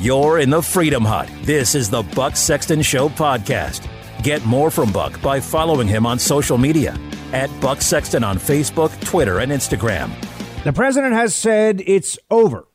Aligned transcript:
You're 0.00 0.38
in 0.38 0.48
the 0.48 0.62
Freedom 0.62 1.04
Hut. 1.04 1.28
This 1.42 1.74
is 1.74 1.90
the 1.90 2.04
Buck 2.04 2.36
Sexton 2.36 2.82
Show 2.82 3.08
podcast. 3.08 3.90
Get 4.22 4.44
more 4.44 4.70
from 4.70 4.92
Buck 4.92 5.20
by 5.20 5.40
following 5.40 5.88
him 5.88 6.06
on 6.06 6.20
social 6.20 6.56
media 6.56 6.96
at 7.32 7.50
Buck 7.60 7.82
Sexton 7.82 8.22
on 8.22 8.38
Facebook, 8.38 8.92
Twitter, 9.00 9.40
and 9.40 9.50
Instagram. 9.50 10.12
The 10.62 10.72
president 10.72 11.14
has 11.14 11.34
said 11.34 11.82
it's 11.84 12.16
over. 12.30 12.68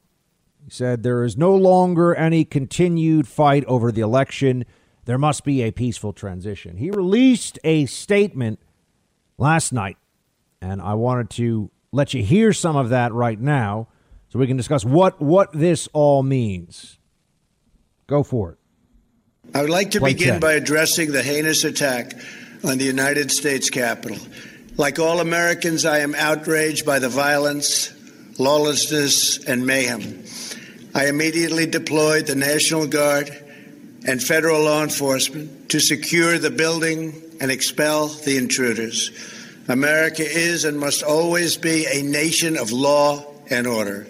He 0.66 0.70
said 0.70 1.04
there 1.04 1.24
is 1.24 1.38
no 1.38 1.56
longer 1.56 2.14
any 2.14 2.44
continued 2.44 3.26
fight 3.26 3.64
over 3.68 3.90
the 3.90 4.02
election. 4.02 4.66
There 5.06 5.18
must 5.18 5.46
be 5.46 5.62
a 5.62 5.72
peaceful 5.72 6.12
transition. 6.12 6.76
He 6.76 6.92
released 6.92 7.58
a 7.64 7.86
statement 7.86 8.60
last 9.38 9.72
night, 9.72 9.96
and 10.62 10.82
I 10.82 10.96
wanted 10.96 11.30
to 11.30 11.72
let 11.94 12.14
you 12.14 12.22
hear 12.22 12.52
some 12.52 12.76
of 12.76 12.90
that 12.90 13.14
right 13.14 13.40
now 13.40 13.88
so 14.28 14.40
we 14.40 14.48
can 14.48 14.58
discuss 14.58 14.84
what, 14.84 15.22
what 15.22 15.54
this 15.54 15.88
all 15.94 16.22
means. 16.22 17.00
Go 18.08 18.24
for 18.24 18.52
it. 18.52 18.58
I 19.54 19.62
would 19.62 19.70
like 19.70 19.92
to 19.92 20.00
Play 20.00 20.14
begin 20.14 20.34
10. 20.34 20.40
by 20.40 20.54
addressing 20.54 21.12
the 21.12 21.24
heinous 21.24 21.64
attack 21.64 22.14
on 22.64 22.78
the 22.78 22.86
United 22.86 23.32
States 23.32 23.70
Capitol. 23.70 24.18
Like 24.78 25.00
all 25.00 25.20
Americans, 25.20 25.86
I 25.86 26.00
am 26.00 26.16
outraged 26.16 26.86
by 26.86 27.00
the 27.00 27.10
violence, 27.10 27.94
lawlessness, 28.40 29.44
and 29.46 29.66
mayhem. 29.66 30.24
I 30.96 31.08
immediately 31.08 31.66
deployed 31.66 32.28
the 32.28 32.36
National 32.36 32.88
Guard 32.88 33.30
and 34.06 34.22
federal 34.22 34.64
law 34.64 34.84
enforcement 34.84 35.70
to 35.70 35.80
secure 35.80 36.38
the 36.38 36.52
building 36.52 37.22
and 37.40 37.52
expel 37.52 38.08
the 38.08 38.38
intruders. 38.38 39.12
America 39.68 40.24
is 40.24 40.66
and 40.66 40.80
must 40.80 41.04
always 41.04 41.58
be 41.58 41.86
a 41.86 42.02
nation 42.02 42.58
of 42.58 42.72
law 42.72 43.26
and 43.50 43.68
order. 43.68 44.08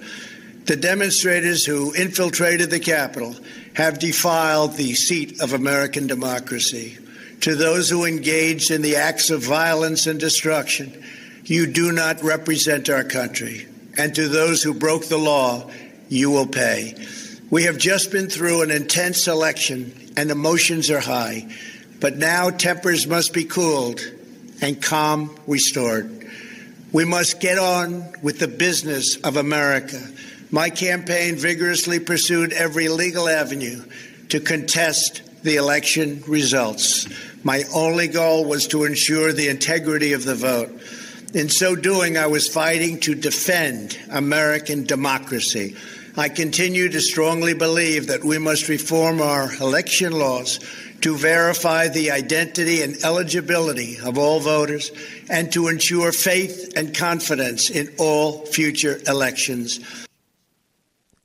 The 0.66 0.76
demonstrators 0.76 1.66
who 1.66 1.94
infiltrated 1.94 2.70
the 2.70 2.80
Capitol 2.80 3.36
have 3.74 4.00
defiled 4.00 4.74
the 4.74 4.94
seat 4.94 5.42
of 5.42 5.54
American 5.54 6.08
democracy. 6.08 6.98
To 7.42 7.56
those 7.56 7.90
who 7.90 8.06
engaged 8.06 8.72
in 8.72 8.82
the 8.82 8.96
acts 8.96 9.30
of 9.30 9.42
violence 9.42 10.08
and 10.08 10.20
destruction, 10.20 11.04
you 11.46 11.68
do 11.68 11.92
not 11.92 12.24
represent 12.24 12.90
our 12.90 13.04
country. 13.04 13.68
And 13.98 14.16
to 14.16 14.28
those 14.28 14.64
who 14.64 14.74
broke 14.74 15.06
the 15.06 15.18
law, 15.18 15.70
you 16.10 16.32
will 16.32 16.48
pay. 16.48 16.96
We 17.50 17.64
have 17.64 17.78
just 17.78 18.12
been 18.12 18.30
through 18.30 18.62
an 18.62 18.72
intense 18.72 19.28
election 19.28 20.12
and 20.16 20.32
emotions 20.32 20.90
are 20.90 21.00
high, 21.00 21.48
but 22.00 22.18
now 22.18 22.50
tempers 22.50 23.08
must 23.08 23.34
be 23.34 23.44
cooled 23.44 24.00
and 24.62 24.82
calm 24.82 25.36
restored. 25.48 26.30
We 26.92 27.06
must 27.06 27.40
get 27.40 27.58
on 27.58 28.06
with 28.22 28.40
the 28.40 28.48
business 28.48 29.18
of 29.18 29.36
America. 29.36 30.00
My 30.54 30.70
campaign 30.70 31.36
vigorously 31.36 32.00
pursued 32.00 32.54
every 32.54 32.88
legal 32.88 33.28
avenue 33.28 33.84
to 34.30 34.40
contest 34.40 35.24
the 35.42 35.56
election 35.56 36.24
results. 36.28 37.08
My 37.44 37.64
only 37.74 38.08
goal 38.08 38.46
was 38.46 38.68
to 38.68 38.84
ensure 38.84 39.34
the 39.34 39.48
integrity 39.48 40.14
of 40.14 40.26
the 40.26 40.36
vote. 40.36 40.70
In 41.34 41.50
so 41.50 41.76
doing, 41.76 42.20
I 42.20 42.28
was 42.28 42.48
fighting 42.48 43.00
to 43.00 43.16
defend 43.16 43.98
American 44.12 44.84
democracy. 44.84 45.76
I 46.16 46.30
continue 46.30 46.88
to 46.88 47.02
strongly 47.02 47.56
believe 47.56 48.06
that 48.06 48.24
we 48.24 48.38
must 48.38 48.70
reform 48.70 49.22
our 49.22 49.52
election 49.56 50.12
laws 50.12 50.60
to 51.02 51.18
verify 51.18 51.88
the 51.88 52.12
identity 52.12 52.84
and 52.84 52.96
eligibility 53.04 53.98
of 54.06 54.20
all 54.20 54.40
voters 54.40 54.92
and 55.32 55.52
to 55.54 55.68
ensure 55.68 56.12
faith 56.12 56.74
and 56.76 56.96
confidence 56.96 57.72
in 57.72 57.92
all 57.98 58.46
future 58.46 59.00
elections. 59.08 60.03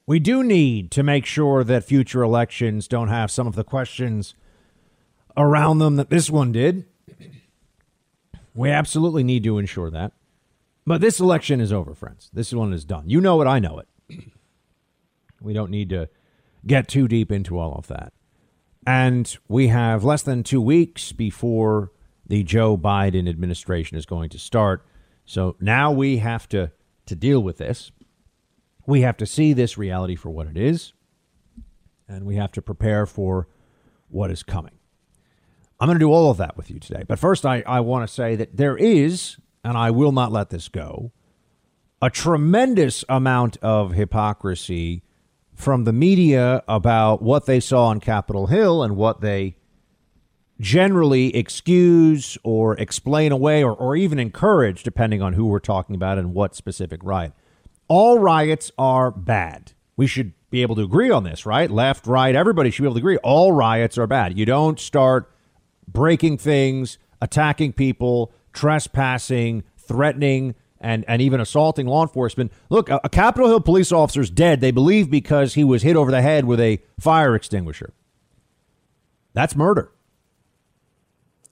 We 0.08 0.20
do 0.20 0.42
need 0.42 0.90
to 0.92 1.02
make 1.02 1.26
sure 1.26 1.62
that 1.62 1.84
future 1.84 2.22
elections 2.22 2.88
don't 2.88 3.08
have 3.08 3.30
some 3.30 3.46
of 3.46 3.54
the 3.56 3.62
questions 3.62 4.34
around 5.36 5.80
them 5.80 5.96
that 5.96 6.08
this 6.08 6.30
one 6.30 6.50
did. 6.50 6.86
We 8.54 8.70
absolutely 8.70 9.22
need 9.22 9.44
to 9.44 9.58
ensure 9.58 9.90
that. 9.90 10.12
But 10.86 11.02
this 11.02 11.20
election 11.20 11.60
is 11.60 11.74
over, 11.74 11.94
friends. 11.94 12.30
This 12.32 12.54
one 12.54 12.72
is 12.72 12.86
done. 12.86 13.10
You 13.10 13.20
know 13.20 13.42
it, 13.42 13.46
I 13.46 13.58
know 13.58 13.80
it. 13.80 13.88
We 15.42 15.52
don't 15.52 15.70
need 15.70 15.90
to 15.90 16.08
get 16.66 16.88
too 16.88 17.06
deep 17.06 17.30
into 17.30 17.58
all 17.58 17.74
of 17.74 17.88
that. 17.88 18.14
And 18.86 19.36
we 19.46 19.68
have 19.68 20.04
less 20.04 20.22
than 20.22 20.42
two 20.42 20.62
weeks 20.62 21.12
before 21.12 21.92
the 22.26 22.42
Joe 22.44 22.78
Biden 22.78 23.28
administration 23.28 23.98
is 23.98 24.06
going 24.06 24.30
to 24.30 24.38
start. 24.38 24.86
So 25.26 25.56
now 25.60 25.92
we 25.92 26.16
have 26.16 26.48
to, 26.48 26.72
to 27.04 27.14
deal 27.14 27.40
with 27.40 27.58
this. 27.58 27.92
We 28.88 29.02
have 29.02 29.18
to 29.18 29.26
see 29.26 29.52
this 29.52 29.76
reality 29.76 30.16
for 30.16 30.30
what 30.30 30.46
it 30.46 30.56
is, 30.56 30.94
and 32.08 32.24
we 32.24 32.36
have 32.36 32.50
to 32.52 32.62
prepare 32.62 33.04
for 33.04 33.46
what 34.08 34.30
is 34.30 34.42
coming. 34.42 34.78
I'm 35.78 35.88
going 35.88 35.98
to 35.98 36.02
do 36.02 36.10
all 36.10 36.30
of 36.30 36.38
that 36.38 36.56
with 36.56 36.70
you 36.70 36.80
today. 36.80 37.02
But 37.06 37.18
first, 37.18 37.44
I, 37.44 37.62
I 37.66 37.80
want 37.80 38.08
to 38.08 38.12
say 38.12 38.34
that 38.36 38.56
there 38.56 38.78
is, 38.78 39.36
and 39.62 39.76
I 39.76 39.90
will 39.90 40.10
not 40.10 40.32
let 40.32 40.48
this 40.48 40.68
go, 40.68 41.12
a 42.00 42.08
tremendous 42.08 43.04
amount 43.10 43.58
of 43.58 43.92
hypocrisy 43.92 45.02
from 45.54 45.84
the 45.84 45.92
media 45.92 46.62
about 46.66 47.20
what 47.20 47.44
they 47.44 47.60
saw 47.60 47.88
on 47.88 48.00
Capitol 48.00 48.46
Hill 48.46 48.82
and 48.82 48.96
what 48.96 49.20
they 49.20 49.56
generally 50.60 51.36
excuse 51.36 52.38
or 52.42 52.74
explain 52.78 53.32
away 53.32 53.62
or, 53.62 53.74
or 53.74 53.96
even 53.96 54.18
encourage, 54.18 54.82
depending 54.82 55.20
on 55.20 55.34
who 55.34 55.44
we're 55.44 55.58
talking 55.58 55.94
about 55.94 56.16
and 56.16 56.32
what 56.32 56.56
specific 56.56 57.00
riot. 57.04 57.34
All 57.88 58.18
riots 58.18 58.70
are 58.78 59.10
bad. 59.10 59.72
We 59.96 60.06
should 60.06 60.32
be 60.50 60.62
able 60.62 60.76
to 60.76 60.82
agree 60.82 61.10
on 61.10 61.24
this, 61.24 61.44
right? 61.44 61.70
Left, 61.70 62.06
right, 62.06 62.34
everybody 62.34 62.70
should 62.70 62.82
be 62.82 62.86
able 62.86 62.94
to 62.94 63.00
agree. 63.00 63.16
All 63.18 63.52
riots 63.52 63.98
are 63.98 64.06
bad. 64.06 64.38
You 64.38 64.46
don't 64.46 64.78
start 64.78 65.30
breaking 65.86 66.38
things, 66.38 66.98
attacking 67.20 67.72
people, 67.72 68.32
trespassing, 68.52 69.64
threatening, 69.76 70.54
and, 70.80 71.04
and 71.08 71.20
even 71.20 71.40
assaulting 71.40 71.86
law 71.86 72.02
enforcement. 72.02 72.52
Look, 72.70 72.88
a, 72.88 73.00
a 73.02 73.08
Capitol 73.08 73.48
Hill 73.48 73.60
police 73.60 73.90
officer's 73.90 74.30
dead, 74.30 74.60
they 74.60 74.70
believe, 74.70 75.10
because 75.10 75.54
he 75.54 75.64
was 75.64 75.82
hit 75.82 75.96
over 75.96 76.10
the 76.10 76.22
head 76.22 76.44
with 76.44 76.60
a 76.60 76.80
fire 77.00 77.34
extinguisher. 77.34 77.92
That's 79.34 79.56
murder. 79.56 79.92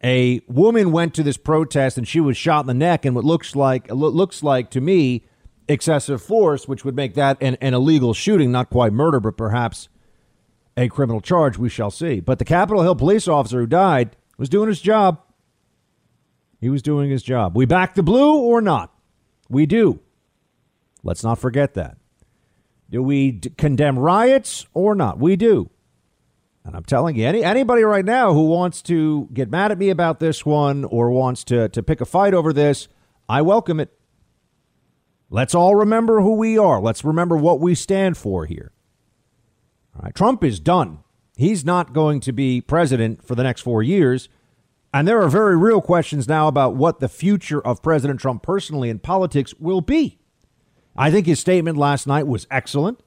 A 0.05 0.41
woman 0.47 0.93
went 0.93 1.15
to 1.15 1.23
this 1.23 1.37
protest 1.37 1.99
and 1.99 2.07
she 2.07 2.21
was 2.21 2.37
shot 2.37 2.61
in 2.61 2.67
the 2.67 2.75
neck, 2.75 3.05
and 3.05 3.15
what 3.15 3.25
looks 3.25 3.57
like 3.57 3.91
looks 3.91 4.43
like 4.43 4.71
to 4.71 4.81
me 4.81 5.25
excessive 5.69 6.23
force, 6.23 6.69
which 6.69 6.85
would 6.85 6.95
make 6.95 7.15
that 7.15 7.37
an, 7.41 7.57
an 7.61 7.75
illegal 7.75 8.15
shooting, 8.15 8.53
not 8.53 8.71
quite 8.71 8.93
murder, 8.93 9.21
but 9.21 9.37
perhaps 9.37 9.89
a 10.77 10.89
criminal 10.89 11.21
charge. 11.21 11.59
We 11.59 11.69
shall 11.69 11.91
see. 11.91 12.21
But 12.21 12.39
the 12.39 12.45
Capitol 12.45 12.83
Hill 12.83 12.97
police 12.97 13.27
officer 13.29 13.61
who 13.61 13.67
died 13.67 14.17
was 14.39 14.49
doing 14.49 14.69
his 14.69 14.81
job. 14.81 15.21
He 16.61 16.69
was 16.69 16.83
doing 16.83 17.11
his 17.11 17.23
job. 17.23 17.57
We 17.57 17.67
back 17.67 17.95
the 17.95 18.03
blue 18.03 18.37
or 18.37 18.61
not? 18.61 18.93
We 19.49 19.67
do. 19.67 20.01
Let's 21.03 21.23
not 21.23 21.39
forget 21.39 21.75
that. 21.75 21.99
Do 22.91 23.03
we 23.03 23.33
d- 23.33 23.51
condemn 23.51 23.99
riots 23.99 24.67
or 24.75 24.95
not? 24.95 25.19
We 25.19 25.37
do. 25.37 25.71
And 26.65 26.75
I'm 26.75 26.85
telling 26.85 27.15
you, 27.15 27.27
any, 27.27 27.45
anybody 27.45 27.83
right 27.83 28.05
now 28.05 28.33
who 28.33 28.47
wants 28.47 28.83
to 28.83 29.29
get 29.33 29.51
mad 29.51 29.71
at 29.71 29.79
me 29.79 29.91
about 29.91 30.19
this 30.19 30.45
one 30.45 30.85
or 30.85 31.11
wants 31.11 31.45
to, 31.45 31.69
to 31.69 31.83
pick 31.83 32.01
a 32.01 32.05
fight 32.05 32.35
over 32.35 32.53
this, 32.53 32.89
I 33.29 33.43
welcome 33.43 33.79
it. 33.79 33.96
Let's 35.29 35.55
all 35.55 35.75
remember 35.75 36.21
who 36.21 36.35
we 36.35 36.57
are. 36.57 36.81
Let's 36.81 37.05
remember 37.05 37.37
what 37.37 37.61
we 37.61 37.75
stand 37.75 38.17
for 38.17 38.47
here. 38.47 38.73
Trump 40.15 40.45
is 40.45 40.61
done. 40.61 41.01
He's 41.37 41.65
not 41.65 41.93
going 41.93 42.21
to 42.21 42.33
be 42.33 42.61
president 42.61 43.25
for 43.25 43.35
the 43.35 43.43
next 43.43 43.63
four 43.63 43.83
years. 43.83 44.29
And 44.95 45.07
there 45.07 45.21
are 45.21 45.29
very 45.29 45.57
real 45.57 45.81
questions 45.81 46.29
now 46.29 46.49
about 46.49 46.77
what 46.77 47.01
the 47.01 47.09
future 47.09 47.61
of 47.61 47.83
President 47.83 48.21
Trump 48.21 48.43
personally 48.43 48.89
in 48.89 48.99
politics 48.99 49.53
will 49.59 49.81
be. 49.81 50.19
I 50.97 51.11
think 51.11 51.27
his 51.27 51.41
statement 51.41 51.77
last 51.77 52.07
night 52.07 52.27
was 52.27 52.47
excellent. 52.51 53.01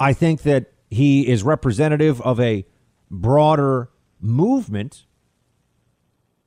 I 0.00 0.12
think 0.12 0.42
that 0.42 0.72
he 0.90 1.28
is 1.28 1.42
representative 1.42 2.20
of 2.22 2.40
a 2.40 2.66
broader 3.10 3.90
movement 4.20 5.04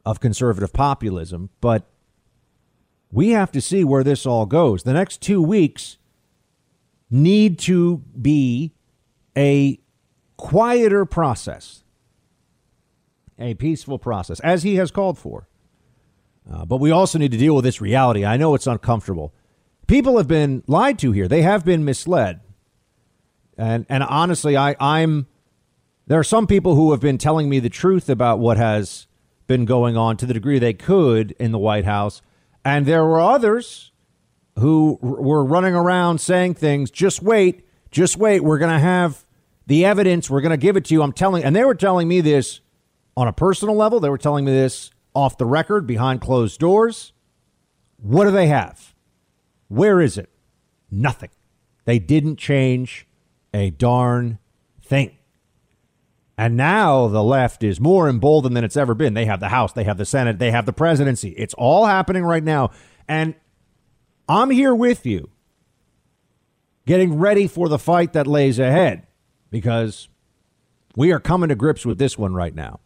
of 0.06 0.20
conservative 0.20 0.74
populism, 0.74 1.50
but 1.62 1.88
we 3.12 3.30
have 3.30 3.52
to 3.52 3.62
see 3.62 3.84
where 3.84 4.04
this 4.04 4.26
all 4.26 4.46
goes. 4.46 4.84
The 4.84 4.94
next 4.94 5.22
two 5.22 5.42
weeks 5.42 5.98
need 7.10 7.60
to 7.60 7.98
be 8.20 8.74
a 9.38 9.80
quieter 10.38 11.06
process, 11.06 11.84
a 13.38 13.54
peaceful 13.56 14.00
process, 14.00 14.40
as 14.40 14.64
he 14.64 14.76
has 14.76 14.92
called 14.92 15.18
for. 15.18 15.48
Uh, 16.52 16.66
but 16.66 16.78
we 16.78 16.90
also 16.90 17.20
need 17.20 17.32
to 17.32 17.38
deal 17.38 17.56
with 17.56 17.64
this 17.64 17.82
reality. 17.82 18.26
I 18.26 18.38
know 18.38 18.56
it's 18.56 18.68
uncomfortable. 18.68 19.34
People 19.88 20.18
have 20.18 20.28
been 20.28 20.64
lied 20.68 20.98
to 21.00 21.12
here. 21.12 21.28
They 21.28 21.42
have 21.42 21.64
been 21.66 21.86
misled. 21.86 22.42
And 23.58 23.86
and 23.90 24.04
honestly, 24.04 24.58
I, 24.58 24.76
I'm 24.80 25.28
there 26.08 26.18
are 26.18 26.24
some 26.24 26.48
people 26.48 26.76
who 26.76 26.92
have 26.92 27.00
been 27.00 27.18
telling 27.18 27.50
me 27.50 27.60
the 27.60 27.70
truth 27.70 28.10
about 28.10 28.40
what 28.40 28.58
has 28.58 29.08
been 29.48 29.66
going 29.66 29.98
on 29.98 30.18
to 30.18 30.26
the 30.26 30.34
degree 30.34 30.60
they 30.60 30.74
could 30.74 31.32
in 31.34 31.52
the 31.52 31.60
White 31.60 31.86
House. 31.86 32.22
And 32.64 32.86
there 32.86 33.04
were 33.04 33.20
others 33.20 33.92
who 34.60 35.00
were 35.02 35.44
running 35.44 35.74
around 35.74 36.20
saying 36.20 36.56
things, 36.56 36.92
just 36.92 37.22
wait, 37.22 37.66
just 37.90 38.18
wait, 38.18 38.42
we're 38.42 38.60
going 38.60 38.74
to 38.74 38.80
have 38.80 39.26
the 39.68 39.86
evidence, 39.86 40.30
we're 40.30 40.42
going 40.42 40.52
to 40.52 40.58
give 40.58 40.76
it 40.76 40.86
to 40.86 40.94
you. 40.94 41.02
I'm 41.02 41.14
telling, 41.14 41.44
and 41.44 41.56
they 41.56 41.64
were 41.64 41.76
telling 41.76 42.08
me 42.08 42.22
this 42.22 42.60
on 43.16 43.28
a 43.28 43.34
personal 43.34 43.76
level. 43.76 44.00
They 44.00 44.10
were 44.10 44.18
telling 44.18 44.46
me 44.46 44.52
this 44.52 44.92
off 45.14 45.38
the 45.38 45.46
record, 45.46 45.88
behind 45.88 46.22
closed 46.22 46.60
doors. 46.60 47.14
What 47.98 48.26
do 48.26 48.32
they 48.32 48.48
have? 48.48 48.94
Where 49.68 50.02
is 50.02 50.18
it? 50.18 50.30
Nothing. 50.90 51.30
They 51.86 52.00
didn't 52.00 52.38
change 52.38 53.08
a 53.54 53.70
darn 53.70 54.40
thing. 54.84 55.18
And 56.38 56.58
now 56.58 57.08
the 57.08 57.24
left 57.24 57.64
is 57.64 57.80
more 57.80 58.10
emboldened 58.10 58.56
than 58.56 58.64
it's 58.64 58.78
ever 58.78 58.94
been. 58.94 59.14
They 59.14 59.26
have 59.26 59.40
the 59.40 59.50
House, 59.50 59.74
they 59.74 59.84
have 59.84 59.98
the 59.98 60.06
Senate, 60.06 60.40
they 60.40 60.52
have 60.52 60.66
the 60.66 60.74
presidency. 60.74 61.30
It's 61.30 61.54
all 61.56 61.86
happening 61.86 62.24
right 62.24 62.44
now. 62.44 62.72
And 63.08 63.36
I'm 64.28 64.50
here 64.50 64.74
with 64.74 65.06
you, 65.06 65.30
getting 66.86 67.20
ready 67.20 67.48
for 67.48 67.68
the 67.68 67.80
fight 67.80 68.14
that 68.14 68.28
lays 68.28 68.60
ahead 68.60 69.08
because 69.50 70.08
we 70.96 71.12
are 71.12 71.20
coming 71.20 71.50
to 71.50 71.56
grips 71.56 71.86
with 71.86 71.98
this 71.98 72.18
one 72.18 72.34
right 72.34 72.56
now. 72.56 72.80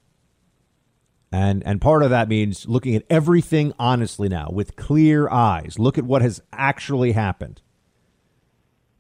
And 1.31 1.63
and 1.65 1.81
part 1.81 2.01
of 2.01 2.12
that 2.12 2.30
means 2.30 2.65
looking 2.65 2.95
at 2.95 3.03
everything 3.09 3.74
honestly 3.77 4.30
now 4.30 4.48
with 4.51 4.77
clear 4.77 5.30
eyes. 5.30 5.77
Look 5.77 5.98
at 5.98 6.06
what 6.06 6.21
has 6.21 6.41
actually 6.53 7.12
happened. 7.12 7.62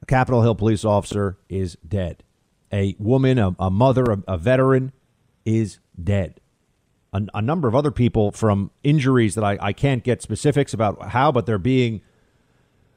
A 0.01 0.05
Capitol 0.05 0.41
Hill 0.41 0.55
police 0.55 0.83
officer 0.83 1.37
is 1.47 1.77
dead. 1.87 2.24
A 2.71 2.95
woman, 2.99 3.37
a, 3.37 3.55
a 3.59 3.69
mother, 3.69 4.03
a, 4.03 4.33
a, 4.33 4.37
veteran 4.37 4.91
is 5.45 5.79
dead. 6.01 6.39
A, 7.13 7.21
a, 7.35 7.41
number 7.41 7.67
of 7.67 7.75
other 7.75 7.91
people 7.91 8.31
from 8.31 8.71
injuries 8.83 9.35
that 9.35 9.43
I, 9.43 9.57
I 9.61 9.73
can't 9.73 10.03
get 10.03 10.21
specifics 10.21 10.73
about 10.73 11.09
how, 11.09 11.31
but 11.31 11.45
they're 11.45 11.57
being 11.57 12.01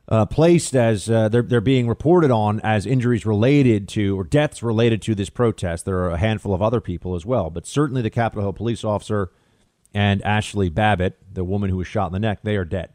uh, 0.09 0.25
placed 0.25 0.75
as 0.75 1.11
uh, 1.11 1.29
they're 1.29 1.43
they're 1.43 1.61
being 1.61 1.87
reported 1.87 2.31
on 2.31 2.61
as 2.61 2.87
injuries 2.87 3.27
related 3.27 3.89
to 3.89 4.19
or 4.19 4.25
deaths 4.25 4.63
related 4.63 5.03
to 5.03 5.15
this 5.15 5.29
protest. 5.29 5.85
There 5.85 5.99
are 5.99 6.11
a 6.11 6.17
handful 6.17 6.55
of 6.55 6.63
other 6.63 6.81
people 6.81 7.15
as 7.15 7.27
well, 7.27 7.51
but 7.51 7.67
certainly 7.67 8.01
the 8.01 8.11
Capitol 8.11 8.43
Hill 8.45 8.55
police 8.55 8.85
officer 8.85 9.31
and 9.93 10.23
Ashli 10.23 10.73
Babbitt, 10.73 11.19
the 11.33 11.45
woman 11.45 11.71
who 11.71 11.77
was 11.77 11.87
shot 11.87 12.07
in 12.07 12.13
the 12.13 12.19
neck, 12.19 12.41
they 12.43 12.57
are 12.57 12.65
dead. 12.65 12.95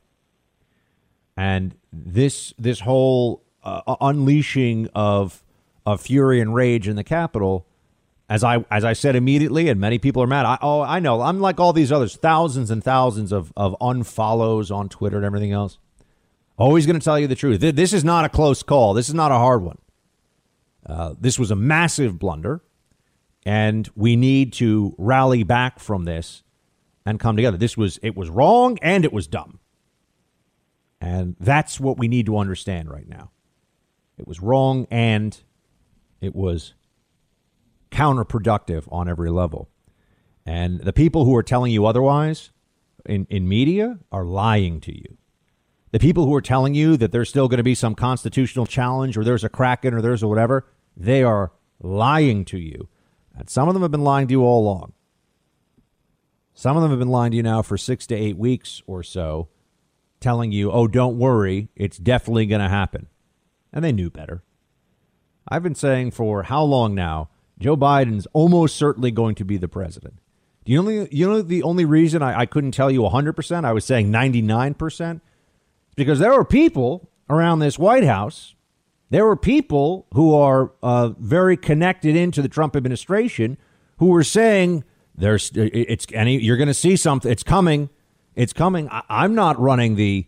And 1.38 1.76
this 1.92 2.54
this 2.58 2.80
whole 2.80 3.44
uh, 3.64 3.96
unleashing 4.02 4.90
of 4.96 5.43
of 5.86 6.02
fury 6.02 6.40
and 6.40 6.54
rage 6.54 6.88
in 6.88 6.96
the 6.96 7.04
Capitol, 7.04 7.68
as 8.30 8.44
I 8.44 8.66
as 8.72 8.86
I 8.86 8.94
said 8.94 9.16
immediately, 9.16 9.70
and 9.70 9.80
many 9.80 10.00
people 10.00 10.24
are 10.24 10.28
mad. 10.28 10.46
I, 10.46 10.58
oh, 10.62 10.82
I 10.82 11.00
know. 11.00 11.22
I'm 11.22 11.40
like 11.40 11.60
all 11.60 11.74
these 11.74 11.92
others, 11.92 12.16
thousands 12.16 12.72
and 12.72 12.84
thousands 12.84 13.32
of 13.32 13.52
of 13.56 13.76
unfollows 13.82 14.74
on 14.74 14.90
Twitter 14.90 15.18
and 15.18 15.26
everything 15.26 15.52
else. 15.52 15.78
Always 16.58 16.86
going 16.86 17.00
to 17.00 17.04
tell 17.04 17.20
you 17.20 17.28
the 17.28 17.36
truth. 17.36 17.60
This 17.62 17.94
is 17.94 18.04
not 18.04 18.26
a 18.26 18.30
close 18.30 18.62
call. 18.62 18.94
This 18.94 19.10
is 19.10 19.16
not 19.16 19.32
a 19.32 19.36
hard 19.36 19.64
one. 19.64 19.80
Uh, 20.86 21.16
this 21.20 21.40
was 21.40 21.50
a 21.50 21.56
massive 21.56 22.20
blunder, 22.20 22.62
and 23.46 23.90
we 23.96 24.16
need 24.16 24.54
to 24.54 24.94
rally 24.98 25.44
back 25.44 25.80
from 25.80 26.06
this 26.06 26.44
and 27.06 27.20
come 27.20 27.36
together. 27.36 27.58
This 27.58 27.76
was 27.76 28.00
it 28.02 28.16
was 28.16 28.30
wrong 28.30 28.78
and 28.82 29.04
it 29.04 29.12
was 29.12 29.28
dumb, 29.28 29.60
and 31.02 31.36
that's 31.40 31.80
what 31.80 31.98
we 31.98 32.08
need 32.08 32.26
to 32.28 32.38
understand 32.38 32.90
right 32.90 33.08
now. 33.08 33.32
It 34.18 34.28
was 34.28 34.40
wrong 34.40 34.88
and 34.92 35.38
it 36.24 36.36
was 36.36 36.74
counterproductive 37.92 38.92
on 38.92 39.08
every 39.08 39.30
level. 39.30 39.70
And 40.46 40.82
the 40.82 40.94
people 40.94 41.26
who 41.26 41.36
are 41.36 41.44
telling 41.44 41.72
you 41.72 41.86
otherwise 41.86 42.52
in, 43.06 43.28
in 43.30 43.48
media 43.48 44.00
are 44.12 44.26
lying 44.26 44.82
to 44.82 44.96
you. 44.96 45.18
The 45.92 46.00
people 46.00 46.26
who 46.26 46.34
are 46.34 46.42
telling 46.42 46.74
you 46.74 46.98
that 46.98 47.12
there's 47.12 47.30
still 47.30 47.48
going 47.48 47.60
to 47.60 47.64
be 47.64 47.76
some 47.76 47.94
constitutional 47.94 48.66
challenge 48.66 49.16
or 49.16 49.24
there's 49.24 49.44
a 49.44 49.50
Kraken 49.50 49.94
or 49.94 50.02
there's 50.02 50.24
a 50.24 50.28
whatever, 50.28 50.66
they 50.98 51.24
are 51.24 51.52
lying 51.82 52.46
to 52.46 52.58
you. 52.58 52.90
And 53.36 53.50
some 53.50 53.68
of 53.68 53.74
them 53.74 53.84
have 53.84 53.92
been 53.92 54.04
lying 54.04 54.28
to 54.28 54.32
you 54.32 54.44
all 54.44 54.62
along. 54.62 54.94
Some 56.54 56.76
of 56.76 56.84
them 56.84 56.92
have 56.92 57.00
been 57.00 57.10
lying 57.10 57.32
to 57.32 57.38
you 57.38 57.44
now 57.44 57.62
for 57.62 57.78
six 57.78 58.06
to 58.08 58.16
eight 58.16 58.38
weeks 58.38 58.82
or 58.86 59.04
so, 59.04 59.50
telling 60.20 60.52
you, 60.52 60.72
oh, 60.72 60.88
don't 60.88 61.18
worry, 61.18 61.70
it's 61.76 61.98
definitely 61.98 62.46
going 62.46 62.62
to 62.62 62.70
happen. 62.70 63.08
And 63.72 63.84
they 63.84 63.92
knew 63.92 64.10
better. 64.10 64.44
I've 65.48 65.64
been 65.64 65.76
saying 65.76 66.12
for 66.12 66.44
how 66.44 66.64
long 66.64 66.96
now, 66.96 67.30
Joe 67.60 67.78
Biden's 67.78 68.28
almost 68.34 68.76
certainly 68.76 69.12
going 69.12 69.36
to 69.36 69.46
be 69.46 69.58
the 69.58 69.68
president. 69.68 70.16
Do 70.66 70.72
you 70.72 70.82
know, 70.82 71.08
you 71.12 71.30
know 71.30 71.42
the 71.42 71.64
only 71.64 71.86
reason 71.86 72.22
I, 72.22 72.42
I 72.42 72.46
couldn't 72.46 72.72
tell 72.72 72.90
you 72.90 73.02
100%, 73.02 73.66
I 73.66 73.74
was 73.74 73.86
saying 73.86 74.12
99%? 74.12 75.22
because 75.96 76.20
there 76.20 76.32
were 76.32 76.46
people 76.46 77.10
around 77.30 77.60
this 77.60 77.78
White 77.78 78.04
House, 78.04 78.56
there 79.10 79.26
were 79.26 79.36
people 79.36 80.08
who 80.14 80.36
are 80.36 80.72
uh, 80.82 81.10
very 81.20 81.58
connected 81.58 82.16
into 82.16 82.42
the 82.42 82.48
Trump 82.48 82.76
administration 82.76 83.58
who 83.98 84.08
were 84.08 84.24
saying 84.24 84.84
there's 85.16 85.52
it's 85.54 86.08
any 86.14 86.40
you're 86.40 86.58
going 86.58 86.68
to 86.68 86.74
see 86.74 86.96
something. 86.96 87.32
It's 87.32 87.44
coming. 87.44 87.90
It's 88.36 88.54
coming. 88.54 88.90
I, 88.90 89.26
am 89.26 89.36
not 89.36 89.60
running 89.60 89.96
the. 89.96 90.26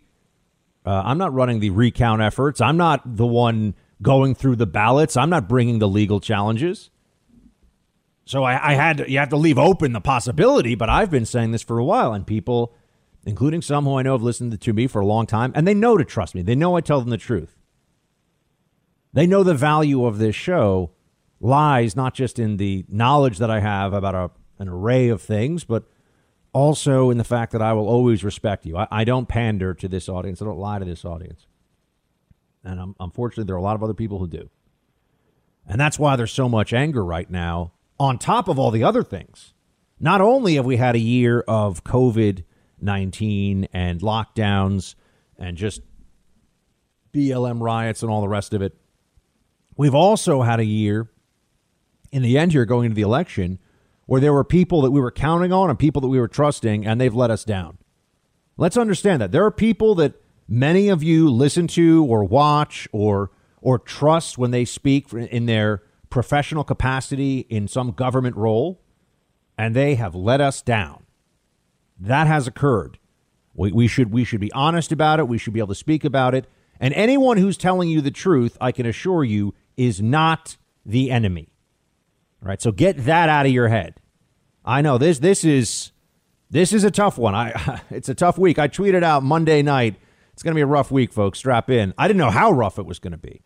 Uh, 0.84 1.02
I'm 1.04 1.18
not 1.18 1.34
running 1.34 1.58
the 1.58 1.70
recount 1.70 2.22
efforts. 2.22 2.60
I'm 2.60 2.76
not 2.76 3.16
the 3.16 3.26
one 3.26 3.74
going 4.02 4.34
through 4.34 4.56
the 4.56 4.66
ballots. 4.66 5.16
I'm 5.16 5.30
not 5.30 5.48
bringing 5.48 5.78
the 5.78 5.88
legal 5.88 6.20
challenges. 6.20 6.90
So 8.24 8.42
I, 8.44 8.72
I 8.72 8.74
had 8.74 8.98
to, 8.98 9.10
you 9.10 9.18
have 9.18 9.28
to 9.30 9.36
leave 9.36 9.58
open 9.58 9.92
the 9.92 10.00
possibility. 10.00 10.74
But 10.74 10.90
I've 10.90 11.10
been 11.10 11.26
saying 11.26 11.52
this 11.52 11.62
for 11.62 11.78
a 11.78 11.84
while, 11.84 12.12
and 12.12 12.26
people 12.26 12.74
including 13.26 13.60
some 13.60 13.84
who 13.84 13.98
I 13.98 14.02
know 14.02 14.12
have 14.12 14.22
listened 14.22 14.58
to 14.58 14.72
me 14.72 14.86
for 14.86 15.00
a 15.00 15.06
long 15.06 15.26
time, 15.26 15.52
and 15.54 15.66
they 15.66 15.74
know 15.74 15.96
to 15.96 16.04
trust 16.04 16.34
me. 16.34 16.42
They 16.42 16.54
know 16.54 16.76
I 16.76 16.80
tell 16.80 17.00
them 17.00 17.10
the 17.10 17.18
truth. 17.18 17.56
They 19.12 19.26
know 19.26 19.42
the 19.42 19.54
value 19.54 20.04
of 20.04 20.18
this 20.18 20.36
show 20.36 20.92
lies 21.40 21.96
not 21.96 22.14
just 22.14 22.38
in 22.38 22.56
the 22.56 22.84
knowledge 22.88 23.38
that 23.38 23.50
I 23.50 23.60
have 23.60 23.92
about 23.92 24.14
a, 24.14 24.30
an 24.58 24.68
array 24.68 25.08
of 25.08 25.20
things, 25.20 25.64
but 25.64 25.84
also 26.52 27.10
in 27.10 27.18
the 27.18 27.24
fact 27.24 27.52
that 27.52 27.60
I 27.60 27.72
will 27.72 27.88
always 27.88 28.22
respect 28.22 28.64
you. 28.64 28.76
I, 28.76 28.86
I 28.90 29.04
don't 29.04 29.26
pander 29.26 29.74
to 29.74 29.88
this 29.88 30.08
audience, 30.08 30.40
I 30.40 30.44
don't 30.44 30.58
lie 30.58 30.78
to 30.78 30.84
this 30.84 31.04
audience. 31.04 31.46
And 32.66 32.80
I'm, 32.80 32.96
unfortunately, 33.00 33.44
there 33.44 33.54
are 33.54 33.58
a 33.58 33.62
lot 33.62 33.76
of 33.76 33.82
other 33.82 33.94
people 33.94 34.18
who 34.18 34.28
do. 34.28 34.50
And 35.66 35.80
that's 35.80 35.98
why 35.98 36.16
there's 36.16 36.32
so 36.32 36.48
much 36.48 36.72
anger 36.72 37.04
right 37.04 37.30
now, 37.30 37.72
on 37.98 38.18
top 38.18 38.48
of 38.48 38.58
all 38.58 38.70
the 38.70 38.84
other 38.84 39.02
things. 39.02 39.54
Not 39.98 40.20
only 40.20 40.56
have 40.56 40.66
we 40.66 40.76
had 40.76 40.94
a 40.94 41.00
year 41.00 41.40
of 41.48 41.82
COVID 41.84 42.44
19 42.80 43.68
and 43.72 44.00
lockdowns 44.00 44.94
and 45.38 45.56
just 45.56 45.80
BLM 47.12 47.60
riots 47.60 48.02
and 48.02 48.10
all 48.10 48.20
the 48.20 48.28
rest 48.28 48.52
of 48.52 48.62
it. 48.62 48.76
We've 49.76 49.94
also 49.94 50.42
had 50.42 50.60
a 50.60 50.64
year 50.64 51.08
in 52.12 52.22
the 52.22 52.38
end 52.38 52.52
here 52.52 52.64
going 52.64 52.86
into 52.86 52.94
the 52.94 53.02
election 53.02 53.58
where 54.06 54.20
there 54.20 54.32
were 54.32 54.44
people 54.44 54.82
that 54.82 54.90
we 54.90 55.00
were 55.00 55.10
counting 55.10 55.52
on 55.52 55.70
and 55.70 55.78
people 55.78 56.00
that 56.00 56.08
we 56.08 56.20
were 56.20 56.28
trusting 56.28 56.86
and 56.86 57.00
they've 57.00 57.14
let 57.14 57.30
us 57.30 57.44
down. 57.44 57.78
Let's 58.56 58.76
understand 58.76 59.20
that 59.20 59.32
there 59.32 59.44
are 59.44 59.50
people 59.50 59.94
that 59.96 60.14
many 60.48 60.88
of 60.88 61.02
you 61.02 61.28
listen 61.30 61.66
to 61.68 62.04
or 62.04 62.24
watch 62.24 62.88
or 62.92 63.30
or 63.60 63.78
trust 63.78 64.38
when 64.38 64.52
they 64.52 64.64
speak 64.64 65.12
in 65.12 65.46
their 65.46 65.82
professional 66.08 66.62
capacity 66.62 67.40
in 67.50 67.66
some 67.66 67.90
government 67.90 68.36
role 68.36 68.80
and 69.58 69.74
they 69.74 69.94
have 69.94 70.14
let 70.14 70.40
us 70.40 70.62
down. 70.62 71.04
That 71.98 72.26
has 72.26 72.46
occurred. 72.46 72.98
We, 73.54 73.72
we, 73.72 73.88
should, 73.88 74.12
we 74.12 74.24
should 74.24 74.40
be 74.40 74.52
honest 74.52 74.92
about 74.92 75.18
it. 75.18 75.28
We 75.28 75.38
should 75.38 75.52
be 75.52 75.60
able 75.60 75.68
to 75.68 75.74
speak 75.74 76.04
about 76.04 76.34
it. 76.34 76.46
And 76.78 76.92
anyone 76.94 77.38
who's 77.38 77.56
telling 77.56 77.88
you 77.88 78.00
the 78.00 78.10
truth, 78.10 78.56
I 78.60 78.70
can 78.70 78.84
assure 78.84 79.24
you, 79.24 79.54
is 79.76 80.02
not 80.02 80.58
the 80.84 81.10
enemy. 81.10 81.48
All 82.42 82.48
right, 82.48 82.60
so 82.60 82.70
get 82.70 83.04
that 83.06 83.28
out 83.28 83.46
of 83.46 83.52
your 83.52 83.68
head. 83.68 83.94
I 84.64 84.82
know 84.82 84.98
this 84.98 85.20
this 85.20 85.42
is 85.42 85.92
this 86.50 86.72
is 86.72 86.84
a 86.84 86.90
tough 86.90 87.16
one. 87.16 87.34
I 87.34 87.80
it's 87.90 88.08
a 88.10 88.14
tough 88.14 88.36
week. 88.36 88.58
I 88.58 88.68
tweeted 88.68 89.02
out 89.02 89.22
Monday 89.22 89.62
night. 89.62 89.96
It's 90.36 90.42
going 90.42 90.52
to 90.52 90.58
be 90.58 90.60
a 90.60 90.66
rough 90.66 90.90
week, 90.90 91.14
folks. 91.14 91.38
Strap 91.38 91.70
in. 91.70 91.94
I 91.96 92.06
didn't 92.06 92.18
know 92.18 92.30
how 92.30 92.52
rough 92.52 92.78
it 92.78 92.84
was 92.84 92.98
going 92.98 93.12
to 93.12 93.16
be. 93.16 93.40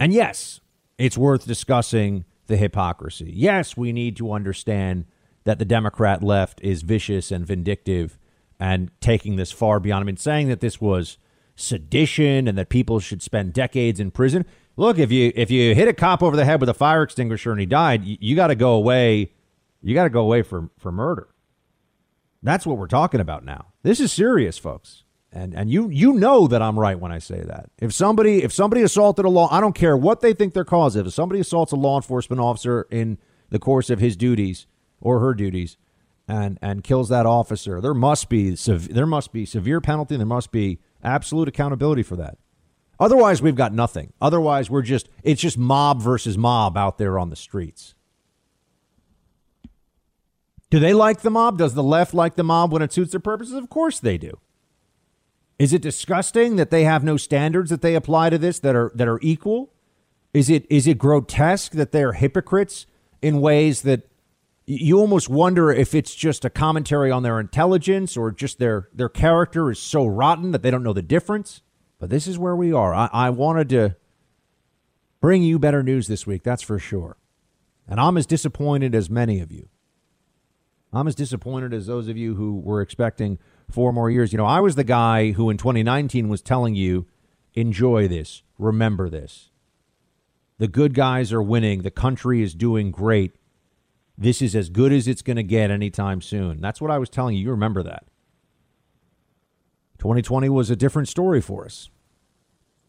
And 0.00 0.12
yes, 0.12 0.60
it's 0.98 1.16
worth 1.16 1.46
discussing 1.46 2.24
the 2.48 2.56
hypocrisy. 2.56 3.32
Yes, 3.32 3.76
we 3.76 3.92
need 3.92 4.16
to 4.16 4.32
understand 4.32 5.04
that 5.44 5.60
the 5.60 5.64
Democrat 5.64 6.20
left 6.20 6.60
is 6.60 6.82
vicious 6.82 7.30
and 7.30 7.46
vindictive 7.46 8.18
and 8.58 8.90
taking 9.00 9.36
this 9.36 9.52
far 9.52 9.78
beyond. 9.78 10.02
I 10.02 10.06
mean, 10.06 10.16
saying 10.16 10.48
that 10.48 10.58
this 10.58 10.80
was 10.80 11.16
sedition 11.54 12.48
and 12.48 12.58
that 12.58 12.70
people 12.70 12.98
should 12.98 13.22
spend 13.22 13.52
decades 13.52 14.00
in 14.00 14.10
prison. 14.10 14.44
Look, 14.76 14.98
if 14.98 15.12
you 15.12 15.30
if 15.36 15.48
you 15.48 15.76
hit 15.76 15.86
a 15.86 15.92
cop 15.92 16.24
over 16.24 16.34
the 16.34 16.44
head 16.44 16.58
with 16.58 16.68
a 16.68 16.74
fire 16.74 17.04
extinguisher 17.04 17.52
and 17.52 17.60
he 17.60 17.66
died, 17.66 18.04
you, 18.04 18.16
you 18.18 18.34
got 18.34 18.48
to 18.48 18.56
go 18.56 18.72
away. 18.72 19.30
You 19.80 19.94
got 19.94 20.04
to 20.04 20.10
go 20.10 20.22
away 20.22 20.42
for 20.42 20.70
for 20.76 20.90
murder. 20.90 21.28
That's 22.42 22.66
what 22.66 22.78
we're 22.78 22.88
talking 22.88 23.20
about 23.20 23.44
now. 23.44 23.66
This 23.84 24.00
is 24.00 24.10
serious, 24.10 24.58
folks. 24.58 25.01
And 25.32 25.54
and 25.54 25.70
you 25.70 25.88
you 25.88 26.12
know 26.12 26.46
that 26.46 26.60
I'm 26.60 26.78
right 26.78 26.98
when 26.98 27.10
I 27.10 27.18
say 27.18 27.40
that. 27.40 27.70
If 27.78 27.92
somebody 27.94 28.42
if 28.42 28.52
somebody 28.52 28.82
assaulted 28.82 29.24
a 29.24 29.30
law, 29.30 29.48
I 29.50 29.60
don't 29.60 29.74
care 29.74 29.96
what 29.96 30.20
they 30.20 30.34
think 30.34 30.52
their 30.52 30.64
cause 30.64 30.94
is. 30.94 31.06
If 31.06 31.14
somebody 31.14 31.40
assaults 31.40 31.72
a 31.72 31.76
law 31.76 31.96
enforcement 31.96 32.40
officer 32.40 32.86
in 32.90 33.18
the 33.48 33.58
course 33.58 33.88
of 33.88 33.98
his 33.98 34.16
duties, 34.16 34.66
or 35.00 35.20
her 35.20 35.34
duties 35.34 35.76
and 36.28 36.58
and 36.60 36.84
kills 36.84 37.08
that 37.08 37.24
officer, 37.24 37.80
there 37.80 37.94
must 37.94 38.28
be 38.28 38.50
there 38.50 39.06
must 39.06 39.32
be 39.32 39.46
severe 39.46 39.80
penalty. 39.80 40.16
There 40.16 40.26
must 40.26 40.52
be 40.52 40.80
absolute 41.02 41.48
accountability 41.48 42.02
for 42.02 42.16
that. 42.16 42.36
Otherwise, 43.02 43.42
we've 43.42 43.56
got 43.56 43.72
nothing. 43.72 44.12
Otherwise, 44.20 44.70
we're 44.70 44.82
just, 44.82 45.08
it's 45.24 45.40
just 45.40 45.58
mob 45.58 46.00
versus 46.00 46.38
mob 46.38 46.76
out 46.76 46.98
there 46.98 47.18
on 47.18 47.30
the 47.30 47.36
streets. 47.36 47.94
Do 50.70 50.78
they 50.78 50.94
like 50.94 51.22
the 51.22 51.30
mob? 51.30 51.58
Does 51.58 51.74
the 51.74 51.82
left 51.82 52.14
like 52.14 52.36
the 52.36 52.44
mob 52.44 52.72
when 52.72 52.80
it 52.80 52.92
suits 52.92 53.10
their 53.10 53.18
purposes? 53.18 53.54
Of 53.54 53.68
course 53.68 53.98
they 53.98 54.18
do. 54.18 54.38
Is 55.58 55.72
it 55.72 55.82
disgusting 55.82 56.56
that 56.56 56.70
they 56.70 56.84
have 56.84 57.04
no 57.04 57.16
standards 57.16 57.70
that 57.70 57.82
they 57.82 57.94
apply 57.94 58.30
to 58.30 58.38
this 58.38 58.58
that 58.60 58.74
are 58.74 58.90
that 58.94 59.08
are 59.08 59.20
equal? 59.22 59.72
Is 60.34 60.50
it 60.50 60.66
is 60.70 60.86
it 60.86 60.98
grotesque 60.98 61.72
that 61.72 61.92
they're 61.92 62.12
hypocrites 62.12 62.86
in 63.20 63.40
ways 63.40 63.82
that 63.82 64.08
you 64.66 64.98
almost 64.98 65.28
wonder 65.28 65.70
if 65.70 65.94
it's 65.94 66.14
just 66.14 66.44
a 66.44 66.50
commentary 66.50 67.10
on 67.10 67.22
their 67.22 67.38
intelligence 67.38 68.16
or 68.16 68.30
just 68.30 68.58
their 68.58 68.88
their 68.94 69.08
character 69.08 69.70
is 69.70 69.78
so 69.78 70.06
rotten 70.06 70.52
that 70.52 70.62
they 70.62 70.70
don't 70.70 70.82
know 70.82 70.92
the 70.92 71.02
difference? 71.02 71.62
But 71.98 72.10
this 72.10 72.26
is 72.26 72.38
where 72.38 72.56
we 72.56 72.72
are. 72.72 72.92
I, 72.92 73.08
I 73.12 73.30
wanted 73.30 73.68
to 73.70 73.96
bring 75.20 75.42
you 75.42 75.58
better 75.58 75.82
news 75.84 76.08
this 76.08 76.26
week, 76.26 76.42
that's 76.42 76.62
for 76.62 76.78
sure. 76.78 77.16
And 77.86 78.00
I'm 78.00 78.16
as 78.16 78.26
disappointed 78.26 78.94
as 78.94 79.08
many 79.08 79.40
of 79.40 79.52
you. 79.52 79.68
I'm 80.92 81.08
as 81.08 81.14
disappointed 81.14 81.72
as 81.72 81.86
those 81.86 82.08
of 82.08 82.16
you 82.16 82.34
who 82.34 82.58
were 82.58 82.80
expecting 82.80 83.38
four 83.70 83.92
more 83.92 84.10
years. 84.10 84.32
You 84.32 84.38
know, 84.38 84.46
I 84.46 84.60
was 84.60 84.74
the 84.74 84.84
guy 84.84 85.32
who 85.32 85.50
in 85.50 85.56
2019 85.56 86.28
was 86.28 86.42
telling 86.42 86.74
you, 86.74 87.06
enjoy 87.54 88.08
this, 88.08 88.42
remember 88.58 89.08
this. 89.08 89.50
The 90.58 90.68
good 90.68 90.94
guys 90.94 91.32
are 91.32 91.42
winning, 91.42 91.82
the 91.82 91.90
country 91.90 92.42
is 92.42 92.54
doing 92.54 92.90
great. 92.90 93.34
This 94.16 94.42
is 94.42 94.54
as 94.54 94.68
good 94.68 94.92
as 94.92 95.08
it's 95.08 95.22
going 95.22 95.36
to 95.36 95.42
get 95.42 95.70
anytime 95.70 96.20
soon. 96.20 96.60
That's 96.60 96.80
what 96.80 96.90
I 96.90 96.98
was 96.98 97.08
telling 97.08 97.36
you. 97.36 97.44
You 97.44 97.50
remember 97.50 97.82
that. 97.82 98.04
2020 99.98 100.48
was 100.48 100.70
a 100.70 100.76
different 100.76 101.08
story 101.08 101.40
for 101.40 101.64
us 101.64 101.88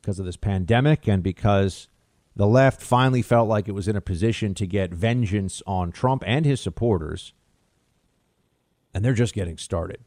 because 0.01 0.19
of 0.19 0.25
this 0.25 0.35
pandemic 0.37 1.07
and 1.07 1.23
because 1.23 1.87
the 2.35 2.47
left 2.47 2.81
finally 2.81 3.21
felt 3.21 3.47
like 3.47 3.67
it 3.67 3.73
was 3.73 3.87
in 3.87 3.95
a 3.95 4.01
position 4.01 4.53
to 4.55 4.67
get 4.67 4.93
vengeance 4.93 5.61
on 5.65 5.91
Trump 5.91 6.23
and 6.25 6.45
his 6.45 6.59
supporters 6.59 7.33
and 8.93 9.03
they're 9.03 9.13
just 9.13 9.33
getting 9.33 9.57
started. 9.57 10.03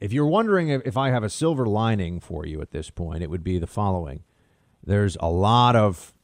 If 0.00 0.12
you're 0.12 0.26
wondering 0.26 0.68
if, 0.68 0.96
I 0.96 1.10
have 1.10 1.24
a 1.24 1.30
silver 1.30 1.66
lining 1.66 2.20
for 2.20 2.46
you 2.46 2.60
at 2.60 2.70
this 2.70 2.88
point, 2.88 3.22
it 3.22 3.30
would 3.30 3.42
be 3.42 3.58
the 3.58 3.66
following. 3.66 4.22
There's 4.84 5.16
a 5.20 5.28
lot 5.28 5.74
of 5.74 6.14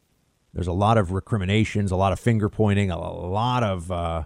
there's 0.53 0.69
a 0.69 0.73
lot 0.73 0.97
of 0.97 1.11
recriminations, 1.11 1.91
a 1.91 1.97
lot 1.97 2.13
of 2.13 2.21
finger 2.21 2.49
pointing, 2.49 2.89
a 2.89 2.99
lot 2.99 3.65
of 3.65 3.91
uh, 3.91 4.23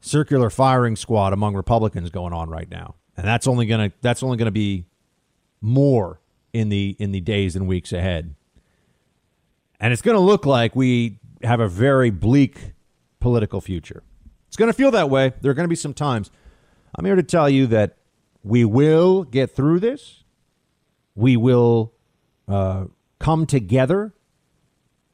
circular 0.00 0.50
firing 0.50 0.96
squad 0.96 1.32
among 1.32 1.54
Republicans 1.54 2.10
going 2.10 2.34
on 2.34 2.50
right 2.50 2.70
now, 2.70 2.96
and 3.16 3.26
that's 3.26 3.46
only 3.46 3.64
gonna 3.64 3.92
that's 4.02 4.22
only 4.22 4.36
gonna 4.36 4.50
be 4.50 4.84
more 5.62 6.20
in 6.52 6.68
the 6.68 6.96
in 6.98 7.12
the 7.12 7.20
days 7.20 7.56
and 7.56 7.66
weeks 7.66 7.92
ahead. 7.92 8.34
And 9.78 9.92
it's 9.92 10.02
going 10.02 10.16
to 10.16 10.20
look 10.20 10.44
like 10.44 10.76
we 10.76 11.18
have 11.42 11.60
a 11.60 11.68
very 11.68 12.10
bleak 12.10 12.74
political 13.18 13.60
future. 13.60 14.02
It's 14.48 14.56
going 14.56 14.68
to 14.68 14.76
feel 14.76 14.90
that 14.90 15.08
way. 15.08 15.32
There 15.40 15.50
are 15.50 15.54
going 15.54 15.64
to 15.64 15.70
be 15.70 15.76
some 15.76 15.94
times. 15.94 16.30
I'm 16.94 17.04
here 17.04 17.16
to 17.16 17.22
tell 17.22 17.48
you 17.48 17.66
that 17.68 17.96
we 18.42 18.64
will 18.64 19.24
get 19.24 19.54
through 19.54 19.80
this. 19.80 20.24
We 21.14 21.36
will 21.36 21.92
uh, 22.48 22.86
come 23.18 23.46
together. 23.46 24.14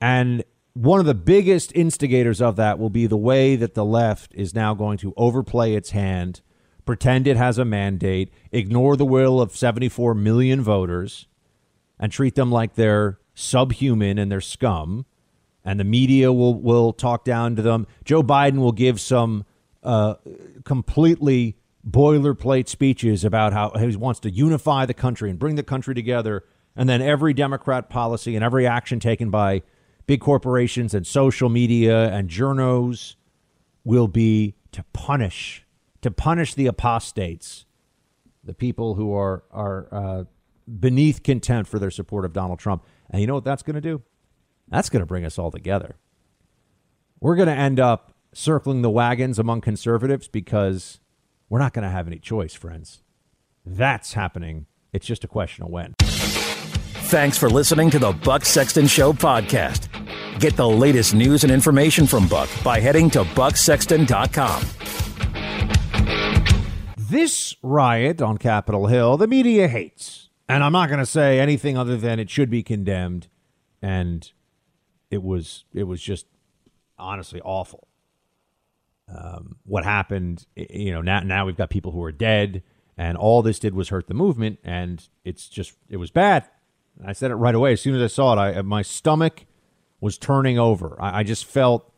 And 0.01 0.45
one 0.75 1.01
of 1.01 1.07
the 1.07 1.15
biggest 1.15 1.75
instigators 1.75 2.41
of 2.41 2.57
that 2.57 2.79
will 2.79 2.91
be 2.91 3.07
the 3.07 3.17
way 3.17 3.57
that 3.57 3.75
the 3.75 3.85
left 3.85 4.35
is 4.35 4.55
now 4.55 4.75
going 4.75 4.99
to 4.99 5.15
overplay 5.17 5.75
its 5.75 5.91
hand, 5.91 6.43
pretend 6.85 7.27
it 7.27 7.37
has 7.37 7.59
a 7.59 7.65
mandate, 7.65 8.33
ignore 8.53 8.97
the 8.97 9.07
will 9.07 9.41
of 9.41 9.57
74 9.57 10.15
million 10.15 10.61
voters, 10.61 11.27
and 11.99 12.13
treat 12.13 12.35
them 12.35 12.53
like 12.53 12.75
they're 12.75 13.19
subhuman 13.35 14.19
and 14.19 14.31
they're 14.31 14.41
scum. 14.41 15.07
And 15.65 15.81
the 15.81 15.85
media 15.85 16.33
will, 16.33 16.55
will 16.55 16.93
talk 16.93 17.25
down 17.25 17.57
to 17.57 17.63
them. 17.63 17.87
Joe 18.05 18.23
Biden 18.23 18.59
will 18.59 18.71
give 18.71 19.01
some 19.01 19.45
uh, 19.83 20.15
completely 20.65 21.57
boilerplate 21.89 22.69
speeches 22.69 23.25
about 23.25 23.53
how 23.53 23.71
he 23.71 23.95
wants 23.97 24.21
to 24.21 24.31
unify 24.31 24.87
the 24.87 24.95
country 24.95 25.31
and 25.31 25.39
bring 25.39 25.55
the 25.55 25.63
country 25.63 25.95
together. 25.95 26.45
And 26.75 26.89
then 26.89 27.01
every 27.01 27.33
Democrat 27.33 27.89
policy 27.89 28.35
and 28.35 28.45
every 28.45 28.67
action 28.67 28.99
taken 29.01 29.31
by 29.31 29.63
big 30.07 30.21
corporations 30.21 30.95
and 30.95 31.07
social 31.07 31.49
media 31.49 32.11
and 32.13 32.29
journos 32.29 33.15
will 33.85 34.09
be 34.09 34.55
to 34.73 34.85
punish, 34.93 35.65
to 36.03 36.11
punish 36.11 36.55
the 36.55 36.67
apostates, 36.67 37.67
the 38.43 38.55
people 38.55 38.95
who 38.95 39.15
are, 39.15 39.45
are 39.51 39.89
uh, 39.93 40.25
beneath 40.81 41.23
contempt 41.23 41.71
for 41.71 41.79
their 41.79 41.91
support 41.91 42.25
of 42.25 42.33
Donald 42.33 42.59
Trump. 42.59 42.85
And 43.11 43.21
you 43.21 43.27
know 43.27 43.35
what 43.35 43.45
that's 43.45 43.63
going 43.63 43.75
to 43.75 43.81
do? 43.81 44.03
That's 44.69 44.91
going 44.91 45.01
to 45.01 45.07
bring 45.07 45.25
us 45.25 45.39
all 45.39 45.53
together. 45.53 45.97
We're 47.21 47.37
going 47.37 47.49
to 47.49 47.55
end 47.55 47.79
up 47.79 48.15
circling 48.33 48.83
the 48.83 48.91
wagons 48.91 49.39
among 49.39 49.61
conservatives 49.61 50.29
because 50.29 51.01
we're 51.49 51.59
not 51.59 51.73
going 51.73 51.85
to 51.85 51.91
have 51.91 52.07
any 52.07 52.19
choice, 52.19 52.55
friends. 52.55 53.03
That's 53.65 54.13
happening. 54.15 54.67
It's 54.93 55.07
just 55.07 55.25
a 55.25 55.29
question 55.29 55.65
of 55.65 55.71
when. 55.71 55.95
Thanks 56.01 57.39
for 57.39 57.49
listening 57.49 57.91
to 57.91 57.99
the 57.99 58.13
Buck 58.13 58.45
Sexton 58.45 58.87
Show 58.87 59.13
podcast. 59.13 59.89
Get 60.41 60.57
the 60.57 60.69
latest 60.69 61.15
news 61.15 61.45
and 61.45 61.53
information 61.53 62.07
from 62.07 62.29
Buck 62.29 62.49
by 62.65 62.81
heading 62.81 63.11
to 63.11 63.25
bucksexton.com. 63.25 64.65
This 66.97 67.55
riot 67.63 68.21
on 68.21 68.39
Capitol 68.39 68.89
Hill, 68.89 69.17
the 69.17 69.29
media 69.29 69.69
hates. 69.69 70.29
And 70.49 70.63
I'm 70.63 70.73
not 70.73 70.89
going 70.89 70.99
to 70.99 71.07
say 71.07 71.39
anything 71.39 71.77
other 71.77 71.97
than 71.97 72.19
it 72.19 72.31
should 72.31 72.51
be 72.51 72.63
condemned 72.63 73.29
and 73.83 74.33
it 75.11 75.23
was 75.23 75.65
it 75.73 75.85
was 75.85 76.03
just 76.03 76.27
honestly 76.99 77.41
awful 77.43 77.86
um, 79.09 79.57
what 79.65 79.85
happened. 79.85 80.47
You 80.57 80.93
know, 80.93 81.03
now 81.03 81.21
now 81.21 81.47
we've 81.47 81.57
got 81.57 81.71
people 81.71 81.93
who 81.93 82.03
are 82.03 82.13
dead, 82.13 82.63
and 82.97 83.17
all 83.17 83.43
this 83.43 83.59
did 83.59 83.75
was 83.75 83.89
hurt 83.89 84.09
the 84.09 84.15
movement, 84.15 84.59
and 84.65 85.07
it's 85.25 85.49
just 85.49 85.75
it 85.89 85.97
was 85.97 86.11
bad. 86.11 86.49
I 87.05 87.13
said 87.13 87.31
it 87.31 87.35
right 87.35 87.55
away 87.55 87.73
as 87.73 87.81
soon 87.81 87.95
as 87.95 88.03
I 88.03 88.13
saw 88.13 88.33
it. 88.33 88.59
I 88.59 88.63
my 88.63 88.83
stomach 88.83 89.47
was 90.01 90.19
turning 90.19 90.59
over. 90.59 90.97
I, 91.01 91.21
I 91.21 91.23
just 91.23 91.45
felt, 91.45 91.93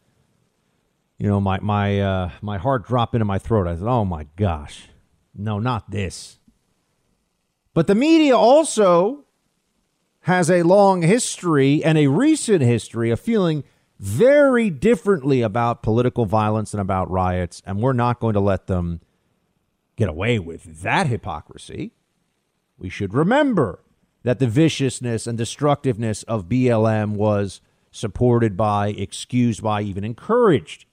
you 1.19 1.29
know, 1.29 1.41
my 1.41 1.59
my 1.61 2.01
uh, 2.01 2.31
my 2.43 2.59
heart 2.59 2.87
drop 2.87 3.15
into 3.15 3.25
my 3.25 3.39
throat. 3.39 3.67
I 3.67 3.75
said, 3.75 3.87
"Oh 3.87 4.05
my 4.05 4.27
gosh, 4.37 4.89
no, 5.35 5.59
not 5.59 5.91
this." 5.91 6.39
But 7.75 7.87
the 7.87 7.95
media 7.95 8.37
also 8.37 9.25
has 10.23 10.51
a 10.51 10.63
long 10.63 11.03
history 11.03 11.83
and 11.85 11.97
a 11.97 12.09
recent 12.09 12.61
history 12.61 13.11
of 13.11 13.21
feeling 13.21 13.65
very 13.99 14.71
differently 14.71 15.43
about 15.43 15.83
political 15.83 16.25
violence 16.25 16.73
and 16.73 16.81
about 16.81 17.11
riots, 17.11 17.63
and 17.67 17.81
we're 17.81 17.93
not 17.93 18.21
going 18.21 18.35
to 18.35 18.41
let 18.41 18.67
them 18.67 19.01
get 19.97 20.09
away 20.09 20.39
with 20.39 20.83
that 20.83 21.09
hypocrisy. 21.09 21.93
We 22.79 22.89
should 22.89 23.13
remember 23.13 23.83
that 24.23 24.39
the 24.39 24.47
viciousness 24.47 25.27
and 25.27 25.37
destructiveness 25.37 26.23
of 26.25 26.49
BLM 26.49 27.13
was 27.13 27.61
supported 27.91 28.57
by, 28.57 28.89
excused 28.89 29.63
by, 29.63 29.83
even 29.83 30.05
encouraged 30.05 30.85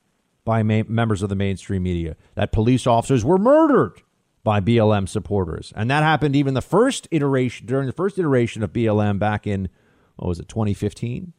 by 0.44 0.64
ma- 0.64 0.84
members 0.88 1.22
of 1.22 1.30
the 1.30 1.36
mainstream 1.36 1.84
media, 1.84 2.16
that 2.36 2.52
police 2.52 2.88
officers 2.88 3.24
were 3.24 3.38
murdered 3.38 4.02
by 4.44 4.60
BLM 4.60 5.10
supporters. 5.10 5.74
And 5.76 5.90
that 5.90 6.04
happened 6.04 6.36
even 6.36 6.54
the 6.54 6.62
first 6.62 7.08
iteration, 7.12 7.66
during 7.66 7.88
the 7.88 7.94
first 7.94 8.18
iteration 8.18 8.64
of 8.64 8.72
BLM 8.72 9.20
back 9.20 9.46
in, 9.46 9.70
what 10.16 10.28
was 10.28 10.40
it, 10.40 10.48
2015? 10.48 11.34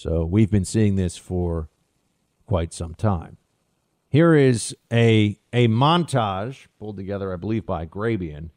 So 0.00 0.24
we've 0.24 0.50
been 0.50 0.64
seeing 0.64 0.96
this 0.96 1.18
for 1.18 1.68
quite 2.46 2.72
some 2.72 2.94
time. 2.94 3.36
Here 4.08 4.34
is 4.34 4.74
a 4.90 5.38
a 5.52 5.68
montage 5.68 6.68
pulled 6.78 6.96
together, 6.96 7.34
I 7.34 7.36
believe, 7.36 7.66
by 7.66 7.84
Grabien 7.84 8.48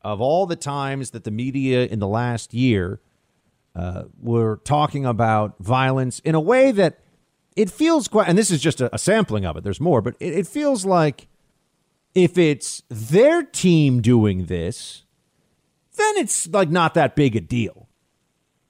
of 0.00 0.22
all 0.22 0.46
the 0.46 0.56
times 0.56 1.10
that 1.10 1.24
the 1.24 1.30
media 1.30 1.84
in 1.84 1.98
the 1.98 2.08
last 2.08 2.54
year 2.54 3.02
uh, 3.76 4.04
were 4.18 4.62
talking 4.64 5.04
about 5.04 5.58
violence 5.58 6.20
in 6.20 6.34
a 6.34 6.40
way 6.40 6.72
that 6.72 7.00
it 7.54 7.68
feels 7.68 8.08
quite. 8.08 8.26
And 8.26 8.38
this 8.38 8.50
is 8.50 8.62
just 8.62 8.80
a, 8.80 8.94
a 8.94 8.98
sampling 8.98 9.44
of 9.44 9.58
it. 9.58 9.64
There's 9.64 9.82
more, 9.82 10.00
but 10.00 10.14
it, 10.20 10.32
it 10.32 10.46
feels 10.46 10.86
like 10.86 11.28
if 12.14 12.38
it's 12.38 12.82
their 12.88 13.42
team 13.42 14.00
doing 14.00 14.46
this, 14.46 15.04
then 15.98 16.16
it's 16.16 16.48
like 16.48 16.70
not 16.70 16.94
that 16.94 17.14
big 17.14 17.36
a 17.36 17.42
deal. 17.42 17.87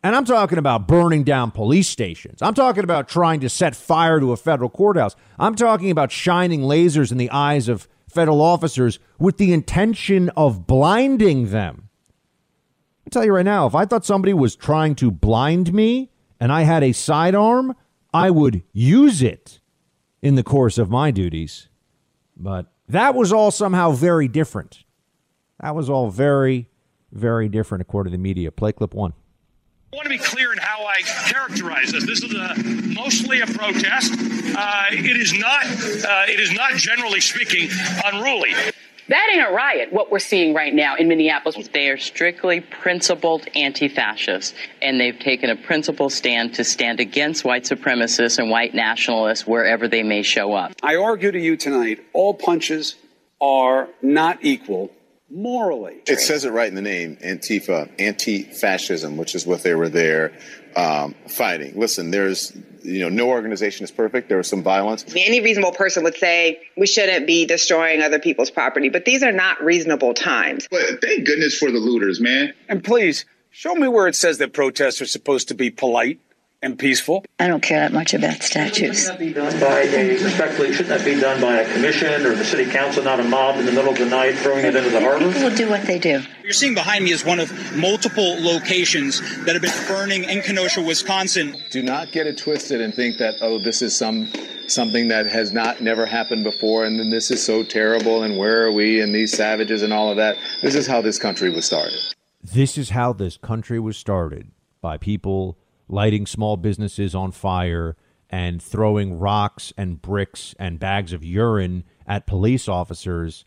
And 0.09 0.17
I'm 0.17 0.25
talking 0.25 0.57
about 0.57 0.89
burning 0.89 1.23
down 1.23 1.51
police 1.51 1.87
stations. 1.87 2.41
I'm 2.41 2.55
talking 2.55 2.83
about 2.83 3.11
trying 3.11 3.41
to 3.41 3.51
set 3.51 3.77
fire 3.77 4.19
to 4.21 4.33
a 4.33 4.39
federal 4.39 4.71
courthouse. 4.71 5.15
I'm 5.39 5.55
talking 5.55 5.91
about 5.91 6.11
shining 6.11 6.63
lasers 6.63 7.13
in 7.13 7.19
the 7.19 7.31
eyes 7.31 7.69
of 7.69 7.87
federal 8.09 8.41
officers 8.41 8.99
with 9.19 9.37
the 9.37 9.53
intention 9.53 10.31
of 10.31 10.67
blinding 10.67 11.51
them. 11.51 11.91
I 13.07 13.11
tell 13.11 13.23
you 13.23 13.35
right 13.35 13.45
now, 13.45 13.67
if 13.67 13.75
I 13.75 13.85
thought 13.85 14.07
somebody 14.07 14.33
was 14.33 14.57
trying 14.57 14.95
to 14.95 15.11
blind 15.11 15.75
me 15.75 16.11
and 16.41 16.51
I 16.51 16.63
had 16.63 16.83
a 16.83 16.93
sidearm, 16.93 17.77
I 18.15 18.31
would 18.31 18.63
use 18.73 19.21
it 19.21 19.61
in 20.23 20.37
the 20.37 20.43
course 20.43 20.79
of 20.79 20.89
my 20.89 21.11
duties. 21.11 21.69
But 22.35 22.73
that 22.89 23.15
was 23.15 23.31
all 23.31 23.51
somehow 23.51 23.91
very 23.91 24.27
different. 24.27 24.85
That 25.61 25.75
was 25.75 25.91
all 25.91 26.09
very, 26.09 26.71
very 27.13 27.51
different 27.51 27.83
according 27.83 28.13
to 28.13 28.17
the 28.17 28.23
media. 28.23 28.51
Play 28.51 28.73
clip 28.73 28.95
one. 28.95 29.13
I 29.91 29.97
want 29.97 30.05
to 30.05 30.11
be 30.11 30.19
clear 30.19 30.53
in 30.53 30.59
how 30.59 30.85
I 30.85 31.01
characterize 31.01 31.93
this. 31.93 32.05
This 32.05 32.23
is 32.23 32.35
a, 32.35 32.55
mostly 32.93 33.41
a 33.41 33.47
protest. 33.47 34.13
Uh, 34.55 34.85
it 34.91 35.17
is 35.17 35.33
not. 35.33 35.65
Uh, 35.65 36.31
it 36.31 36.39
is 36.39 36.53
not, 36.53 36.75
generally 36.75 37.21
speaking, 37.21 37.71
unruly. 38.05 38.53
That 39.09 39.31
ain't 39.33 39.49
a 39.49 39.51
riot, 39.51 39.91
what 39.91 40.11
we're 40.11 40.19
seeing 40.19 40.53
right 40.53 40.75
now 40.75 40.97
in 40.97 41.09
Minneapolis. 41.09 41.69
They 41.69 41.89
are 41.89 41.97
strictly 41.97 42.61
principled 42.61 43.49
anti 43.55 43.89
fascists, 43.89 44.53
and 44.83 45.01
they've 45.01 45.19
taken 45.19 45.49
a 45.49 45.57
principled 45.57 46.13
stand 46.13 46.57
to 46.57 46.65
stand 46.65 47.01
against 47.01 47.47
white 47.47 47.65
supremacists 47.65 48.39
and 48.39 48.51
white 48.51 48.75
nationalists 48.75 49.47
wherever 49.47 49.89
they 49.89 50.03
may 50.03 50.21
show 50.21 50.53
up. 50.53 50.73
I 50.83 50.97
argue 50.97 51.33
to 51.33 51.41
you 51.41 51.57
tonight 51.57 52.05
all 52.13 52.35
punches 52.35 52.97
are 53.41 53.89
not 54.03 54.45
equal 54.45 54.91
morally. 55.31 56.03
It 56.07 56.21
says 56.21 56.45
it 56.45 56.51
right 56.51 56.69
in 56.69 56.75
the 56.75 56.83
name 56.83 57.17
Antifa, 57.17 57.91
anti 57.99 58.43
fascism, 58.45 59.17
which 59.17 59.35
is 59.35 59.47
what 59.47 59.63
they 59.63 59.75
were 59.75 59.89
there 59.89 60.33
um, 60.77 61.15
fighting. 61.27 61.79
Listen, 61.79 62.11
there's 62.11 62.57
you 62.83 63.01
know, 63.01 63.09
no 63.09 63.29
organization 63.29 63.85
is 63.85 63.91
perfect. 63.91 64.29
There 64.29 64.39
was 64.39 64.49
some 64.49 64.63
violence. 64.63 65.05
Any 65.15 65.41
reasonable 65.41 65.73
person 65.73 66.05
would 66.05 66.17
say 66.17 66.61
we 66.77 66.87
shouldn't 66.87 67.27
be 67.27 67.45
destroying 67.47 68.03
other 68.03 68.19
people's 68.19 68.51
property, 68.51 68.89
but 68.89 69.05
these 69.05 69.23
are 69.23 69.33
not 69.33 69.63
reasonable 69.63 70.15
times. 70.15 70.67
But 70.71 71.01
thank 71.03 71.27
goodness 71.27 71.59
for 71.59 71.71
the 71.71 71.79
looters, 71.79 72.21
man. 72.21 72.55
And 72.69 72.83
please 72.83 73.25
show 73.51 73.75
me 73.75 73.89
where 73.89 74.07
it 74.07 74.15
says 74.15 74.39
that 74.39 74.53
protests 74.53 75.01
are 75.03 75.07
supposed 75.07 75.49
to 75.49 75.55
be 75.55 75.71
polite 75.71 76.21
and 76.63 76.79
peaceful. 76.79 77.25
I 77.39 77.47
don't 77.47 77.63
care 77.63 77.81
that 77.81 77.93
much 77.93 78.15
about 78.15 78.43
statues. 78.43 79.03
Shouldn't 79.03 79.19
that 79.19 79.25
be 79.25 79.33
done 79.33 79.61
by 79.61 79.83
a 79.83 80.23
respectfully? 80.23 80.73
Shouldn't 80.73 80.89
that 80.89 81.05
be 81.05 81.21
done 81.21 81.41
by 81.41 81.57
a 81.59 81.73
commission 81.73 82.27
or 82.27 82.35
the 82.35 82.45
city 82.45 82.71
council, 82.71 83.05
not 83.05 83.21
a 83.21 83.25
mob 83.25 83.59
in 83.59 83.67
the 83.67 83.73
middle 83.73 83.93
of 83.93 83.99
the 83.99 84.07
night 84.07 84.35
throwing 84.37 84.65
it 84.65 84.75
into 84.75 84.91
the 84.91 85.01
harbor? 85.01 85.27
People 85.27 85.49
will 85.49 85.57
do 85.57 85.69
what 85.69 85.83
they 85.83 85.99
do. 85.99 86.21
You're 86.43 86.53
seeing 86.53 86.75
behind 86.75 87.05
me 87.05 87.13
is 87.13 87.25
one 87.25 87.39
of 87.39 87.77
multiple 87.77 88.43
locations 88.43 89.21
that 89.45 89.55
have 89.55 89.63
been 89.63 89.87
burning 89.87 90.25
in 90.25 90.43
Kenosha, 90.43 90.83
Wisconsin. 90.83 91.57
Do 91.71 91.83
not 91.83 92.11
get 92.11 92.27
it 92.27 92.39
twisted 92.39 92.81
and 92.81 92.93
think 92.93 93.19
that 93.19 93.37
oh, 93.41 93.59
this 93.59 93.83
is 93.83 93.97
some 93.97 94.29
something 94.67 95.09
that 95.09 95.27
has 95.27 95.53
not 95.53 95.81
never 95.81 96.07
happened 96.07 96.45
before, 96.45 96.85
and 96.85 96.99
then 96.99 97.11
this 97.11 97.31
is 97.31 97.45
so 97.45 97.63
terrible, 97.63 98.23
and 98.23 98.37
where 98.37 98.67
are 98.67 98.73
we, 98.73 99.01
and 99.01 99.15
these 99.15 99.35
savages, 99.35 99.83
and 99.83 99.93
all 99.93 100.11
of 100.11 100.17
that. 100.17 100.37
This 100.63 100.75
is 100.75 100.87
how 100.87 101.01
this 101.01 101.19
country 101.19 101.51
was 101.51 101.65
started. 101.65 101.99
This 102.43 102.77
is 102.77 102.91
how 102.91 103.13
this 103.13 103.37
country 103.37 103.81
was 103.81 103.97
started 103.97 104.51
by 104.81 104.97
people 104.97 105.59
lighting 105.89 106.27
small 106.27 106.57
businesses 106.57 107.15
on 107.15 107.33
fire 107.33 107.97
and 108.31 108.63
throwing 108.63 109.19
rocks 109.19 109.73
and 109.77 110.03
bricks 110.03 110.55
and 110.59 110.79
bags 110.79 111.13
of 111.13 111.25
urine 111.25 111.85
at 112.07 112.27
police 112.27 112.69
officers 112.69 113.45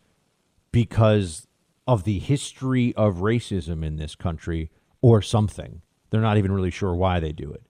because 0.71 1.47
of 1.87 2.03
the 2.03 2.19
history 2.19 2.93
of 2.95 3.17
racism 3.17 3.85
in 3.85 3.97
this 3.97 4.15
country 4.15 4.71
or 5.01 5.21
something. 5.21 5.81
They're 6.09 6.21
not 6.21 6.37
even 6.37 6.51
really 6.51 6.71
sure 6.71 6.93
why 6.93 7.19
they 7.19 7.31
do 7.31 7.51
it. 7.51 7.63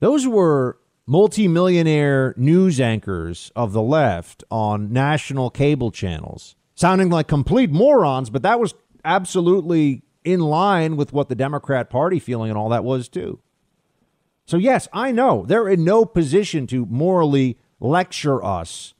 Those 0.00 0.26
were 0.26 0.78
multimillionaire 1.06 2.34
news 2.36 2.80
anchors 2.80 3.52
of 3.54 3.72
the 3.72 3.82
left 3.82 4.44
on 4.50 4.92
national 4.92 5.50
cable 5.50 5.90
channels, 5.90 6.56
sounding 6.74 7.10
like 7.10 7.28
complete 7.28 7.70
morons, 7.70 8.30
but 8.30 8.42
that 8.42 8.60
was 8.60 8.74
absolutely 9.04 10.02
in 10.24 10.40
line 10.40 10.96
with 10.96 11.12
what 11.12 11.28
the 11.28 11.34
Democrat 11.34 11.90
Party 11.90 12.18
feeling 12.18 12.50
and 12.50 12.58
all 12.58 12.70
that 12.70 12.84
was, 12.84 13.08
too. 13.08 13.40
So, 14.46 14.56
yes, 14.56 14.88
I 14.92 15.10
know 15.10 15.44
they're 15.46 15.68
in 15.68 15.84
no 15.84 16.04
position 16.04 16.66
to 16.68 16.86
morally 16.86 17.58
lecture 17.80 18.44
us 18.44 18.94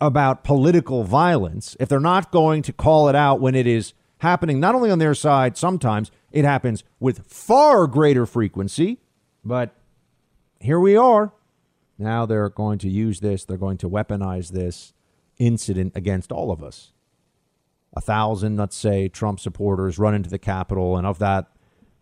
about 0.00 0.44
political 0.44 1.04
violence 1.04 1.76
if 1.80 1.88
they're 1.88 2.00
not 2.00 2.30
going 2.30 2.62
to 2.62 2.72
call 2.72 3.08
it 3.08 3.14
out 3.14 3.40
when 3.40 3.54
it 3.54 3.66
is 3.66 3.92
happening, 4.18 4.60
not 4.60 4.74
only 4.74 4.90
on 4.90 4.98
their 4.98 5.14
side, 5.14 5.56
sometimes 5.56 6.10
it 6.32 6.44
happens 6.44 6.84
with 7.00 7.26
far 7.26 7.86
greater 7.86 8.26
frequency. 8.26 8.98
But 9.44 9.74
here 10.60 10.80
we 10.80 10.96
are. 10.96 11.32
Now 11.98 12.26
they're 12.26 12.48
going 12.48 12.78
to 12.80 12.88
use 12.88 13.20
this, 13.20 13.44
they're 13.44 13.56
going 13.56 13.78
to 13.78 13.88
weaponize 13.88 14.50
this 14.50 14.92
incident 15.38 15.92
against 15.96 16.30
all 16.30 16.50
of 16.50 16.62
us. 16.62 16.92
A 17.94 18.00
thousand, 18.00 18.56
let's 18.56 18.76
say, 18.76 19.08
Trump 19.08 19.40
supporters 19.40 19.98
run 19.98 20.14
into 20.14 20.30
the 20.30 20.38
Capitol, 20.38 20.96
and 20.96 21.06
of 21.06 21.18
that, 21.18 21.46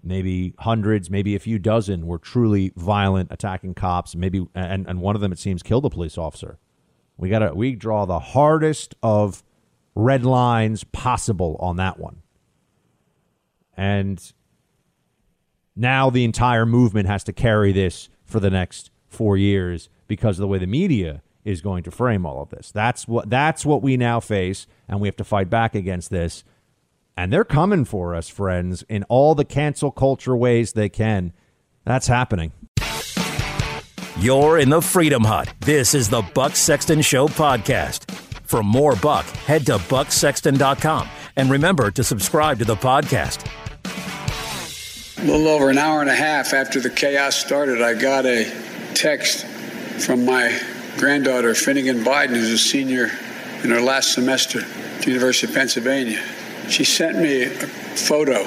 maybe 0.07 0.55
hundreds, 0.61 1.11
maybe 1.11 1.35
a 1.35 1.39
few 1.39 1.59
dozen 1.59 2.07
were 2.07 2.19
truly 2.19 2.73
violent, 2.77 3.31
attacking 3.31 3.75
cops. 3.75 4.15
Maybe, 4.15 4.47
and, 4.55 4.87
and 4.87 5.01
one 5.01 5.15
of 5.15 5.21
them, 5.21 5.33
it 5.33 5.39
seems, 5.39 5.63
killed 5.63 5.85
a 5.85 5.91
police 5.91 6.17
officer. 6.17 6.59
We 7.17 7.29
got 7.29 7.41
to 7.41 7.55
we 7.55 7.75
draw 7.75 8.05
the 8.05 8.19
hardest 8.19 8.95
of 9.03 9.43
red 9.95 10.25
lines 10.25 10.85
possible 10.85 11.57
on 11.61 11.77
that 11.77 11.99
one. 11.99 12.23
And 13.77 14.21
now 15.75 16.11
the 16.11 16.25
entire 16.25 16.67
movement 16.67 17.09
has 17.09 17.25
to 17.25 17.33
carry 17.33 17.73
this 17.73 18.09
for 18.25 18.41
the 18.41 18.51
next 18.51 18.91
4 19.09 19.37
years 19.37 19.89
because 20.09 20.39
of 20.39 20.43
the 20.43 20.49
way 20.49 20.59
the 20.59 20.67
media 20.67 21.23
is 21.45 21.61
going 21.61 21.85
to 21.85 21.91
frame 21.91 22.27
all 22.27 22.43
of 22.43 22.51
this. 22.51 22.73
That's 22.73 23.07
what 23.07 23.31
that's 23.31 23.65
what 23.65 23.83
we 23.83 23.97
now 23.97 24.21
face 24.21 24.67
and 24.89 25.01
we 25.01 25.09
have 25.09 25.17
to 25.17 25.25
fight 25.25 25.49
back 25.49 25.75
against 25.75 26.11
this 26.11 26.45
and 27.17 27.33
they're 27.33 27.45
coming 27.45 27.85
for 27.85 28.15
us, 28.15 28.29
friends, 28.29 28.85
in 28.89 29.05
all 29.05 29.35
the 29.35 29.45
cancel 29.45 29.91
culture 29.91 30.37
ways 30.37 30.73
they 30.73 30.89
can. 30.89 31.33
That's 31.85 32.07
happening. 32.09 32.53
You're 34.19 34.59
in 34.59 34.71
the 34.71 34.81
Freedom 34.81 35.25
Hut. 35.25 35.53
This 35.61 35.95
is 35.95 36.09
the 36.09 36.23
Buck 36.35 36.57
Sexton 36.57 37.03
Show 37.03 37.29
podcast. 37.29 38.11
For 38.45 38.63
more 38.63 38.97
Buck, 38.97 39.27
head 39.27 39.67
to 39.67 39.79
bucksexton.com 39.79 41.09
and 41.37 41.51
remember 41.51 41.91
to 41.91 42.05
subscribe 42.05 42.59
to 42.59 42.65
the 42.65 42.77
podcast. 42.77 43.47
A 45.19 45.25
little 45.25 45.49
over 45.49 45.71
an 45.71 45.79
hour 45.79 46.01
and 46.01 46.11
a 46.11 46.15
half 46.15 46.53
after 46.53 46.81
the 46.81 46.91
chaos 46.91 47.37
started, 47.37 47.83
I 47.83 47.95
got 47.95 48.27
a 48.27 48.51
text 48.95 49.45
from 50.05 50.25
my 50.25 50.59
granddaughter, 50.99 51.55
Finnegan 51.55 52.05
Biden, 52.05 52.31
who's 52.31 52.51
a 52.51 52.59
senior 52.59 53.11
in 53.63 53.71
her 53.71 53.81
last 53.81 54.13
semester 54.13 54.61
at 54.61 55.03
the 55.03 55.09
University 55.09 55.47
of 55.47 55.55
Pennsylvania. 55.55 56.23
She 56.69 56.85
sent 56.85 57.19
me 57.19 57.45
a 57.45 57.51
photo 57.51 58.47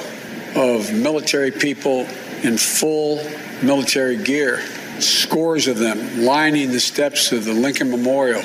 of 0.54 0.92
military 0.92 1.50
people 1.50 2.06
in 2.42 2.58
full 2.58 3.24
military 3.62 4.16
gear, 4.16 4.60
scores 4.98 5.66
of 5.68 5.78
them 5.78 6.22
lining 6.22 6.70
the 6.70 6.80
steps 6.80 7.32
of 7.32 7.44
the 7.44 7.52
Lincoln 7.52 7.90
Memorial 7.90 8.42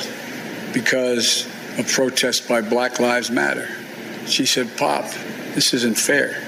because 0.73 1.45
of 1.77 1.87
protests 1.87 2.41
by 2.41 2.61
Black 2.61 2.99
Lives 2.99 3.29
Matter. 3.29 3.67
She 4.27 4.45
said, 4.45 4.75
Pop, 4.77 5.05
this 5.53 5.73
isn't 5.73 5.97
fair. 5.97 6.41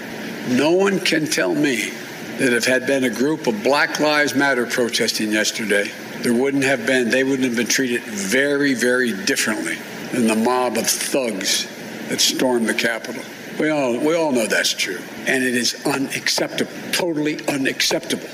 No 0.49 0.71
one 0.71 0.99
can 0.99 1.25
tell 1.25 1.53
me 1.53 1.89
that 2.37 2.53
if 2.53 2.65
had 2.65 2.87
been 2.87 3.03
a 3.03 3.09
group 3.09 3.47
of 3.47 3.61
Black 3.63 3.99
Lives 3.99 4.35
Matter 4.35 4.65
protesting 4.65 5.31
yesterday, 5.31 5.91
there 6.21 6.33
wouldn't 6.33 6.63
have 6.63 6.85
been, 6.85 7.09
they 7.09 7.23
wouldn't 7.23 7.47
have 7.47 7.55
been 7.55 7.67
treated 7.67 8.01
very, 8.03 8.73
very 8.73 9.11
differently 9.25 9.77
than 10.11 10.27
the 10.27 10.35
mob 10.35 10.77
of 10.77 10.87
thugs 10.87 11.67
that 12.09 12.21
stormed 12.21 12.67
the 12.67 12.73
Capitol. 12.73 13.23
We 13.59 13.69
all, 13.69 13.97
we 13.97 14.15
all 14.15 14.31
know 14.31 14.45
that's 14.45 14.73
true. 14.73 14.99
And 15.25 15.43
it 15.43 15.55
is 15.55 15.85
unacceptable, 15.85 16.71
totally 16.91 17.45
unacceptable. 17.47 18.29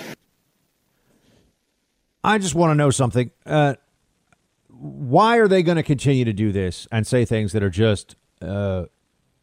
I 2.23 2.37
just 2.37 2.55
want 2.55 2.71
to 2.71 2.75
know 2.75 2.89
something. 2.89 3.31
Uh, 3.45 3.75
why 4.69 5.37
are 5.37 5.47
they 5.47 5.63
going 5.63 5.77
to 5.77 5.83
continue 5.83 6.25
to 6.25 6.33
do 6.33 6.51
this 6.51 6.87
and 6.91 7.07
say 7.07 7.25
things 7.25 7.53
that 7.53 7.63
are 7.63 7.69
just 7.69 8.15
uh, 8.41 8.85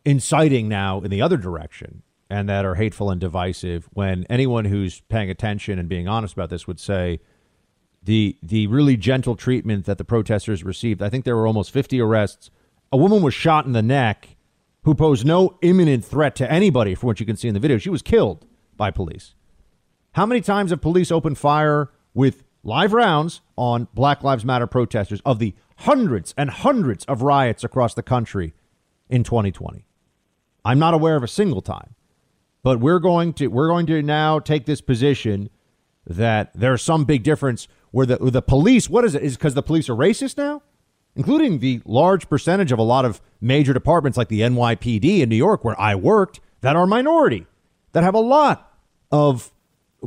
inciting 0.04 0.68
now 0.68 1.00
in 1.00 1.10
the 1.10 1.22
other 1.22 1.36
direction 1.36 2.02
and 2.28 2.48
that 2.48 2.64
are 2.64 2.76
hateful 2.76 3.10
and 3.10 3.20
divisive 3.20 3.88
when 3.92 4.24
anyone 4.30 4.66
who's 4.66 5.00
paying 5.02 5.30
attention 5.30 5.78
and 5.78 5.88
being 5.88 6.08
honest 6.08 6.34
about 6.34 6.50
this 6.50 6.66
would 6.66 6.78
say 6.78 7.20
the 8.02 8.38
the 8.42 8.66
really 8.68 8.96
gentle 8.96 9.36
treatment 9.36 9.84
that 9.84 9.98
the 9.98 10.04
protesters 10.04 10.64
received. 10.64 11.02
I 11.02 11.10
think 11.10 11.24
there 11.24 11.36
were 11.36 11.46
almost 11.46 11.70
50 11.70 12.00
arrests 12.00 12.50
a 12.92 12.96
woman 12.96 13.22
was 13.22 13.34
shot 13.34 13.66
in 13.66 13.72
the 13.72 13.82
neck 13.82 14.36
who 14.82 14.94
posed 14.94 15.26
no 15.26 15.58
imminent 15.62 16.04
threat 16.04 16.34
to 16.36 16.50
anybody, 16.50 16.94
from 16.94 17.08
what 17.08 17.20
you 17.20 17.26
can 17.26 17.36
see 17.36 17.48
in 17.48 17.54
the 17.54 17.60
video. 17.60 17.78
She 17.78 17.90
was 17.90 18.02
killed 18.02 18.46
by 18.76 18.90
police. 18.90 19.34
How 20.12 20.26
many 20.26 20.40
times 20.40 20.70
have 20.70 20.80
police 20.80 21.12
opened 21.12 21.38
fire 21.38 21.90
with 22.14 22.42
live 22.62 22.92
rounds 22.92 23.42
on 23.56 23.88
Black 23.94 24.24
Lives 24.24 24.44
Matter 24.44 24.66
protesters 24.66 25.20
of 25.24 25.38
the 25.38 25.54
hundreds 25.78 26.34
and 26.36 26.50
hundreds 26.50 27.04
of 27.04 27.22
riots 27.22 27.62
across 27.62 27.94
the 27.94 28.02
country 28.02 28.54
in 29.08 29.22
2020? 29.22 29.84
I'm 30.64 30.78
not 30.78 30.94
aware 30.94 31.16
of 31.16 31.22
a 31.22 31.28
single 31.28 31.62
time. 31.62 31.94
But 32.62 32.80
we're 32.80 32.98
going 32.98 33.32
to 33.34 33.46
we're 33.46 33.68
going 33.68 33.86
to 33.86 34.02
now 34.02 34.38
take 34.38 34.66
this 34.66 34.82
position 34.82 35.48
that 36.06 36.50
there's 36.54 36.82
some 36.82 37.04
big 37.04 37.22
difference 37.22 37.68
where 37.90 38.04
the 38.04 38.18
the 38.18 38.42
police 38.42 38.90
what 38.90 39.04
is 39.04 39.14
it 39.14 39.22
is 39.22 39.36
because 39.36 39.54
the 39.54 39.62
police 39.62 39.88
are 39.88 39.94
racist 39.94 40.36
now? 40.36 40.62
Including 41.16 41.58
the 41.58 41.80
large 41.84 42.28
percentage 42.28 42.72
of 42.72 42.78
a 42.78 42.82
lot 42.82 43.04
of 43.04 43.20
major 43.40 43.72
departments 43.72 44.16
like 44.16 44.28
the 44.28 44.40
NYPD 44.40 45.20
in 45.20 45.28
New 45.28 45.36
York, 45.36 45.64
where 45.64 45.78
I 45.80 45.94
worked, 45.94 46.40
that 46.60 46.76
are 46.76 46.86
minority, 46.86 47.46
that 47.92 48.04
have 48.04 48.14
a 48.14 48.20
lot 48.20 48.72
of 49.10 49.52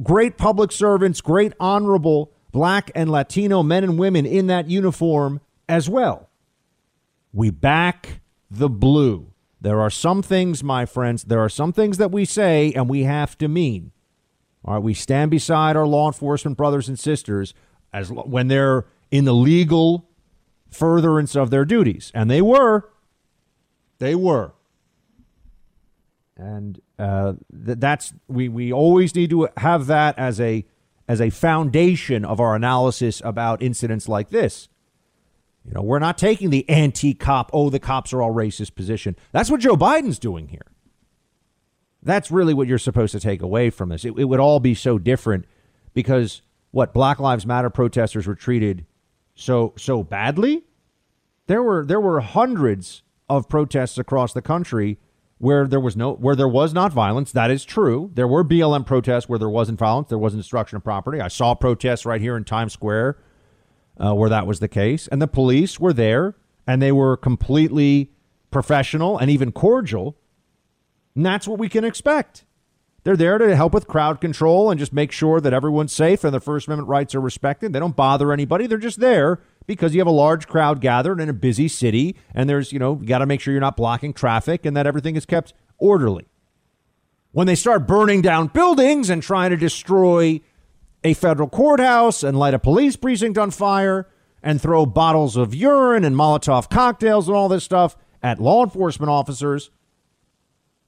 great 0.01 0.37
public 0.37 0.71
servants, 0.71 1.21
great 1.21 1.53
honorable 1.59 2.31
black 2.51 2.91
and 2.95 3.11
Latino 3.11 3.63
men 3.63 3.83
and 3.83 3.97
women 3.97 4.25
in 4.25 4.47
that 4.47 4.69
uniform 4.69 5.41
as 5.67 5.89
well. 5.89 6.29
We 7.33 7.49
back 7.49 8.21
the 8.49 8.69
blue. 8.69 9.31
There 9.59 9.79
are 9.81 9.89
some 9.89 10.21
things, 10.21 10.63
my 10.63 10.85
friends, 10.85 11.23
there 11.23 11.39
are 11.39 11.49
some 11.49 11.73
things 11.73 11.97
that 11.97 12.11
we 12.11 12.25
say 12.25 12.71
and 12.73 12.87
we 12.87 13.03
have 13.03 13.37
to 13.39 13.47
mean. 13.47 13.91
All 14.65 14.75
right, 14.75 14.83
we 14.83 14.93
stand 14.93 15.31
beside 15.31 15.75
our 15.75 15.87
law 15.87 16.07
enforcement 16.07 16.57
brothers 16.57 16.87
and 16.87 16.97
sisters 16.97 17.53
as 17.91 18.11
when 18.11 18.47
they're 18.47 18.85
in 19.11 19.25
the 19.25 19.33
legal 19.33 20.09
furtherance 20.73 21.35
of 21.35 21.49
their 21.49 21.65
duties, 21.65 22.11
and 22.13 22.29
they 22.29 22.41
were. 22.41 22.89
They 23.99 24.15
were. 24.15 24.53
And 26.35 26.81
uh, 26.97 27.33
th- 27.65 27.77
that's 27.79 28.13
we 28.27 28.49
we 28.49 28.73
always 28.73 29.15
need 29.15 29.29
to 29.29 29.49
have 29.57 29.85
that 29.87 30.17
as 30.17 30.39
a 30.41 30.65
as 31.07 31.21
a 31.21 31.29
foundation 31.29 32.25
of 32.25 32.39
our 32.39 32.55
analysis 32.55 33.21
about 33.23 33.61
incidents 33.61 34.07
like 34.07 34.29
this. 34.29 34.69
You 35.65 35.73
know, 35.73 35.81
we're 35.81 35.99
not 35.99 36.17
taking 36.17 36.49
the 36.49 36.67
anti-cop, 36.69 37.49
oh, 37.53 37.69
the 37.69 37.79
cops 37.79 38.11
are 38.13 38.21
all 38.21 38.33
racist 38.33 38.75
position. 38.75 39.15
That's 39.31 39.49
what 39.49 39.61
Joe 39.61 39.77
Biden's 39.77 40.19
doing 40.19 40.49
here. 40.49 40.65
That's 42.01 42.31
really 42.31 42.53
what 42.53 42.67
you're 42.67 42.77
supposed 42.77 43.13
to 43.13 43.19
take 43.19 43.41
away 43.41 43.69
from 43.69 43.89
this. 43.89 44.03
It, 44.03 44.13
it 44.17 44.25
would 44.25 44.41
all 44.41 44.59
be 44.59 44.75
so 44.75 44.97
different 44.97 45.45
because 45.93 46.41
what 46.71 46.93
Black 46.93 47.19
Lives 47.19 47.45
Matter 47.45 47.69
protesters 47.69 48.27
were 48.27 48.35
treated 48.35 48.85
so 49.35 49.73
so 49.77 50.03
badly. 50.03 50.63
There 51.47 51.63
were 51.63 51.85
there 51.85 52.01
were 52.01 52.19
hundreds 52.21 53.03
of 53.29 53.49
protests 53.49 53.97
across 53.97 54.33
the 54.33 54.41
country 54.41 54.99
where 55.37 55.67
there 55.67 55.79
was 55.79 55.97
no 55.97 56.13
where 56.13 56.35
there 56.35 56.47
was 56.47 56.73
not 56.73 56.93
violence. 56.93 57.31
That 57.31 57.51
is 57.51 57.65
true. 57.65 58.11
There 58.13 58.27
were 58.27 58.43
BLM 58.43 58.85
protests 58.85 59.27
where 59.27 59.39
there 59.39 59.49
wasn't 59.49 59.79
violence. 59.79 60.09
There 60.09 60.17
wasn't 60.17 60.41
destruction 60.41 60.77
of 60.77 60.83
property. 60.83 61.19
I 61.19 61.27
saw 61.27 61.53
protests 61.55 62.05
right 62.05 62.21
here 62.21 62.37
in 62.37 62.43
Times 62.43 62.73
Square 62.73 63.17
uh, 63.97 64.13
where 64.13 64.29
that 64.29 64.47
was 64.47 64.59
the 64.59 64.67
case, 64.67 65.07
and 65.07 65.21
the 65.21 65.27
police 65.27 65.79
were 65.79 65.93
there 65.93 66.35
and 66.65 66.81
they 66.81 66.91
were 66.91 67.17
completely 67.17 68.11
professional 68.51 69.17
and 69.17 69.29
even 69.29 69.51
cordial. 69.51 70.17
And 71.15 71.25
that's 71.25 71.47
what 71.47 71.59
we 71.59 71.69
can 71.69 71.83
expect. 71.83 72.45
They're 73.03 73.17
there 73.17 73.37
to 73.37 73.55
help 73.55 73.73
with 73.73 73.87
crowd 73.87 74.21
control 74.21 74.71
and 74.71 74.79
just 74.79 74.93
make 74.93 75.11
sure 75.11 75.41
that 75.41 75.53
everyone's 75.53 75.91
safe 75.91 76.23
and 76.23 76.33
the 76.33 76.39
First 76.39 76.67
Amendment 76.67 76.87
rights 76.87 77.13
are 77.13 77.19
respected. 77.21 77.73
They 77.73 77.79
don't 77.79 77.95
bother 77.95 78.31
anybody. 78.31 78.65
They're 78.65 78.77
just 78.77 79.01
there 79.01 79.41
because 79.67 79.93
you 79.93 79.99
have 79.99 80.07
a 80.07 80.11
large 80.11 80.47
crowd 80.47 80.79
gathered 80.79 81.19
in 81.19 81.27
a 81.27 81.33
busy 81.33 81.67
city 81.67 82.15
and 82.33 82.49
there's, 82.49 82.71
you 82.71 82.79
know, 82.79 82.97
you 83.01 83.07
got 83.07 83.19
to 83.19 83.25
make 83.25 83.41
sure 83.41 83.51
you're 83.51 83.61
not 83.61 83.75
blocking 83.75 84.13
traffic 84.13 84.65
and 84.65 84.77
that 84.77 84.87
everything 84.87 85.17
is 85.17 85.25
kept 85.25 85.53
orderly. 85.77 86.27
When 87.33 87.47
they 87.47 87.55
start 87.55 87.87
burning 87.87 88.21
down 88.21 88.47
buildings 88.47 89.09
and 89.09 89.21
trying 89.21 89.49
to 89.49 89.57
destroy 89.57 90.39
a 91.03 91.13
federal 91.13 91.49
courthouse 91.49 92.23
and 92.23 92.39
light 92.39 92.53
a 92.53 92.59
police 92.59 92.95
precinct 92.95 93.37
on 93.37 93.51
fire 93.51 94.07
and 94.41 94.61
throw 94.61 94.85
bottles 94.85 95.35
of 95.35 95.53
urine 95.53 96.05
and 96.05 96.15
Molotov 96.15 96.69
cocktails 96.69 97.27
and 97.27 97.35
all 97.35 97.49
this 97.49 97.65
stuff 97.65 97.97
at 98.21 98.39
law 98.39 98.63
enforcement 98.63 99.09
officers, 99.09 99.71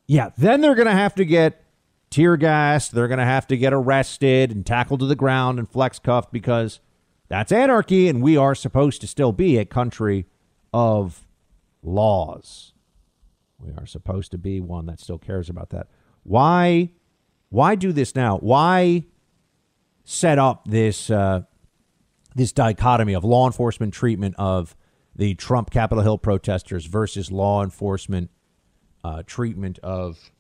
yeah, 0.07 0.29
then 0.37 0.61
they're 0.61 0.75
going 0.75 0.87
to 0.87 0.93
have 0.93 1.15
to 1.15 1.25
get 1.25 1.64
tear 2.09 2.37
gassed. 2.37 2.93
They're 2.93 3.07
going 3.07 3.19
to 3.19 3.25
have 3.25 3.47
to 3.47 3.57
get 3.57 3.73
arrested 3.73 4.51
and 4.51 4.65
tackled 4.65 4.99
to 5.01 5.05
the 5.05 5.15
ground 5.15 5.59
and 5.59 5.69
flex 5.69 5.99
cuffed 5.99 6.31
because 6.31 6.79
that's 7.27 7.51
anarchy, 7.51 8.07
and 8.07 8.21
we 8.21 8.37
are 8.37 8.55
supposed 8.55 9.01
to 9.01 9.07
still 9.07 9.31
be 9.31 9.57
a 9.57 9.65
country 9.65 10.27
of 10.73 11.25
laws. 11.81 12.73
We 13.59 13.71
are 13.77 13.85
supposed 13.85 14.31
to 14.31 14.37
be 14.37 14.59
one 14.59 14.85
that 14.87 14.99
still 14.99 15.17
cares 15.17 15.49
about 15.49 15.69
that. 15.71 15.87
Why? 16.23 16.91
Why 17.49 17.75
do 17.75 17.91
this 17.91 18.15
now? 18.15 18.37
Why 18.37 19.05
set 20.03 20.37
up 20.37 20.67
this 20.67 21.09
uh, 21.09 21.41
this 22.35 22.51
dichotomy 22.51 23.13
of 23.13 23.23
law 23.23 23.47
enforcement 23.47 23.93
treatment 23.93 24.35
of 24.37 24.75
the 25.15 25.35
Trump 25.35 25.71
Capitol 25.71 26.03
Hill 26.03 26.17
protesters 26.17 26.85
versus 26.85 27.31
law 27.31 27.63
enforcement 27.63 28.29
uh, 29.03 29.23
treatment 29.25 29.79
of 29.79 30.31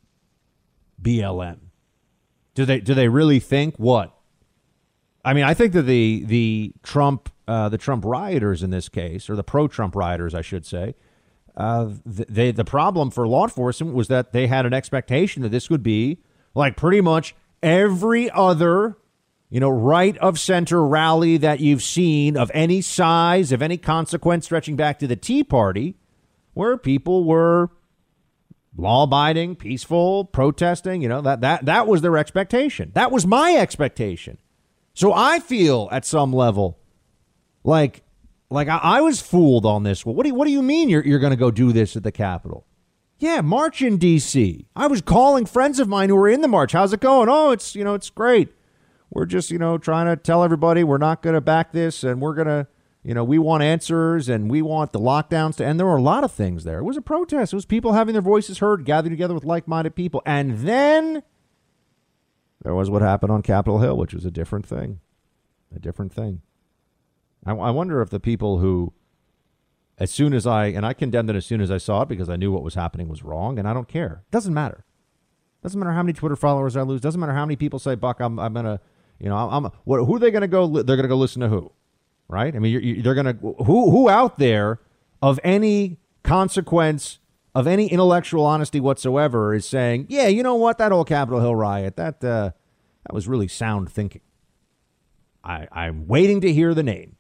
BLM? 1.01 1.57
Do 2.53 2.65
they 2.65 2.79
do 2.79 2.93
they 2.93 3.09
really 3.09 3.39
think 3.39 3.75
what 3.77 4.15
I 5.25 5.33
mean, 5.33 5.43
I 5.43 5.55
think 5.55 5.73
that 5.73 5.81
the 5.81 6.23
the 6.25 6.73
Trump 6.83 7.29
uh, 7.47 7.67
the 7.67 7.79
Trump 7.79 8.05
rioters 8.05 8.61
in 8.61 8.69
this 8.69 8.87
case, 8.87 9.27
or 9.29 9.35
the 9.35 9.43
pro-Trump 9.43 9.95
rioters, 9.95 10.35
I 10.35 10.41
should 10.41 10.65
say, 10.65 10.95
uh, 11.57 11.89
they 12.05 12.51
the 12.51 12.63
problem 12.63 13.09
for 13.09 13.27
law 13.27 13.43
enforcement 13.43 13.95
was 13.95 14.07
that 14.07 14.33
they 14.33 14.45
had 14.45 14.67
an 14.67 14.73
expectation 14.73 15.41
that 15.41 15.49
this 15.49 15.69
would 15.69 15.81
be 15.81 16.19
like 16.53 16.77
pretty 16.77 17.01
much 17.01 17.35
every 17.63 18.29
other, 18.29 18.97
you 19.49 19.59
know, 19.59 19.69
right 19.69 20.15
of 20.19 20.39
center 20.39 20.85
rally 20.85 21.37
that 21.37 21.59
you've 21.59 21.83
seen 21.83 22.37
of 22.37 22.51
any 22.53 22.81
size, 22.81 23.51
of 23.51 23.63
any 23.63 23.77
consequence, 23.77 24.45
stretching 24.45 24.75
back 24.75 24.99
to 24.99 25.07
the 25.07 25.15
Tea 25.15 25.43
Party, 25.43 25.95
where 26.53 26.77
people 26.77 27.23
were 27.23 27.71
law-abiding, 28.77 29.55
peaceful, 29.55 30.25
protesting. 30.25 31.01
You 31.01 31.09
know 31.09 31.21
that 31.21 31.41
that 31.41 31.65
that 31.65 31.87
was 31.87 32.01
their 32.01 32.17
expectation. 32.17 32.91
That 32.93 33.11
was 33.11 33.25
my 33.25 33.55
expectation. 33.55 34.37
So 34.93 35.13
I 35.13 35.39
feel 35.39 35.89
at 35.91 36.05
some 36.05 36.31
level 36.33 36.79
like 37.63 38.03
like 38.49 38.67
I, 38.67 38.77
I 38.77 39.01
was 39.01 39.21
fooled 39.21 39.65
on 39.65 39.83
this. 39.83 40.05
Well, 40.05 40.15
what 40.15 40.23
do 40.23 40.29
you, 40.29 40.35
what 40.35 40.45
do 40.45 40.51
you 40.51 40.61
mean 40.61 40.89
you're 40.89 41.05
you're 41.05 41.19
going 41.19 41.31
to 41.31 41.37
go 41.37 41.51
do 41.51 41.71
this 41.71 41.95
at 41.95 42.03
the 42.03 42.11
Capitol? 42.11 42.65
Yeah, 43.17 43.41
march 43.41 43.81
in 43.81 43.97
D.C. 43.97 44.67
I 44.75 44.87
was 44.87 45.01
calling 45.01 45.45
friends 45.45 45.79
of 45.79 45.87
mine 45.87 46.09
who 46.09 46.15
were 46.15 46.27
in 46.27 46.41
the 46.41 46.47
march. 46.49 46.73
How's 46.73 46.91
it 46.91 46.99
going? 46.99 47.29
Oh, 47.29 47.51
it's 47.51 47.75
you 47.75 47.83
know 47.83 47.93
it's 47.93 48.09
great. 48.09 48.49
We're 49.09 49.25
just 49.25 49.51
you 49.51 49.57
know 49.57 49.77
trying 49.77 50.07
to 50.07 50.21
tell 50.21 50.43
everybody 50.43 50.83
we're 50.83 50.97
not 50.97 51.21
going 51.21 51.33
to 51.33 51.41
back 51.41 51.71
this, 51.71 52.03
and 52.03 52.21
we're 52.21 52.35
going 52.35 52.47
to 52.47 52.67
you 53.05 53.13
know 53.13 53.23
we 53.23 53.37
want 53.37 53.61
answers, 53.61 54.27
and 54.27 54.49
we 54.49 54.61
want 54.61 54.91
the 54.91 54.99
lockdowns 54.99 55.57
to 55.57 55.65
end. 55.65 55.79
There 55.79 55.85
were 55.85 55.95
a 55.95 56.01
lot 56.01 56.23
of 56.23 56.31
things 56.31 56.63
there. 56.63 56.79
It 56.79 56.83
was 56.83 56.97
a 56.97 57.01
protest. 57.01 57.53
It 57.53 57.55
was 57.55 57.65
people 57.65 57.93
having 57.93 58.13
their 58.13 58.21
voices 58.21 58.57
heard, 58.57 58.83
gathered 58.83 59.11
together 59.11 59.35
with 59.35 59.45
like-minded 59.45 59.95
people, 59.95 60.23
and 60.25 60.59
then 60.59 61.21
there 62.63 62.73
was 62.73 62.89
what 62.89 63.03
happened 63.03 63.31
on 63.31 63.43
Capitol 63.43 63.79
Hill, 63.79 63.95
which 63.95 64.13
was 64.13 64.25
a 64.25 64.31
different 64.31 64.65
thing. 64.65 64.99
A 65.75 65.79
different 65.79 66.11
thing. 66.11 66.41
I, 67.45 67.51
I 67.51 67.69
wonder 67.69 68.01
if 68.01 68.09
the 68.09 68.19
people 68.19 68.57
who, 68.57 68.91
as 69.99 70.09
soon 70.09 70.33
as 70.33 70.47
I, 70.47 70.67
and 70.67 70.83
I 70.83 70.93
condemned 70.93 71.29
it 71.29 71.35
as 71.35 71.45
soon 71.45 71.61
as 71.61 71.69
I 71.69 71.77
saw 71.77 72.01
it 72.01 72.09
because 72.09 72.27
I 72.27 72.37
knew 72.37 72.51
what 72.51 72.63
was 72.63 72.73
happening 72.73 73.07
was 73.07 73.23
wrong, 73.23 73.59
and 73.59 73.67
I 73.67 73.73
don't 73.73 73.87
care. 73.87 74.23
It 74.27 74.31
Doesn't 74.31 74.53
matter. 74.53 74.83
Doesn't 75.61 75.79
matter 75.79 75.93
how 75.93 76.01
many 76.01 76.13
Twitter 76.13 76.35
followers 76.35 76.75
I 76.75 76.81
lose. 76.81 77.01
Doesn't 77.01 77.19
matter 77.19 77.33
how 77.33 77.45
many 77.45 77.55
people 77.55 77.77
say, 77.77 77.93
Buck, 77.93 78.19
I'm, 78.19 78.39
I'm 78.39 78.53
going 78.53 78.65
to, 78.65 78.79
you 79.19 79.29
know, 79.29 79.35
I'm, 79.35 79.65
what, 79.83 80.03
who 80.05 80.15
are 80.15 80.19
they 80.19 80.31
going 80.31 80.41
to 80.41 80.47
go, 80.47 80.67
they're 80.67 80.95
going 80.95 81.03
to 81.03 81.07
go 81.07 81.17
listen 81.17 81.41
to 81.41 81.49
who? 81.49 81.71
Right? 82.27 82.55
I 82.55 82.59
mean, 82.59 82.71
you're, 82.71 82.81
you, 82.81 83.01
they're 83.01 83.13
going 83.13 83.37
to, 83.37 83.63
who, 83.63 83.91
who 83.91 84.09
out 84.09 84.39
there 84.39 84.79
of 85.21 85.39
any 85.43 85.97
consequence 86.23 87.19
of 87.53 87.67
any 87.67 87.87
intellectual 87.87 88.45
honesty 88.45 88.81
whatsoever 88.81 89.53
is 89.53 89.65
saying, 89.65 90.07
yeah, 90.09 90.27
you 90.27 90.43
know 90.43 90.55
what, 90.55 90.77
that 90.77 90.91
old 90.91 91.07
Capitol 91.07 91.39
Hill 91.39 91.55
riot, 91.55 91.95
that 91.95 92.23
uh, 92.23 92.51
that 93.05 93.13
was 93.13 93.27
really 93.27 93.47
sound 93.47 93.89
thinking. 93.89 94.21
I, 95.43 95.67
I'm 95.71 96.07
waiting 96.07 96.41
to 96.41 96.51
hear 96.51 96.73
the 96.73 96.83
name. 96.83 97.15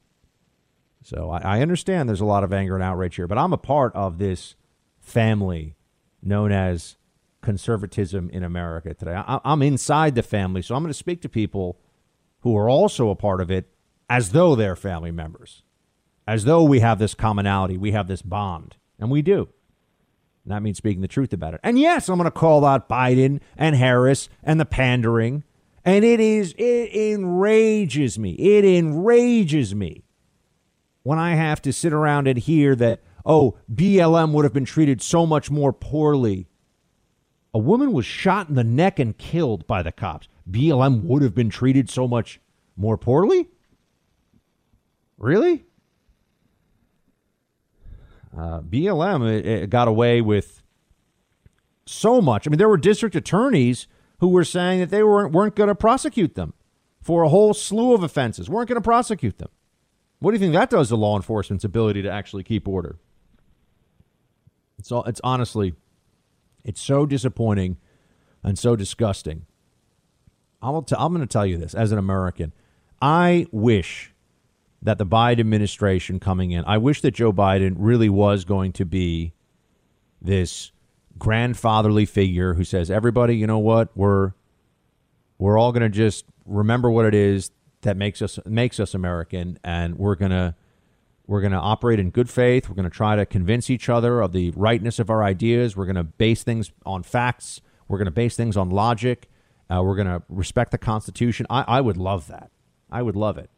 So 1.03 1.29
I, 1.29 1.57
I 1.57 1.61
understand 1.61 2.09
there's 2.09 2.19
a 2.19 2.25
lot 2.25 2.43
of 2.43 2.51
anger 2.51 2.75
and 2.75 2.83
outrage 2.83 3.15
here, 3.15 3.27
but 3.27 3.37
I'm 3.37 3.53
a 3.53 3.57
part 3.57 3.95
of 3.95 4.17
this 4.17 4.55
family 4.99 5.77
known 6.21 6.51
as 6.51 6.97
conservatism 7.41 8.29
in 8.31 8.43
America 8.43 8.93
today. 8.93 9.13
I, 9.15 9.39
I'm 9.45 9.61
inside 9.61 10.15
the 10.15 10.23
family, 10.23 10.63
so 10.63 10.75
I'm 10.75 10.81
going 10.81 10.89
to 10.89 10.97
speak 10.97 11.21
to 11.21 11.29
people 11.29 11.79
who 12.39 12.57
are 12.57 12.67
also 12.67 13.09
a 13.09 13.15
part 13.15 13.39
of 13.39 13.49
it 13.49 13.69
as 14.09 14.31
though 14.31 14.55
they're 14.55 14.75
family 14.75 15.11
members, 15.11 15.63
as 16.27 16.45
though 16.45 16.63
we 16.63 16.79
have 16.79 16.99
this 16.99 17.13
commonality, 17.13 17.77
we 17.77 17.91
have 17.91 18.07
this 18.07 18.21
bond, 18.21 18.75
and 18.99 19.09
we 19.09 19.21
do. 19.21 19.49
And 20.43 20.51
that 20.51 20.61
means 20.61 20.77
speaking 20.77 21.01
the 21.01 21.07
truth 21.07 21.33
about 21.33 21.55
it. 21.55 21.59
And 21.63 21.79
yes, 21.79 22.07
I'm 22.07 22.17
going 22.17 22.25
to 22.25 22.31
call 22.31 22.65
out 22.65 22.87
Biden 22.87 23.41
and 23.57 23.75
Harris 23.75 24.29
and 24.43 24.59
the 24.59 24.65
pandering. 24.65 25.43
And 25.83 26.05
it 26.05 26.19
is, 26.19 26.53
it 26.57 26.93
enrages 26.93 28.19
me. 28.19 28.31
It 28.33 28.63
enrages 28.63 29.73
me 29.73 30.03
when 31.03 31.17
I 31.17 31.35
have 31.35 31.61
to 31.63 31.73
sit 31.73 31.93
around 31.93 32.27
and 32.27 32.37
hear 32.37 32.75
that, 32.75 33.01
oh, 33.25 33.57
BLM 33.73 34.31
would 34.31 34.45
have 34.45 34.53
been 34.53 34.65
treated 34.65 35.01
so 35.01 35.25
much 35.25 35.49
more 35.49 35.73
poorly. 35.73 36.47
A 37.53 37.59
woman 37.59 37.91
was 37.91 38.05
shot 38.05 38.49
in 38.49 38.55
the 38.55 38.63
neck 38.63 38.99
and 38.99 39.17
killed 39.17 39.65
by 39.65 39.81
the 39.81 39.91
cops. 39.91 40.27
BLM 40.49 41.03
would 41.03 41.23
have 41.23 41.33
been 41.33 41.49
treated 41.49 41.89
so 41.89 42.07
much 42.07 42.39
more 42.75 42.97
poorly? 42.97 43.49
Really? 45.17 45.65
Uh, 48.37 48.61
BLM 48.61 49.29
it, 49.29 49.45
it 49.45 49.69
got 49.69 49.87
away 49.87 50.21
with 50.21 50.61
so 51.85 52.21
much. 52.21 52.47
I 52.47 52.49
mean, 52.49 52.57
there 52.57 52.69
were 52.69 52.77
district 52.77 53.15
attorneys 53.15 53.87
who 54.19 54.27
were 54.27 54.43
saying 54.43 54.79
that 54.79 54.89
they 54.89 55.03
weren't 55.03 55.31
weren't 55.31 55.55
going 55.55 55.67
to 55.67 55.75
prosecute 55.75 56.35
them 56.35 56.53
for 57.01 57.23
a 57.23 57.29
whole 57.29 57.53
slew 57.53 57.93
of 57.93 58.03
offenses. 58.03 58.49
weren't 58.49 58.67
going 58.67 58.81
to 58.81 58.81
prosecute 58.81 59.37
them. 59.37 59.49
What 60.19 60.31
do 60.31 60.35
you 60.35 60.39
think 60.39 60.53
that 60.53 60.69
does 60.69 60.89
to 60.89 60.95
law 60.95 61.15
enforcement's 61.15 61.63
ability 61.63 62.01
to 62.01 62.09
actually 62.09 62.43
keep 62.43 62.67
order? 62.67 62.97
It's 64.79 64.91
all, 64.91 65.03
it's 65.03 65.21
honestly, 65.23 65.75
it's 66.63 66.81
so 66.81 67.05
disappointing 67.05 67.77
and 68.43 68.57
so 68.57 68.75
disgusting. 68.75 69.45
I'll 70.61 70.81
t- 70.81 70.95
I'm 70.97 71.13
going 71.13 71.25
to 71.25 71.31
tell 71.31 71.45
you 71.45 71.57
this 71.57 71.75
as 71.75 71.91
an 71.91 71.99
American. 71.99 72.53
I 73.01 73.45
wish 73.51 74.14
that 74.85 74.99
the 74.99 75.05
Biden 75.05 75.39
administration 75.39 76.19
coming 76.19 76.51
in, 76.51 76.63
I 76.65 76.77
wish 76.77 77.01
that 77.01 77.11
Joe 77.11 77.33
Biden 77.33 77.73
really 77.77 78.09
was 78.09 78.45
going 78.45 78.71
to 78.73 78.85
be 78.85 79.33
this 80.21 80.71
grandfatherly 81.17 82.05
figure 82.05 82.53
who 82.53 82.63
says, 82.63 82.91
"Everybody, 82.91 83.35
you 83.35 83.47
know 83.47 83.59
what? 83.59 83.89
We're 83.95 84.33
we're 85.37 85.57
all 85.57 85.71
going 85.71 85.81
to 85.83 85.89
just 85.89 86.25
remember 86.45 86.89
what 86.89 87.05
it 87.05 87.15
is 87.15 87.51
that 87.81 87.97
makes 87.97 88.21
us 88.21 88.37
makes 88.45 88.79
us 88.79 88.93
American, 88.93 89.57
and 89.63 89.97
we're 89.97 90.15
gonna 90.15 90.55
we're 91.25 91.41
gonna 91.41 91.59
operate 91.59 91.99
in 91.99 92.11
good 92.11 92.29
faith. 92.29 92.69
We're 92.69 92.75
gonna 92.75 92.89
try 92.91 93.15
to 93.15 93.25
convince 93.25 93.69
each 93.71 93.89
other 93.89 94.21
of 94.21 94.33
the 94.33 94.51
rightness 94.51 94.99
of 94.99 95.09
our 95.09 95.23
ideas. 95.23 95.75
We're 95.75 95.87
gonna 95.87 96.03
base 96.03 96.43
things 96.43 96.71
on 96.85 97.01
facts. 97.03 97.61
We're 97.87 97.97
gonna 97.97 98.11
base 98.11 98.35
things 98.35 98.55
on 98.55 98.69
logic. 98.69 99.29
Uh, 99.67 99.81
we're 99.83 99.95
gonna 99.95 100.21
respect 100.29 100.71
the 100.71 100.77
Constitution. 100.77 101.47
I, 101.49 101.63
I 101.67 101.81
would 101.81 101.97
love 101.97 102.27
that. 102.27 102.51
I 102.91 103.01
would 103.01 103.15
love 103.15 103.37
it. 103.37 103.49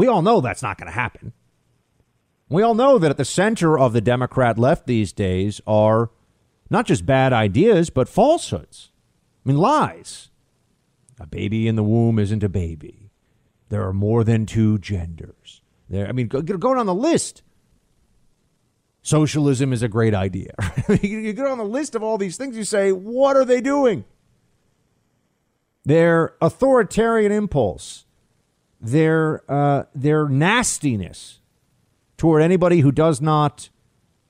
We 0.00 0.06
all 0.06 0.22
know 0.22 0.40
that's 0.40 0.62
not 0.62 0.78
going 0.78 0.86
to 0.86 0.94
happen. 0.94 1.34
We 2.48 2.62
all 2.62 2.74
know 2.74 2.96
that 2.96 3.10
at 3.10 3.18
the 3.18 3.24
center 3.26 3.78
of 3.78 3.92
the 3.92 4.00
Democrat 4.00 4.58
left 4.58 4.86
these 4.86 5.12
days 5.12 5.60
are 5.66 6.08
not 6.70 6.86
just 6.86 7.04
bad 7.04 7.34
ideas, 7.34 7.90
but 7.90 8.08
falsehoods. 8.08 8.92
I 9.44 9.50
mean, 9.50 9.58
lies. 9.58 10.30
A 11.20 11.26
baby 11.26 11.68
in 11.68 11.76
the 11.76 11.82
womb 11.82 12.18
isn't 12.18 12.42
a 12.42 12.48
baby. 12.48 13.10
There 13.68 13.86
are 13.86 13.92
more 13.92 14.24
than 14.24 14.46
two 14.46 14.78
genders. 14.78 15.60
There, 15.90 16.08
I 16.08 16.12
mean, 16.12 16.28
go, 16.28 16.40
go 16.40 16.74
down 16.74 16.86
the 16.86 16.94
list. 16.94 17.42
Socialism 19.02 19.70
is 19.70 19.82
a 19.82 19.88
great 19.88 20.14
idea. 20.14 20.54
you 21.02 21.30
get 21.34 21.44
on 21.44 21.58
the 21.58 21.64
list 21.64 21.94
of 21.94 22.02
all 22.02 22.16
these 22.16 22.38
things, 22.38 22.56
you 22.56 22.64
say, 22.64 22.90
what 22.90 23.36
are 23.36 23.44
they 23.44 23.60
doing? 23.60 24.06
Their 25.84 26.36
authoritarian 26.40 27.32
impulse, 27.32 28.06
their, 28.80 29.42
uh, 29.50 29.84
their 29.94 30.28
nastiness 30.28 31.40
toward 32.16 32.42
anybody 32.42 32.80
who 32.80 32.92
does 32.92 33.20
not 33.20 33.70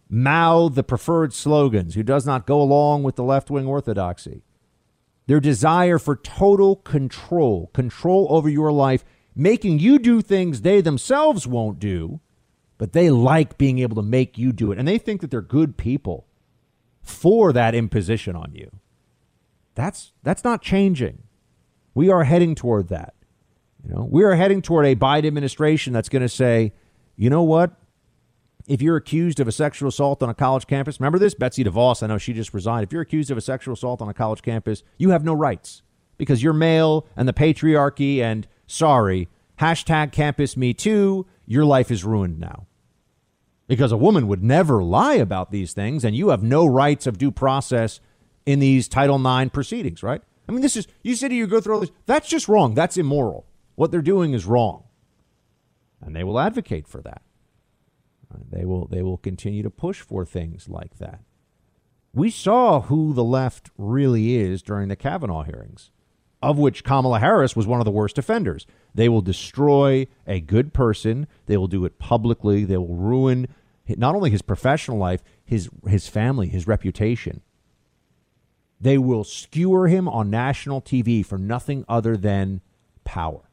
mouth 0.08 0.74
the 0.74 0.82
preferred 0.82 1.32
slogans, 1.32 1.94
who 1.94 2.02
does 2.02 2.26
not 2.26 2.46
go 2.46 2.60
along 2.60 3.02
with 3.02 3.16
the 3.16 3.24
left 3.24 3.50
wing 3.50 3.66
orthodoxy. 3.66 4.42
Their 5.26 5.40
desire 5.40 5.98
for 5.98 6.16
total 6.16 6.76
control, 6.76 7.68
control 7.72 8.26
over 8.30 8.48
your 8.48 8.72
life, 8.72 9.04
making 9.36 9.78
you 9.78 9.98
do 9.98 10.20
things 10.20 10.60
they 10.60 10.80
themselves 10.80 11.46
won't 11.46 11.78
do, 11.78 12.20
but 12.78 12.92
they 12.92 13.10
like 13.10 13.56
being 13.56 13.78
able 13.78 13.94
to 13.96 14.02
make 14.02 14.36
you 14.36 14.52
do 14.52 14.72
it. 14.72 14.78
And 14.78 14.88
they 14.88 14.98
think 14.98 15.20
that 15.20 15.30
they're 15.30 15.40
good 15.40 15.76
people 15.76 16.26
for 17.00 17.52
that 17.52 17.74
imposition 17.74 18.34
on 18.34 18.52
you. 18.54 18.70
That's 19.74 20.12
that's 20.22 20.44
not 20.44 20.62
changing. 20.62 21.22
We 21.94 22.10
are 22.10 22.24
heading 22.24 22.54
toward 22.54 22.88
that. 22.88 23.14
You 23.86 23.94
know, 23.94 24.08
we 24.10 24.24
are 24.24 24.34
heading 24.34 24.62
toward 24.62 24.86
a 24.86 24.94
Biden 24.94 25.26
administration 25.26 25.92
that's 25.92 26.08
going 26.08 26.22
to 26.22 26.28
say, 26.28 26.72
you 27.16 27.30
know 27.30 27.42
what? 27.42 27.72
If 28.68 28.82
you're 28.82 28.96
accused 28.96 29.40
of 29.40 29.48
a 29.48 29.52
sexual 29.52 29.88
assault 29.88 30.22
on 30.22 30.28
a 30.28 30.34
college 30.34 30.66
campus, 30.66 31.00
remember 31.00 31.18
this? 31.18 31.34
Betsy 31.34 31.64
DeVos, 31.64 32.02
I 32.02 32.06
know 32.06 32.18
she 32.18 32.32
just 32.32 32.54
resigned. 32.54 32.84
If 32.84 32.92
you're 32.92 33.02
accused 33.02 33.30
of 33.30 33.38
a 33.38 33.40
sexual 33.40 33.74
assault 33.74 34.00
on 34.00 34.08
a 34.08 34.14
college 34.14 34.42
campus, 34.42 34.82
you 34.98 35.10
have 35.10 35.24
no 35.24 35.34
rights 35.34 35.82
because 36.18 36.42
you're 36.42 36.52
male 36.52 37.06
and 37.16 37.26
the 37.26 37.32
patriarchy 37.32 38.20
and 38.20 38.46
sorry, 38.66 39.28
hashtag 39.58 40.12
campus 40.12 40.56
me 40.56 40.74
too, 40.74 41.26
your 41.46 41.64
life 41.64 41.90
is 41.90 42.04
ruined 42.04 42.38
now. 42.38 42.66
Because 43.66 43.92
a 43.92 43.96
woman 43.96 44.28
would 44.28 44.42
never 44.42 44.82
lie 44.82 45.14
about 45.14 45.50
these 45.50 45.72
things 45.72 46.04
and 46.04 46.14
you 46.14 46.28
have 46.28 46.42
no 46.42 46.66
rights 46.66 47.06
of 47.06 47.18
due 47.18 47.30
process 47.30 48.00
in 48.46 48.58
these 48.58 48.88
Title 48.88 49.16
IX 49.16 49.50
proceedings, 49.50 50.02
right? 50.02 50.22
I 50.48 50.52
mean, 50.52 50.62
this 50.62 50.76
is, 50.76 50.86
you 51.02 51.14
said 51.14 51.32
you 51.32 51.46
go 51.46 51.60
through 51.60 51.74
all 51.74 51.80
this. 51.80 51.90
That's 52.06 52.28
just 52.28 52.48
wrong. 52.48 52.74
That's 52.74 52.96
immoral. 52.96 53.46
What 53.74 53.90
they're 53.90 54.02
doing 54.02 54.32
is 54.32 54.46
wrong. 54.46 54.84
And 56.00 56.14
they 56.14 56.24
will 56.24 56.40
advocate 56.40 56.86
for 56.86 57.00
that. 57.02 57.22
They 58.50 58.64
will 58.64 58.86
they 58.86 59.02
will 59.02 59.18
continue 59.18 59.62
to 59.62 59.70
push 59.70 60.00
for 60.00 60.24
things 60.24 60.68
like 60.68 60.98
that. 60.98 61.20
We 62.12 62.30
saw 62.30 62.82
who 62.82 63.12
the 63.12 63.24
left 63.24 63.70
really 63.76 64.36
is 64.36 64.62
during 64.62 64.88
the 64.88 64.96
Kavanaugh 64.96 65.44
hearings, 65.44 65.90
of 66.42 66.58
which 66.58 66.84
Kamala 66.84 67.20
Harris 67.20 67.54
was 67.54 67.66
one 67.66 67.80
of 67.80 67.84
the 67.84 67.90
worst 67.90 68.18
offenders. 68.18 68.66
They 68.94 69.08
will 69.08 69.20
destroy 69.20 70.06
a 70.26 70.40
good 70.40 70.72
person. 70.72 71.26
They 71.46 71.56
will 71.56 71.68
do 71.68 71.84
it 71.84 71.98
publicly. 71.98 72.64
They 72.64 72.76
will 72.76 72.96
ruin 72.96 73.48
not 73.88 74.14
only 74.14 74.30
his 74.30 74.42
professional 74.42 74.98
life, 74.98 75.22
his 75.44 75.68
his 75.86 76.08
family, 76.08 76.48
his 76.48 76.66
reputation. 76.66 77.42
They 78.80 78.96
will 78.96 79.24
skewer 79.24 79.88
him 79.88 80.08
on 80.08 80.30
national 80.30 80.80
TV 80.80 81.24
for 81.24 81.36
nothing 81.36 81.84
other 81.88 82.16
than 82.16 82.62
power. 83.04 83.49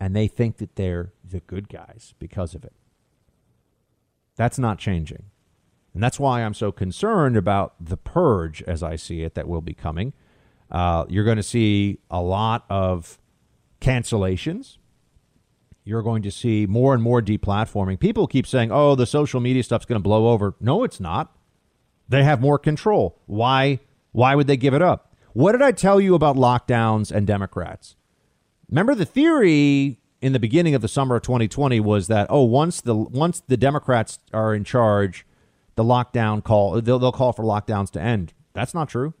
And 0.00 0.14
they 0.14 0.26
think 0.26 0.58
that 0.58 0.76
they're 0.76 1.12
the 1.24 1.40
good 1.40 1.68
guys 1.68 2.14
because 2.18 2.54
of 2.54 2.64
it. 2.64 2.72
That's 4.36 4.58
not 4.58 4.78
changing. 4.78 5.24
And 5.94 6.02
that's 6.02 6.18
why 6.18 6.42
I'm 6.42 6.54
so 6.54 6.72
concerned 6.72 7.36
about 7.36 7.74
the 7.80 7.96
purge 7.96 8.62
as 8.62 8.82
I 8.82 8.96
see 8.96 9.22
it 9.22 9.34
that 9.34 9.46
will 9.46 9.60
be 9.60 9.74
coming. 9.74 10.12
Uh, 10.70 11.04
you're 11.08 11.24
going 11.24 11.36
to 11.36 11.42
see 11.42 12.00
a 12.10 12.20
lot 12.20 12.64
of 12.68 13.18
cancellations. 13.80 14.78
You're 15.84 16.02
going 16.02 16.22
to 16.22 16.30
see 16.30 16.66
more 16.66 16.94
and 16.94 17.02
more 17.02 17.22
deplatforming. 17.22 18.00
People 18.00 18.26
keep 18.26 18.46
saying, 18.46 18.72
oh, 18.72 18.96
the 18.96 19.06
social 19.06 19.38
media 19.38 19.62
stuff's 19.62 19.84
going 19.84 20.00
to 20.00 20.02
blow 20.02 20.28
over. 20.28 20.56
No, 20.58 20.82
it's 20.82 20.98
not. 20.98 21.36
They 22.08 22.24
have 22.24 22.40
more 22.40 22.58
control. 22.58 23.20
Why, 23.26 23.80
why 24.12 24.34
would 24.34 24.46
they 24.46 24.56
give 24.56 24.74
it 24.74 24.82
up? 24.82 25.14
What 25.32 25.52
did 25.52 25.62
I 25.62 25.72
tell 25.72 26.00
you 26.00 26.14
about 26.14 26.36
lockdowns 26.36 27.12
and 27.12 27.26
Democrats? 27.26 27.96
Remember 28.68 28.94
the 28.94 29.04
theory 29.04 30.00
in 30.20 30.32
the 30.32 30.38
beginning 30.38 30.74
of 30.74 30.82
the 30.82 30.88
summer 30.88 31.16
of 31.16 31.22
2020 31.22 31.80
was 31.80 32.06
that 32.08 32.26
oh 32.30 32.44
once 32.44 32.80
the 32.80 32.94
once 32.94 33.42
the 33.46 33.56
Democrats 33.56 34.18
are 34.32 34.54
in 34.54 34.64
charge, 34.64 35.26
the 35.74 35.84
lockdown 35.84 36.42
call 36.42 36.80
they'll 36.80 36.98
they'll 36.98 37.12
call 37.12 37.32
for 37.32 37.44
lockdowns 37.44 37.90
to 37.90 38.00
end. 38.00 38.32
That's 38.52 38.74
not 38.74 38.88
true. 38.88 39.14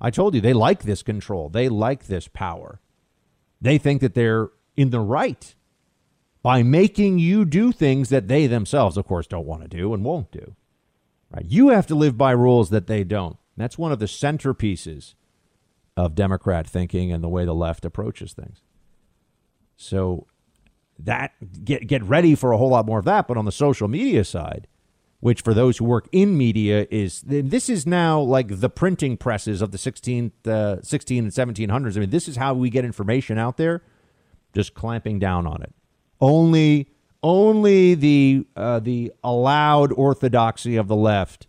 I 0.00 0.10
told 0.10 0.34
you 0.34 0.40
they 0.40 0.52
like 0.52 0.82
this 0.82 1.02
control. 1.02 1.48
They 1.48 1.68
like 1.68 2.06
this 2.06 2.28
power. 2.28 2.80
They 3.60 3.78
think 3.78 4.00
that 4.02 4.14
they're 4.14 4.50
in 4.76 4.90
the 4.90 5.00
right 5.00 5.54
by 6.42 6.62
making 6.62 7.18
you 7.18 7.46
do 7.46 7.72
things 7.72 8.10
that 8.10 8.28
they 8.28 8.46
themselves 8.46 8.96
of 8.98 9.06
course 9.06 9.26
don't 9.26 9.46
want 9.46 9.62
to 9.62 9.68
do 9.68 9.94
and 9.94 10.04
won't 10.04 10.30
do. 10.30 10.54
Right? 11.30 11.46
You 11.46 11.68
have 11.68 11.86
to 11.86 11.94
live 11.94 12.18
by 12.18 12.32
rules 12.32 12.70
that 12.70 12.86
they 12.86 13.02
don't. 13.02 13.38
That's 13.56 13.78
one 13.78 13.92
of 13.92 13.98
the 13.98 14.06
centerpieces 14.06 15.14
of 15.96 16.14
Democrat 16.14 16.66
thinking 16.66 17.12
and 17.12 17.24
the 17.24 17.28
way 17.28 17.44
the 17.44 17.54
left 17.54 17.84
approaches 17.84 18.32
things. 18.32 18.60
So 19.76 20.26
that 20.98 21.32
get 21.64 21.86
get 21.86 22.02
ready 22.04 22.34
for 22.34 22.52
a 22.52 22.58
whole 22.58 22.70
lot 22.70 22.86
more 22.86 22.98
of 22.98 23.04
that. 23.04 23.26
But 23.26 23.36
on 23.36 23.44
the 23.44 23.52
social 23.52 23.88
media 23.88 24.24
side, 24.24 24.66
which 25.20 25.40
for 25.40 25.54
those 25.54 25.78
who 25.78 25.84
work 25.86 26.08
in 26.12 26.36
media 26.36 26.86
is 26.90 27.22
this 27.22 27.68
is 27.68 27.86
now 27.86 28.20
like 28.20 28.60
the 28.60 28.68
printing 28.68 29.16
presses 29.16 29.62
of 29.62 29.70
the 29.70 29.78
16th, 29.78 30.46
uh, 30.46 30.82
16 30.82 31.24
and 31.24 31.32
1700s. 31.32 31.96
I 31.96 32.00
mean, 32.00 32.10
this 32.10 32.28
is 32.28 32.36
how 32.36 32.54
we 32.54 32.68
get 32.70 32.84
information 32.84 33.38
out 33.38 33.56
there. 33.56 33.82
Just 34.52 34.74
clamping 34.74 35.18
down 35.18 35.46
on 35.46 35.62
it. 35.62 35.74
Only 36.20 36.88
only 37.22 37.94
the 37.94 38.46
uh, 38.54 38.80
the 38.80 39.12
allowed 39.24 39.92
orthodoxy 39.92 40.76
of 40.76 40.88
the 40.88 40.96
left 40.96 41.46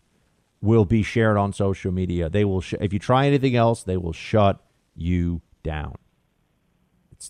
will 0.61 0.85
be 0.85 1.03
shared 1.03 1.37
on 1.37 1.51
social 1.51 1.91
media. 1.91 2.29
They 2.29 2.45
will 2.45 2.61
sh- 2.61 2.75
if 2.79 2.93
you 2.93 2.99
try 2.99 3.27
anything 3.27 3.55
else, 3.57 3.83
they 3.83 3.97
will 3.97 4.13
shut 4.13 4.63
you 4.95 5.41
down. 5.63 5.95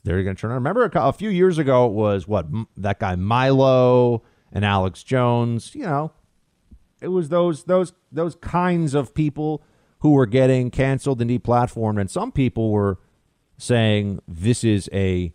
They're 0.04 0.24
going 0.24 0.36
to 0.36 0.40
turn 0.40 0.52
on. 0.52 0.56
Remember 0.56 0.86
a, 0.86 1.08
a, 1.08 1.14
few 1.14 1.30
years 1.30 1.58
ago, 1.58 1.88
it 1.88 1.94
was 1.94 2.28
what 2.28 2.48
that 2.78 3.00
guy 3.00 3.16
Milo 3.16 4.24
and 4.52 4.66
Alex 4.66 5.04
Jones. 5.04 5.74
You 5.76 5.84
know, 5.84 6.12
it 7.02 7.10
was 7.10 7.30
those 7.30 7.64
those 7.64 7.94
those 8.12 8.36
kinds 8.36 8.94
of 8.94 9.14
people 9.14 9.64
who 10.00 10.12
were 10.12 10.26
getting 10.26 10.72
canceled 10.72 11.22
and 11.22 11.30
deplatformed, 11.30 12.00
and 12.00 12.10
some 12.10 12.32
people 12.32 12.72
were 12.72 13.00
saying 13.58 14.20
this 14.28 14.64
is 14.64 14.90
a 14.94 15.34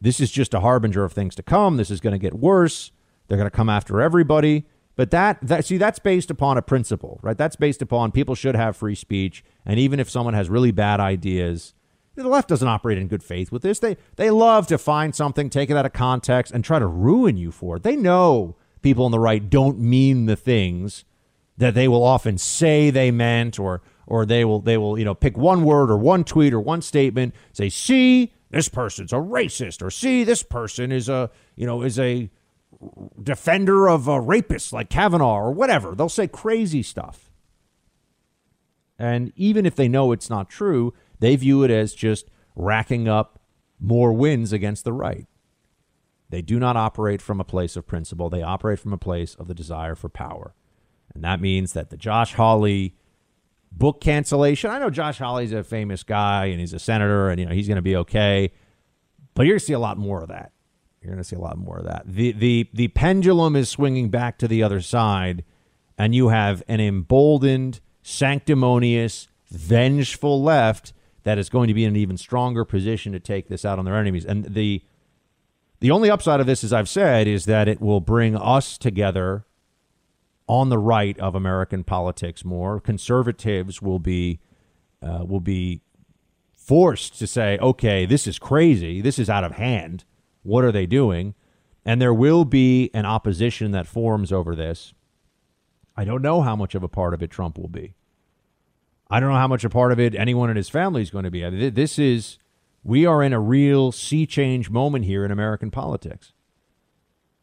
this 0.00 0.20
is 0.20 0.30
just 0.30 0.54
a 0.54 0.60
harbinger 0.60 1.04
of 1.04 1.12
things 1.12 1.34
to 1.34 1.42
come. 1.42 1.76
This 1.76 1.90
is 1.90 2.00
going 2.00 2.12
to 2.12 2.18
get 2.18 2.34
worse. 2.34 2.92
They're 3.28 3.36
going 3.36 3.50
to 3.50 3.56
come 3.56 3.68
after 3.68 4.00
everybody. 4.00 4.66
But 4.96 5.10
that, 5.12 5.38
that 5.40 5.64
see 5.64 5.78
that's 5.78 5.98
based 5.98 6.30
upon 6.30 6.58
a 6.58 6.62
principle, 6.62 7.20
right? 7.22 7.38
That's 7.38 7.56
based 7.56 7.80
upon 7.80 8.12
people 8.12 8.34
should 8.34 8.54
have 8.54 8.76
free 8.76 8.94
speech, 8.94 9.42
and 9.64 9.78
even 9.78 9.98
if 9.98 10.10
someone 10.10 10.34
has 10.34 10.50
really 10.50 10.72
bad 10.72 11.00
ideas, 11.00 11.72
the 12.14 12.28
left 12.28 12.48
doesn't 12.48 12.66
operate 12.66 12.98
in 12.98 13.08
good 13.08 13.22
faith 13.22 13.52
with 13.52 13.62
this. 13.62 13.78
They 13.78 13.96
they 14.16 14.30
love 14.30 14.66
to 14.68 14.78
find 14.78 15.14
something, 15.14 15.50
take 15.50 15.70
it 15.70 15.76
out 15.76 15.86
of 15.86 15.92
context, 15.92 16.52
and 16.52 16.64
try 16.64 16.78
to 16.78 16.86
ruin 16.86 17.36
you 17.36 17.50
for 17.50 17.76
it. 17.76 17.82
They 17.82 17.96
know 17.96 18.56
people 18.82 19.04
on 19.04 19.10
the 19.10 19.18
right 19.18 19.48
don't 19.48 19.78
mean 19.78 20.26
the 20.26 20.36
things 20.36 21.04
that 21.58 21.74
they 21.74 21.88
will 21.88 22.02
often 22.02 22.38
say 22.38 22.90
they 22.90 23.10
meant, 23.10 23.58
or 23.58 23.82
or 24.06 24.26
they 24.26 24.44
will 24.44 24.60
they 24.60 24.76
will 24.76 24.98
you 24.98 25.04
know 25.04 25.14
pick 25.14 25.36
one 25.36 25.62
word 25.64 25.90
or 25.90 25.96
one 25.96 26.24
tweet 26.24 26.52
or 26.52 26.60
one 26.60 26.82
statement, 26.82 27.34
say, 27.52 27.68
"See, 27.68 28.32
this 28.50 28.68
person's 28.68 29.12
a 29.12 29.16
racist," 29.16 29.82
or 29.82 29.90
"See, 29.90 30.24
this 30.24 30.42
person 30.42 30.90
is 30.90 31.08
a 31.08 31.30
you 31.56 31.66
know 31.66 31.82
is 31.82 31.98
a 31.98 32.30
defender 33.22 33.88
of 33.88 34.08
a 34.08 34.20
rapist 34.20 34.72
like 34.72 34.90
Kavanaugh 34.90 35.38
or 35.38 35.52
whatever." 35.52 35.94
They'll 35.94 36.08
say 36.08 36.26
crazy 36.26 36.82
stuff, 36.82 37.30
and 38.98 39.32
even 39.36 39.64
if 39.64 39.76
they 39.76 39.88
know 39.88 40.12
it's 40.12 40.30
not 40.30 40.48
true 40.48 40.92
they 41.20 41.36
view 41.36 41.62
it 41.62 41.70
as 41.70 41.94
just 41.94 42.28
racking 42.56 43.08
up 43.08 43.40
more 43.78 44.12
wins 44.12 44.52
against 44.52 44.84
the 44.84 44.92
right. 44.92 45.26
They 46.28 46.42
do 46.42 46.58
not 46.58 46.76
operate 46.76 47.20
from 47.20 47.40
a 47.40 47.44
place 47.44 47.76
of 47.76 47.86
principle. 47.86 48.30
They 48.30 48.42
operate 48.42 48.78
from 48.78 48.92
a 48.92 48.98
place 48.98 49.34
of 49.34 49.48
the 49.48 49.54
desire 49.54 49.94
for 49.94 50.08
power. 50.08 50.54
And 51.14 51.24
that 51.24 51.40
means 51.40 51.72
that 51.72 51.90
the 51.90 51.96
Josh 51.96 52.34
Hawley 52.34 52.94
book 53.72 54.00
cancellation. 54.00 54.70
I 54.70 54.78
know 54.78 54.90
Josh 54.90 55.18
Hawley's 55.18 55.52
a 55.52 55.64
famous 55.64 56.02
guy 56.02 56.46
and 56.46 56.60
he's 56.60 56.72
a 56.72 56.78
senator 56.78 57.30
and 57.30 57.40
you 57.40 57.46
know 57.46 57.54
he's 57.54 57.66
going 57.66 57.76
to 57.76 57.82
be 57.82 57.96
okay, 57.96 58.52
but 59.34 59.44
you're 59.44 59.54
going 59.54 59.60
to 59.60 59.64
see 59.64 59.72
a 59.72 59.78
lot 59.78 59.98
more 59.98 60.22
of 60.22 60.28
that. 60.28 60.52
You're 61.00 61.12
going 61.12 61.22
to 61.22 61.28
see 61.28 61.36
a 61.36 61.40
lot 61.40 61.56
more 61.56 61.78
of 61.78 61.84
that. 61.84 62.02
The 62.06 62.32
the 62.32 62.68
the 62.72 62.88
pendulum 62.88 63.56
is 63.56 63.68
swinging 63.68 64.10
back 64.10 64.38
to 64.38 64.48
the 64.48 64.62
other 64.62 64.80
side, 64.80 65.44
and 65.98 66.14
you 66.14 66.28
have 66.28 66.62
an 66.68 66.80
emboldened, 66.80 67.80
sanctimonious, 68.02 69.28
vengeful 69.50 70.42
left 70.42 70.92
that 71.22 71.38
is 71.38 71.48
going 71.48 71.68
to 71.68 71.74
be 71.74 71.84
in 71.84 71.90
an 71.90 71.96
even 71.96 72.16
stronger 72.16 72.64
position 72.64 73.12
to 73.12 73.20
take 73.20 73.48
this 73.48 73.64
out 73.64 73.78
on 73.78 73.84
their 73.84 73.96
enemies. 73.96 74.24
And 74.24 74.44
the 74.44 74.82
the 75.80 75.90
only 75.90 76.10
upside 76.10 76.40
of 76.40 76.46
this, 76.46 76.62
as 76.62 76.74
I've 76.74 76.88
said, 76.90 77.26
is 77.26 77.46
that 77.46 77.66
it 77.66 77.80
will 77.80 78.00
bring 78.00 78.36
us 78.36 78.76
together 78.76 79.46
on 80.46 80.68
the 80.68 80.78
right 80.78 81.18
of 81.18 81.34
American 81.34 81.84
politics 81.84 82.44
more. 82.44 82.80
Conservatives 82.80 83.80
will 83.80 83.98
be 83.98 84.40
uh, 85.02 85.24
will 85.26 85.40
be 85.40 85.82
forced 86.52 87.18
to 87.18 87.26
say, 87.26 87.56
"Okay, 87.58 88.04
this 88.04 88.26
is 88.26 88.38
crazy. 88.38 89.00
This 89.00 89.18
is 89.18 89.30
out 89.30 89.44
of 89.44 89.52
hand. 89.52 90.04
What 90.42 90.64
are 90.64 90.72
they 90.72 90.86
doing?" 90.86 91.34
And 91.84 92.00
there 92.00 92.12
will 92.12 92.44
be 92.44 92.90
an 92.92 93.06
opposition 93.06 93.70
that 93.70 93.86
forms 93.86 94.30
over 94.32 94.54
this. 94.54 94.92
I 95.96 96.04
don't 96.04 96.22
know 96.22 96.42
how 96.42 96.54
much 96.54 96.74
of 96.74 96.82
a 96.82 96.88
part 96.88 97.14
of 97.14 97.22
it 97.22 97.30
Trump 97.30 97.56
will 97.56 97.68
be. 97.68 97.94
I 99.10 99.18
don't 99.18 99.30
know 99.30 99.36
how 99.36 99.48
much 99.48 99.64
a 99.64 99.70
part 99.70 99.92
of 99.92 99.98
it 99.98 100.14
anyone 100.14 100.50
in 100.50 100.56
his 100.56 100.68
family 100.68 101.02
is 101.02 101.10
going 101.10 101.24
to 101.24 101.30
be. 101.30 101.70
This 101.70 101.98
is 101.98 102.38
we 102.84 103.04
are 103.04 103.22
in 103.22 103.32
a 103.32 103.40
real 103.40 103.92
sea 103.92 104.24
change 104.26 104.70
moment 104.70 105.04
here 105.04 105.24
in 105.24 105.30
American 105.30 105.70
politics. 105.70 106.32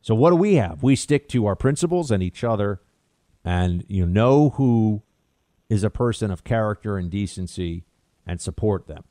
So 0.01 0.15
what 0.15 0.30
do 0.30 0.38
we 0.38 0.56
have? 0.56 0.82
We 0.82 0.95
stick 0.95 1.27
to 1.30 1.45
our 1.45 1.56
principles 1.56 2.10
and 2.10 2.23
each 2.23 2.43
other 2.43 2.82
and 3.43 3.84
you 3.88 4.06
know 4.06 4.51
who 4.51 5.03
is 5.69 5.84
a 5.84 5.89
person 5.89 6.32
of 6.32 6.43
character 6.43 6.97
and 6.97 7.10
decency 7.10 7.84
and 8.25 8.39
support 8.39 8.88
them. 8.88 9.03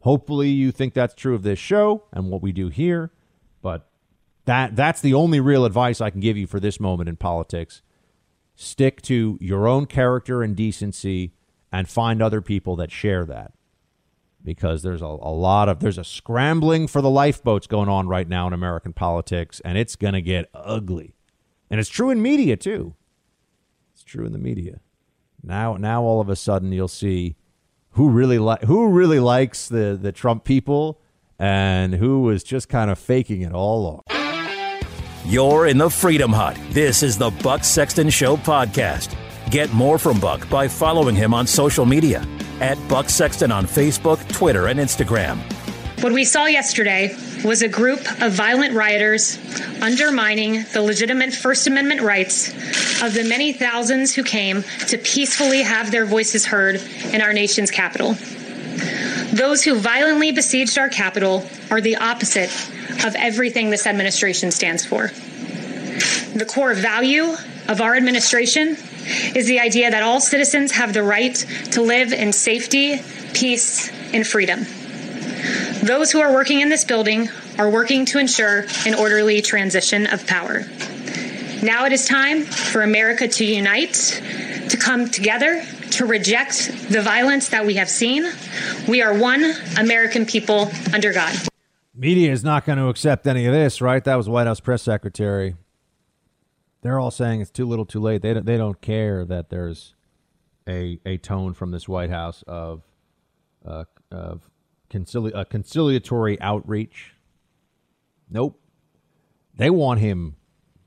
Hopefully 0.00 0.50
you 0.50 0.70
think 0.70 0.94
that's 0.94 1.14
true 1.14 1.34
of 1.34 1.42
this 1.42 1.58
show 1.58 2.04
and 2.12 2.30
what 2.30 2.42
we 2.42 2.52
do 2.52 2.68
here, 2.68 3.10
but 3.62 3.90
that 4.44 4.76
that's 4.76 5.00
the 5.00 5.14
only 5.14 5.40
real 5.40 5.64
advice 5.64 6.00
I 6.00 6.10
can 6.10 6.20
give 6.20 6.36
you 6.36 6.46
for 6.46 6.60
this 6.60 6.78
moment 6.78 7.08
in 7.08 7.16
politics. 7.16 7.82
Stick 8.54 9.02
to 9.02 9.38
your 9.40 9.66
own 9.66 9.86
character 9.86 10.42
and 10.42 10.54
decency 10.54 11.32
and 11.72 11.88
find 11.88 12.22
other 12.22 12.40
people 12.40 12.76
that 12.76 12.90
share 12.90 13.24
that 13.26 13.52
because 14.44 14.82
there's 14.82 15.02
a, 15.02 15.06
a 15.06 15.32
lot 15.32 15.68
of 15.68 15.80
there's 15.80 15.98
a 15.98 16.04
scrambling 16.04 16.86
for 16.86 17.02
the 17.02 17.10
lifeboats 17.10 17.66
going 17.66 17.88
on 17.88 18.08
right 18.08 18.28
now 18.28 18.46
in 18.46 18.52
American 18.52 18.92
politics, 18.92 19.60
and 19.64 19.76
it's 19.76 19.96
going 19.96 20.14
to 20.14 20.22
get 20.22 20.48
ugly. 20.54 21.14
And 21.70 21.78
it's 21.78 21.90
true 21.90 22.10
in 22.10 22.22
media 22.22 22.56
too. 22.56 22.94
It's 23.92 24.02
true 24.02 24.24
in 24.24 24.32
the 24.32 24.38
media. 24.38 24.80
Now, 25.42 25.74
now 25.74 26.02
all 26.02 26.20
of 26.20 26.28
a 26.28 26.36
sudden 26.36 26.72
you'll 26.72 26.88
see 26.88 27.36
who 27.90 28.08
really 28.08 28.38
like 28.38 28.62
who 28.62 28.88
really 28.88 29.20
likes 29.20 29.68
the 29.68 29.98
the 30.00 30.12
Trump 30.12 30.44
people 30.44 31.00
and 31.38 31.94
who 31.94 32.22
was 32.22 32.42
just 32.42 32.68
kind 32.68 32.90
of 32.90 32.98
faking 32.98 33.42
it 33.42 33.52
all 33.52 33.80
along. 33.80 34.02
You're 35.24 35.66
in 35.66 35.78
the 35.78 35.90
Freedom 35.90 36.32
Hut. 36.32 36.58
This 36.70 37.02
is 37.02 37.18
the 37.18 37.30
Buck 37.30 37.64
Sexton 37.64 38.08
Show 38.08 38.36
podcast. 38.38 39.14
Get 39.50 39.72
more 39.72 39.98
from 39.98 40.20
Buck 40.20 40.46
by 40.50 40.68
following 40.68 41.16
him 41.16 41.32
on 41.32 41.46
social 41.46 41.86
media 41.86 42.22
at 42.60 42.76
Buck 42.86 43.08
Sexton 43.08 43.50
on 43.50 43.64
Facebook, 43.64 44.26
Twitter, 44.30 44.66
and 44.66 44.78
Instagram. 44.78 45.38
What 46.02 46.12
we 46.12 46.26
saw 46.26 46.44
yesterday 46.44 47.16
was 47.42 47.62
a 47.62 47.68
group 47.68 48.00
of 48.20 48.32
violent 48.32 48.74
rioters 48.74 49.38
undermining 49.80 50.64
the 50.74 50.82
legitimate 50.82 51.32
First 51.32 51.66
Amendment 51.66 52.02
rights 52.02 52.50
of 53.02 53.14
the 53.14 53.24
many 53.26 53.54
thousands 53.54 54.14
who 54.14 54.22
came 54.22 54.64
to 54.88 54.98
peacefully 54.98 55.62
have 55.62 55.90
their 55.90 56.04
voices 56.04 56.44
heard 56.44 56.76
in 57.14 57.22
our 57.22 57.32
nation's 57.32 57.70
capital. 57.70 58.12
Those 59.32 59.64
who 59.64 59.76
violently 59.76 60.30
besieged 60.30 60.76
our 60.76 60.90
capital 60.90 61.42
are 61.70 61.80
the 61.80 61.96
opposite 61.96 62.50
of 63.06 63.14
everything 63.16 63.70
this 63.70 63.86
administration 63.86 64.50
stands 64.50 64.84
for. 64.84 65.08
The 66.36 66.46
core 66.46 66.74
value 66.74 67.34
of 67.66 67.80
our 67.80 67.96
administration 67.96 68.76
is 69.34 69.46
the 69.46 69.60
idea 69.60 69.90
that 69.90 70.02
all 70.02 70.20
citizens 70.20 70.72
have 70.72 70.92
the 70.92 71.02
right 71.02 71.34
to 71.72 71.82
live 71.82 72.12
in 72.12 72.32
safety, 72.32 73.00
peace, 73.34 73.90
and 74.12 74.26
freedom. 74.26 74.60
Those 75.82 76.10
who 76.10 76.20
are 76.20 76.32
working 76.32 76.60
in 76.60 76.68
this 76.68 76.84
building 76.84 77.28
are 77.58 77.70
working 77.70 78.04
to 78.06 78.18
ensure 78.18 78.66
an 78.86 78.94
orderly 78.94 79.42
transition 79.42 80.06
of 80.06 80.26
power. 80.26 80.64
Now 81.62 81.86
it 81.86 81.92
is 81.92 82.06
time 82.06 82.44
for 82.44 82.82
America 82.82 83.26
to 83.26 83.44
unite, 83.44 84.22
to 84.70 84.76
come 84.76 85.08
together, 85.08 85.64
to 85.92 86.06
reject 86.06 86.90
the 86.90 87.02
violence 87.02 87.48
that 87.48 87.66
we 87.66 87.74
have 87.74 87.88
seen. 87.88 88.30
We 88.86 89.02
are 89.02 89.16
one 89.16 89.54
American 89.76 90.26
people 90.26 90.70
under 90.92 91.12
God. 91.12 91.34
Media 91.94 92.30
is 92.30 92.44
not 92.44 92.64
going 92.64 92.78
to 92.78 92.88
accept 92.88 93.26
any 93.26 93.46
of 93.46 93.52
this, 93.52 93.80
right? 93.80 94.04
That 94.04 94.14
was 94.14 94.28
White 94.28 94.46
House 94.46 94.60
press 94.60 94.82
secretary 94.82 95.56
they're 96.82 96.98
all 97.00 97.10
saying 97.10 97.40
it's 97.40 97.50
too 97.50 97.66
little, 97.66 97.84
too 97.84 98.00
late. 98.00 98.22
They 98.22 98.34
don't, 98.34 98.46
they 98.46 98.56
don't 98.56 98.80
care 98.80 99.24
that 99.24 99.50
there's 99.50 99.94
a 100.68 101.00
a 101.04 101.16
tone 101.16 101.54
from 101.54 101.70
this 101.70 101.88
White 101.88 102.10
House 102.10 102.44
of 102.46 102.82
uh, 103.64 103.84
of 104.10 104.50
concili- 104.90 105.32
a 105.34 105.44
conciliatory 105.44 106.40
outreach. 106.40 107.14
Nope, 108.30 108.60
they 109.54 109.70
want 109.70 110.00
him 110.00 110.36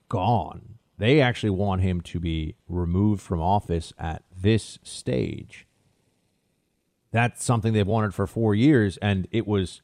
gone. 0.10 0.76
They 0.98 1.20
actually 1.20 1.50
want 1.50 1.82
him 1.82 2.02
to 2.02 2.20
be 2.20 2.56
removed 2.68 3.22
from 3.22 3.42
office 3.42 3.92
at 3.98 4.24
this 4.36 4.78
stage. 4.84 5.66
That's 7.12 7.44
something 7.44 7.74
they've 7.74 7.88
wanted 7.88 8.14
for 8.14 8.28
four 8.28 8.54
years, 8.54 8.98
and 8.98 9.28
it 9.32 9.48
was 9.48 9.82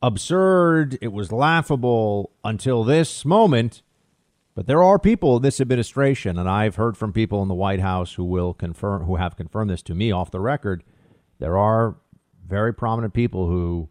absurd. 0.00 0.98
It 1.02 1.12
was 1.12 1.30
laughable 1.30 2.32
until 2.42 2.82
this 2.82 3.24
moment 3.24 3.82
but 4.54 4.66
there 4.66 4.82
are 4.82 4.98
people 4.98 5.36
in 5.36 5.42
this 5.42 5.60
administration, 5.60 6.38
and 6.38 6.48
I've 6.48 6.76
heard 6.76 6.96
from 6.96 7.12
people 7.12 7.42
in 7.42 7.48
the 7.48 7.54
White 7.54 7.80
House 7.80 8.14
who 8.14 8.24
will 8.24 8.54
confirm, 8.54 9.04
who 9.04 9.16
have 9.16 9.36
confirmed 9.36 9.70
this 9.70 9.82
to 9.82 9.94
me 9.94 10.12
off 10.12 10.30
the 10.30 10.40
record. 10.40 10.84
There 11.40 11.58
are 11.58 11.96
very 12.46 12.72
prominent 12.72 13.14
people 13.14 13.48
who 13.48 13.88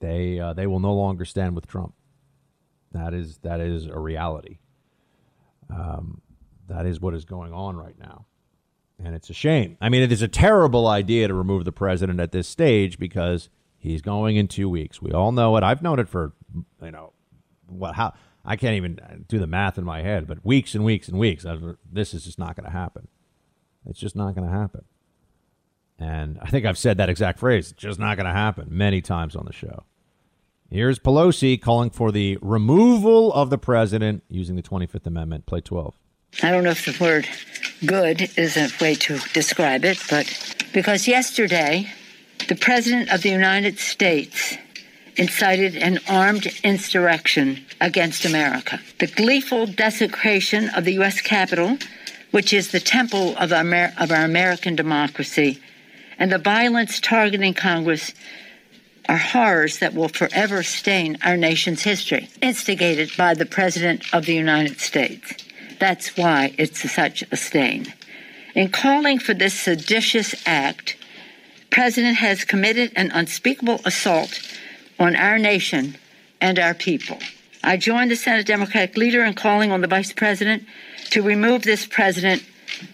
they 0.00 0.40
uh, 0.40 0.52
they 0.52 0.66
will 0.66 0.80
no 0.80 0.94
longer 0.94 1.24
stand 1.24 1.54
with 1.54 1.66
Trump. 1.66 1.94
That 2.92 3.14
is 3.14 3.38
that 3.38 3.60
is 3.60 3.86
a 3.86 3.98
reality. 3.98 4.58
Um, 5.70 6.20
that 6.68 6.86
is 6.86 7.00
what 7.00 7.14
is 7.14 7.24
going 7.24 7.52
on 7.52 7.76
right 7.76 7.98
now, 7.98 8.26
and 9.02 9.14
it's 9.14 9.30
a 9.30 9.34
shame. 9.34 9.76
I 9.80 9.90
mean, 9.90 10.02
it 10.02 10.10
is 10.10 10.22
a 10.22 10.28
terrible 10.28 10.88
idea 10.88 11.28
to 11.28 11.34
remove 11.34 11.64
the 11.64 11.72
president 11.72 12.18
at 12.18 12.32
this 12.32 12.48
stage 12.48 12.98
because 12.98 13.48
he's 13.76 14.02
going 14.02 14.36
in 14.36 14.48
two 14.48 14.68
weeks. 14.68 15.00
We 15.00 15.12
all 15.12 15.30
know 15.30 15.56
it. 15.56 15.62
I've 15.62 15.82
known 15.82 16.00
it 16.00 16.08
for 16.08 16.32
you 16.82 16.90
know 16.90 17.12
what 17.68 17.94
how 17.94 18.14
I 18.48 18.56
can't 18.56 18.74
even 18.74 19.26
do 19.28 19.38
the 19.38 19.46
math 19.46 19.76
in 19.76 19.84
my 19.84 20.00
head, 20.00 20.26
but 20.26 20.44
weeks 20.44 20.74
and 20.74 20.82
weeks 20.84 21.06
and 21.06 21.18
weeks. 21.18 21.44
This 21.92 22.14
is 22.14 22.24
just 22.24 22.38
not 22.38 22.56
going 22.56 22.64
to 22.64 22.72
happen. 22.72 23.06
It's 23.86 24.00
just 24.00 24.16
not 24.16 24.34
going 24.34 24.48
to 24.48 24.56
happen. 24.56 24.84
And 25.98 26.38
I 26.40 26.48
think 26.48 26.64
I've 26.64 26.78
said 26.78 26.96
that 26.96 27.10
exact 27.10 27.38
phrase, 27.38 27.72
just 27.72 27.98
not 27.98 28.16
going 28.16 28.26
to 28.26 28.32
happen, 28.32 28.68
many 28.70 29.02
times 29.02 29.36
on 29.36 29.44
the 29.44 29.52
show. 29.52 29.84
Here's 30.70 30.98
Pelosi 30.98 31.60
calling 31.60 31.90
for 31.90 32.10
the 32.10 32.38
removal 32.40 33.32
of 33.34 33.50
the 33.50 33.58
president 33.58 34.22
using 34.28 34.56
the 34.56 34.62
25th 34.62 35.06
Amendment. 35.06 35.44
Play 35.46 35.60
12. 35.60 35.94
I 36.42 36.50
don't 36.50 36.64
know 36.64 36.70
if 36.70 36.84
the 36.84 36.96
word 37.02 37.28
good 37.84 38.30
is 38.38 38.56
a 38.56 38.70
way 38.80 38.94
to 38.94 39.18
describe 39.32 39.84
it, 39.84 39.98
but 40.08 40.26
because 40.72 41.08
yesterday, 41.08 41.90
the 42.48 42.54
President 42.54 43.10
of 43.10 43.22
the 43.22 43.30
United 43.30 43.78
States 43.78 44.56
incited 45.18 45.76
an 45.76 45.98
armed 46.08 46.46
insurrection 46.62 47.64
against 47.80 48.24
America. 48.24 48.80
The 48.98 49.08
gleeful 49.08 49.66
desecration 49.66 50.68
of 50.70 50.84
the 50.84 50.94
U.S. 50.94 51.20
Capitol, 51.20 51.76
which 52.30 52.52
is 52.52 52.70
the 52.70 52.80
temple 52.80 53.36
of 53.36 53.52
our, 53.52 53.92
of 53.98 54.12
our 54.12 54.24
American 54.24 54.76
democracy, 54.76 55.60
and 56.18 56.32
the 56.32 56.38
violence 56.38 57.00
targeting 57.00 57.54
Congress 57.54 58.12
are 59.08 59.16
horrors 59.16 59.78
that 59.78 59.94
will 59.94 60.08
forever 60.08 60.62
stain 60.62 61.18
our 61.24 61.36
nation's 61.36 61.82
history, 61.82 62.28
instigated 62.42 63.10
by 63.16 63.34
the 63.34 63.46
President 63.46 64.02
of 64.12 64.26
the 64.26 64.34
United 64.34 64.80
States. 64.80 65.34
That's 65.78 66.16
why 66.16 66.54
it's 66.58 66.90
such 66.90 67.24
a 67.30 67.36
stain. 67.36 67.92
In 68.54 68.68
calling 68.70 69.18
for 69.18 69.34
this 69.34 69.54
seditious 69.54 70.34
act, 70.46 70.96
President 71.70 72.16
has 72.16 72.44
committed 72.44 72.92
an 72.96 73.10
unspeakable 73.12 73.80
assault 73.84 74.40
on 74.98 75.16
our 75.16 75.38
nation 75.38 75.96
and 76.40 76.58
our 76.58 76.74
people. 76.74 77.18
I 77.62 77.76
join 77.76 78.08
the 78.08 78.16
Senate 78.16 78.46
Democratic 78.46 78.96
leader 78.96 79.24
in 79.24 79.34
calling 79.34 79.72
on 79.72 79.80
the 79.80 79.86
Vice 79.86 80.12
President 80.12 80.64
to 81.10 81.22
remove 81.22 81.62
this 81.62 81.86
president 81.86 82.44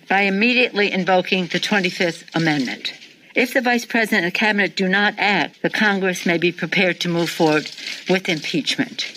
by 0.09 0.23
immediately 0.23 0.91
invoking 0.91 1.47
the 1.47 1.61
25th 1.61 2.25
Amendment. 2.35 2.93
If 3.35 3.53
the 3.53 3.61
Vice 3.61 3.85
President 3.85 4.25
and 4.25 4.33
Cabinet 4.33 4.77
do 4.77 4.89
not 4.89 5.15
act, 5.19 5.61
the 5.63 5.71
Congress 5.71 6.25
may 6.25 6.39
be 6.39 6.53
prepared 6.53 7.01
to 7.01 7.09
move 7.09 7.29
forward 7.29 7.71
with 8.09 8.29
impeachment. 8.29 9.13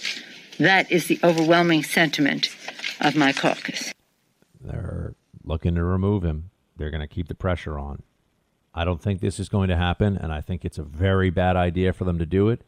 That 0.58 0.92
is 0.92 1.08
the 1.08 1.20
overwhelming 1.24 1.84
sentiment 1.84 2.50
of 3.00 3.16
my 3.16 3.32
caucus. 3.32 3.94
They're 4.60 5.14
looking 5.44 5.76
to 5.76 5.84
remove 5.84 6.24
him. 6.24 6.50
They're 6.76 6.90
going 6.90 7.02
to 7.02 7.08
keep 7.08 7.28
the 7.28 7.36
pressure 7.36 7.78
on. 7.78 8.02
I 8.74 8.86
don't 8.86 9.02
think 9.02 9.22
this 9.22 9.40
is 9.40 9.50
going 9.50 9.70
to 9.70 9.76
happen, 9.76 10.18
and 10.18 10.32
I 10.32 10.42
think 10.42 10.66
it's 10.66 10.78
a 10.78 10.84
very 10.84 11.30
bad 11.30 11.56
idea 11.56 11.94
for 11.94 12.04
them 12.04 12.20
to 12.20 12.26
do 12.26 12.50
it. 12.50 12.64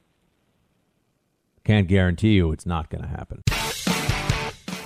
Can't 1.63 1.87
guarantee 1.87 2.33
you 2.33 2.51
it's 2.51 2.65
not 2.65 2.89
going 2.89 3.03
to 3.03 3.07
happen. 3.09 3.43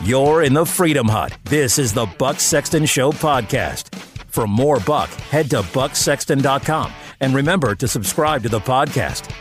You're 0.04 0.44
in 0.44 0.54
the 0.54 0.66
Freedom 0.66 1.08
Hut. 1.08 1.38
This 1.46 1.80
is 1.80 1.94
the 1.94 2.06
Buck 2.18 2.40
Sexton 2.40 2.86
Show 2.86 3.12
podcast. 3.12 3.96
For 4.28 4.48
more 4.48 4.80
Buck, 4.82 5.10
head 5.10 5.50
to 5.52 5.62
bucksexton.com 5.62 6.92
and 7.20 7.34
remember 7.34 7.76
to 7.76 7.88
subscribe 7.88 8.44
to 8.44 8.50
the 8.50 8.60
podcast. 8.60 9.32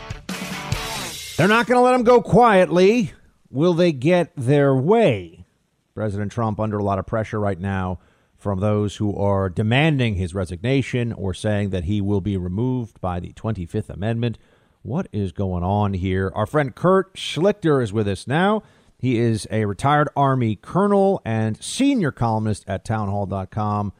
They're 1.35 1.47
not 1.47 1.65
going 1.65 1.77
to 1.77 1.81
let 1.81 1.95
him 1.95 2.03
go 2.03 2.21
quietly. 2.21 3.11
Will 3.49 3.73
they 3.73 3.91
get 3.91 4.31
their 4.37 4.73
way? 4.75 5.45
President 5.93 6.31
Trump 6.31 6.59
under 6.59 6.77
a 6.77 6.83
lot 6.83 6.99
of 6.99 7.05
pressure 7.05 7.39
right 7.39 7.59
now 7.59 7.99
from 8.37 8.59
those 8.59 8.97
who 8.97 9.15
are 9.17 9.49
demanding 9.49 10.15
his 10.15 10.33
resignation 10.35 11.11
or 11.13 11.33
saying 11.33 11.71
that 11.71 11.85
he 11.85 12.01
will 12.01 12.21
be 12.21 12.37
removed 12.37 12.99
by 13.01 13.19
the 13.19 13.33
25th 13.33 13.89
Amendment. 13.89 14.37
What 14.83 15.07
is 15.13 15.31
going 15.31 15.63
on 15.63 15.93
here? 15.93 16.29
Our 16.35 16.45
friend 16.45 16.75
Kurt 16.75 17.15
Schlichter 17.15 17.81
is 17.81 17.93
with 17.93 18.05
us 18.05 18.27
now. 18.27 18.63
He 18.99 19.17
is 19.17 19.47
a 19.49 19.63
retired 19.63 20.09
Army 20.13 20.57
colonel 20.57 21.21
and 21.23 21.55
senior 21.63 22.11
columnist 22.11 22.65
at 22.67 22.83
townhall.com. 22.83 23.93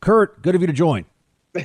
Kurt, 0.00 0.40
good 0.40 0.54
of 0.54 0.60
you 0.60 0.68
to 0.68 0.72
join. 0.72 1.06
they, 1.52 1.64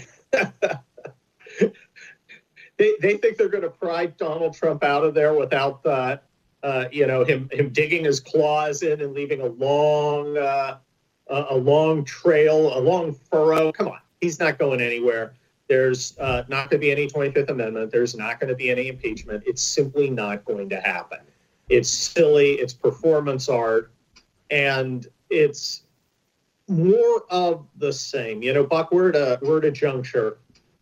they 2.77 3.17
think 3.17 3.37
they're 3.37 3.47
going 3.47 3.61
to 3.61 3.69
pry 3.69 4.07
Donald 4.07 4.55
Trump 4.55 4.83
out 4.83 5.03
of 5.03 5.13
there 5.13 5.35
without, 5.35 5.85
uh, 5.85 6.17
uh, 6.63 6.85
you 6.91 7.05
know, 7.05 7.23
him 7.23 7.49
him 7.51 7.69
digging 7.69 8.03
his 8.03 8.19
claws 8.19 8.81
in 8.81 9.01
and 9.01 9.13
leaving 9.13 9.41
a 9.41 9.47
long 9.49 10.35
uh, 10.35 10.77
a 11.27 11.55
long 11.55 12.03
trail, 12.05 12.75
a 12.75 12.81
long 12.81 13.13
furrow. 13.13 13.71
Come 13.71 13.89
on, 13.89 13.99
he's 14.19 14.39
not 14.39 14.57
going 14.57 14.81
anywhere. 14.81 15.35
There's 15.69 16.17
uh, 16.19 16.43
not 16.49 16.69
going 16.69 16.79
to 16.81 16.85
be 16.85 16.91
any 16.91 17.07
25th 17.07 17.49
Amendment. 17.49 17.91
There's 17.91 18.15
not 18.15 18.39
going 18.39 18.49
to 18.49 18.55
be 18.55 18.69
any 18.69 18.89
impeachment. 18.89 19.43
It's 19.45 19.61
simply 19.61 20.09
not 20.09 20.45
going 20.45 20.69
to 20.69 20.79
happen. 20.79 21.19
It's 21.69 21.89
silly. 21.89 22.53
It's 22.53 22.73
performance 22.73 23.47
art, 23.47 23.91
and 24.49 25.07
it's 25.29 25.83
more 26.67 27.23
of 27.29 27.65
the 27.77 27.93
same. 27.93 28.43
You 28.43 28.53
know, 28.53 28.65
Buck, 28.65 28.91
we're 28.91 29.09
at 29.09 29.15
a 29.15 29.39
we're 29.41 29.59
at 29.59 29.65
a 29.65 29.71
juncture 29.71 30.37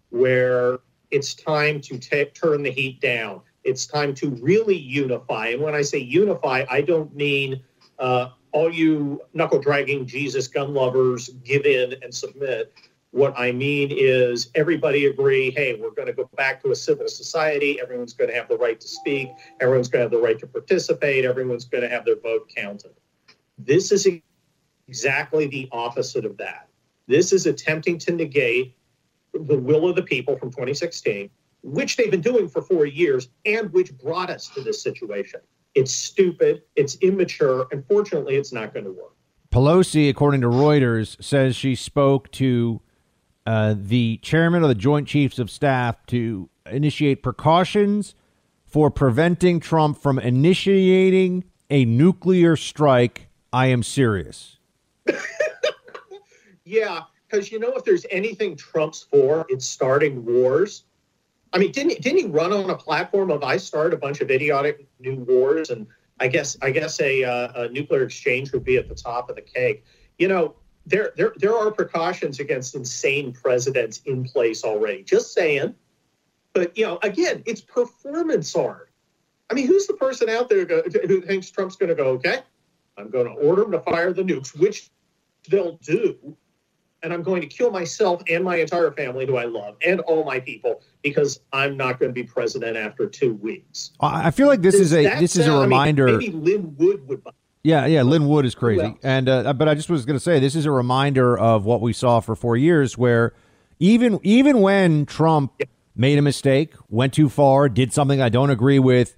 where 0.09 0.79
it's 1.11 1.33
time 1.33 1.81
to 1.81 1.97
t- 1.97 2.25
turn 2.25 2.63
the 2.63 2.71
heat 2.71 2.99
down. 3.01 3.41
It's 3.63 3.85
time 3.85 4.13
to 4.15 4.29
really 4.41 4.77
unify. 4.77 5.49
And 5.49 5.61
when 5.61 5.75
I 5.75 5.81
say 5.81 5.99
unify, 5.99 6.65
I 6.69 6.81
don't 6.81 7.15
mean 7.15 7.61
uh, 7.99 8.29
all 8.51 8.73
you 8.73 9.21
knuckle 9.33 9.59
dragging 9.59 10.05
Jesus 10.05 10.47
gun 10.47 10.73
lovers 10.73 11.29
give 11.43 11.65
in 11.65 11.95
and 12.01 12.13
submit. 12.13 12.73
What 13.11 13.33
I 13.37 13.51
mean 13.51 13.89
is 13.91 14.49
everybody 14.55 15.05
agree, 15.05 15.51
hey, 15.51 15.73
we're 15.75 15.91
going 15.91 16.07
to 16.07 16.13
go 16.13 16.29
back 16.37 16.61
to 16.63 16.71
a 16.71 16.75
civil 16.75 17.09
society. 17.09 17.79
Everyone's 17.81 18.13
going 18.13 18.29
to 18.29 18.35
have 18.35 18.47
the 18.47 18.57
right 18.57 18.79
to 18.79 18.87
speak. 18.87 19.29
Everyone's 19.59 19.89
going 19.89 19.99
to 19.99 20.03
have 20.05 20.11
the 20.11 20.25
right 20.25 20.39
to 20.39 20.47
participate. 20.47 21.25
Everyone's 21.25 21.65
going 21.65 21.83
to 21.83 21.89
have 21.89 22.05
their 22.05 22.19
vote 22.19 22.49
counted. 22.55 22.91
This 23.57 23.91
is 23.91 24.07
exactly 24.87 25.47
the 25.47 25.67
opposite 25.73 26.23
of 26.23 26.37
that. 26.37 26.69
This 27.07 27.33
is 27.33 27.45
attempting 27.45 27.97
to 27.99 28.13
negate 28.13 28.77
the 29.33 29.57
will 29.57 29.89
of 29.89 29.97
the 29.97 30.03
people 30.03 30.37
from 30.37 30.49
2016, 30.49 31.29
which 31.63 31.97
they've 31.97 32.11
been 32.11 32.21
doing 32.21 32.47
for 32.47 32.61
four 32.61 32.85
years 32.85 33.27
and 33.45 33.71
which 33.73 33.97
brought 33.97 34.29
us 34.29 34.47
to 34.49 34.61
this 34.61 34.81
situation. 34.81 35.41
It's 35.75 35.91
stupid, 35.91 36.63
it's 36.77 36.95
immature, 37.01 37.67
and 37.71 37.85
fortunately, 37.87 38.35
it's 38.35 38.53
not 38.53 38.73
going 38.73 38.85
to 38.85 38.91
work. 38.91 39.15
Pelosi, 39.51 40.09
according 40.09 40.41
to 40.41 40.47
Reuters, 40.47 41.21
says 41.21 41.57
she 41.57 41.75
spoke 41.75 42.31
to 42.31 42.81
uh, 43.45 43.75
the 43.77 44.17
chairman 44.21 44.63
of 44.63 44.69
the 44.69 44.75
Joint 44.75 45.07
Chiefs 45.07 45.39
of 45.39 45.49
Staff 45.49 46.05
to 46.07 46.49
initiate 46.65 47.23
precautions 47.23 48.15
for 48.65 48.89
preventing 48.89 49.59
Trump 49.59 49.97
from 49.97 50.19
initiating 50.19 51.43
a 51.69 51.85
nuclear 51.85 52.55
strike. 52.55 53.27
I 53.51 53.67
am 53.67 53.83
serious. 53.83 54.57
yeah, 56.63 57.01
because 57.27 57.51
you 57.51 57.59
know 57.59 57.73
if 57.73 57.83
there's 57.83 58.05
anything 58.11 58.55
Trump's 58.55 59.03
for, 59.03 59.45
it's 59.49 59.65
starting 59.65 60.23
wars. 60.25 60.83
I 61.53 61.57
mean, 61.57 61.71
didn't 61.71 62.01
didn't 62.01 62.19
he 62.19 62.25
run 62.27 62.53
on 62.53 62.69
a 62.69 62.77
platform 62.77 63.31
of 63.31 63.43
I 63.43 63.57
start 63.57 63.93
a 63.93 63.97
bunch 63.97 64.21
of 64.21 64.31
idiotic 64.31 64.87
new 64.99 65.15
wars, 65.15 65.69
and 65.69 65.87
I 66.19 66.27
guess 66.27 66.55
I 66.61 66.71
guess 66.71 67.01
a, 67.01 67.23
uh, 67.23 67.63
a 67.63 67.69
nuclear 67.69 68.03
exchange 68.03 68.53
would 68.53 68.63
be 68.63 68.77
at 68.77 68.87
the 68.87 68.95
top 68.95 69.29
of 69.29 69.35
the 69.35 69.41
cake. 69.41 69.83
You 70.17 70.27
know, 70.27 70.55
there 70.85 71.11
there 71.15 71.33
there 71.37 71.55
are 71.55 71.71
precautions 71.71 72.39
against 72.39 72.75
insane 72.75 73.33
presidents 73.33 74.01
in 74.05 74.23
place 74.23 74.63
already. 74.63 75.03
Just 75.03 75.33
saying. 75.33 75.75
But 76.53 76.77
you 76.77 76.85
know, 76.85 76.99
again, 77.03 77.43
it's 77.45 77.61
performance 77.61 78.55
art. 78.55 78.89
I 79.49 79.53
mean, 79.53 79.67
who's 79.67 79.87
the 79.87 79.93
person 79.93 80.29
out 80.29 80.49
there 80.49 80.65
who 80.65 81.21
thinks 81.21 81.49
Trump's 81.49 81.75
going 81.75 81.89
to 81.89 81.95
go? 81.95 82.09
Okay, 82.11 82.39
I'm 82.97 83.09
going 83.09 83.25
to 83.25 83.33
order 83.33 83.61
them 83.63 83.71
to 83.71 83.79
fire 83.79 84.13
the 84.13 84.23
nukes, 84.23 84.57
which 84.57 84.89
they'll 85.49 85.77
do 85.77 86.35
and 87.03 87.13
I'm 87.13 87.23
going 87.23 87.41
to 87.41 87.47
kill 87.47 87.71
myself 87.71 88.21
and 88.29 88.43
my 88.43 88.57
entire 88.57 88.91
family, 88.91 89.25
who 89.25 89.37
I 89.37 89.45
love, 89.45 89.75
and 89.85 89.99
all 90.01 90.23
my 90.23 90.39
people 90.39 90.81
because 91.01 91.39
I'm 91.51 91.77
not 91.77 91.99
going 91.99 92.09
to 92.09 92.13
be 92.13 92.23
president 92.23 92.77
after 92.77 93.07
two 93.07 93.33
weeks. 93.35 93.91
I 93.99 94.31
feel 94.31 94.47
like 94.47 94.61
this 94.61 94.75
Does 94.75 94.91
is 94.91 94.93
a 94.93 95.19
this 95.19 95.33
sound, 95.33 95.41
is 95.41 95.47
a 95.47 95.59
reminder. 95.59 96.07
I 96.07 96.11
mean, 96.17 96.43
maybe 96.43 96.51
Lin 96.51 96.75
Wood 96.77 97.07
would. 97.07 97.23
Buy 97.23 97.31
yeah, 97.63 97.85
yeah, 97.85 98.01
Lin 98.01 98.27
Wood 98.27 98.45
is 98.45 98.55
crazy, 98.55 98.95
and 99.03 99.29
uh, 99.29 99.53
but 99.53 99.69
I 99.69 99.75
just 99.75 99.89
was 99.89 100.05
going 100.05 100.17
to 100.17 100.23
say 100.23 100.39
this 100.39 100.55
is 100.55 100.65
a 100.65 100.71
reminder 100.71 101.37
of 101.37 101.65
what 101.65 101.81
we 101.81 101.93
saw 101.93 102.19
for 102.19 102.35
four 102.35 102.57
years, 102.57 102.97
where 102.97 103.33
even 103.79 104.19
even 104.23 104.61
when 104.61 105.05
Trump 105.05 105.53
yeah. 105.59 105.67
made 105.95 106.17
a 106.17 106.21
mistake, 106.23 106.73
went 106.89 107.13
too 107.13 107.29
far, 107.29 107.69
did 107.69 107.93
something 107.93 108.19
I 108.19 108.29
don't 108.29 108.49
agree 108.49 108.79
with, 108.79 109.15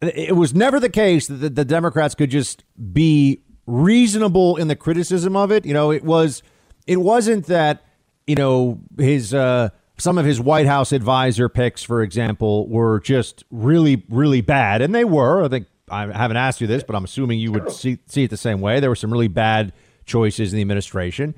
it 0.00 0.34
was 0.34 0.54
never 0.54 0.80
the 0.80 0.88
case 0.88 1.28
that 1.28 1.34
the, 1.34 1.48
the 1.48 1.64
Democrats 1.64 2.14
could 2.14 2.30
just 2.30 2.64
be 2.92 3.42
reasonable 3.66 4.56
in 4.56 4.68
the 4.68 4.76
criticism 4.76 5.36
of 5.36 5.52
it. 5.52 5.64
You 5.64 5.74
know, 5.74 5.90
it 5.92 6.04
was 6.04 6.42
it 6.86 6.96
wasn't 6.96 7.46
that 7.46 7.84
you 8.26 8.34
know 8.34 8.80
his 8.98 9.32
uh, 9.32 9.70
some 9.96 10.18
of 10.18 10.26
his 10.26 10.40
White 10.40 10.66
House 10.66 10.92
advisor 10.92 11.48
picks, 11.48 11.82
for 11.82 12.02
example, 12.02 12.68
were 12.68 13.00
just 13.00 13.44
really 13.50 14.04
really 14.08 14.40
bad, 14.40 14.82
and 14.82 14.94
they 14.94 15.04
were. 15.04 15.44
I 15.44 15.48
think 15.48 15.66
I 15.88 16.12
haven't 16.12 16.36
asked 16.36 16.60
you 16.60 16.66
this, 16.66 16.82
but 16.82 16.96
I'm 16.96 17.04
assuming 17.04 17.38
you 17.38 17.52
would 17.52 17.70
see 17.70 17.98
see 18.06 18.24
it 18.24 18.30
the 18.30 18.36
same 18.36 18.60
way. 18.60 18.80
There 18.80 18.90
were 18.90 18.96
some 18.96 19.12
really 19.12 19.28
bad 19.28 19.72
choices 20.04 20.52
in 20.52 20.56
the 20.56 20.62
administration. 20.62 21.34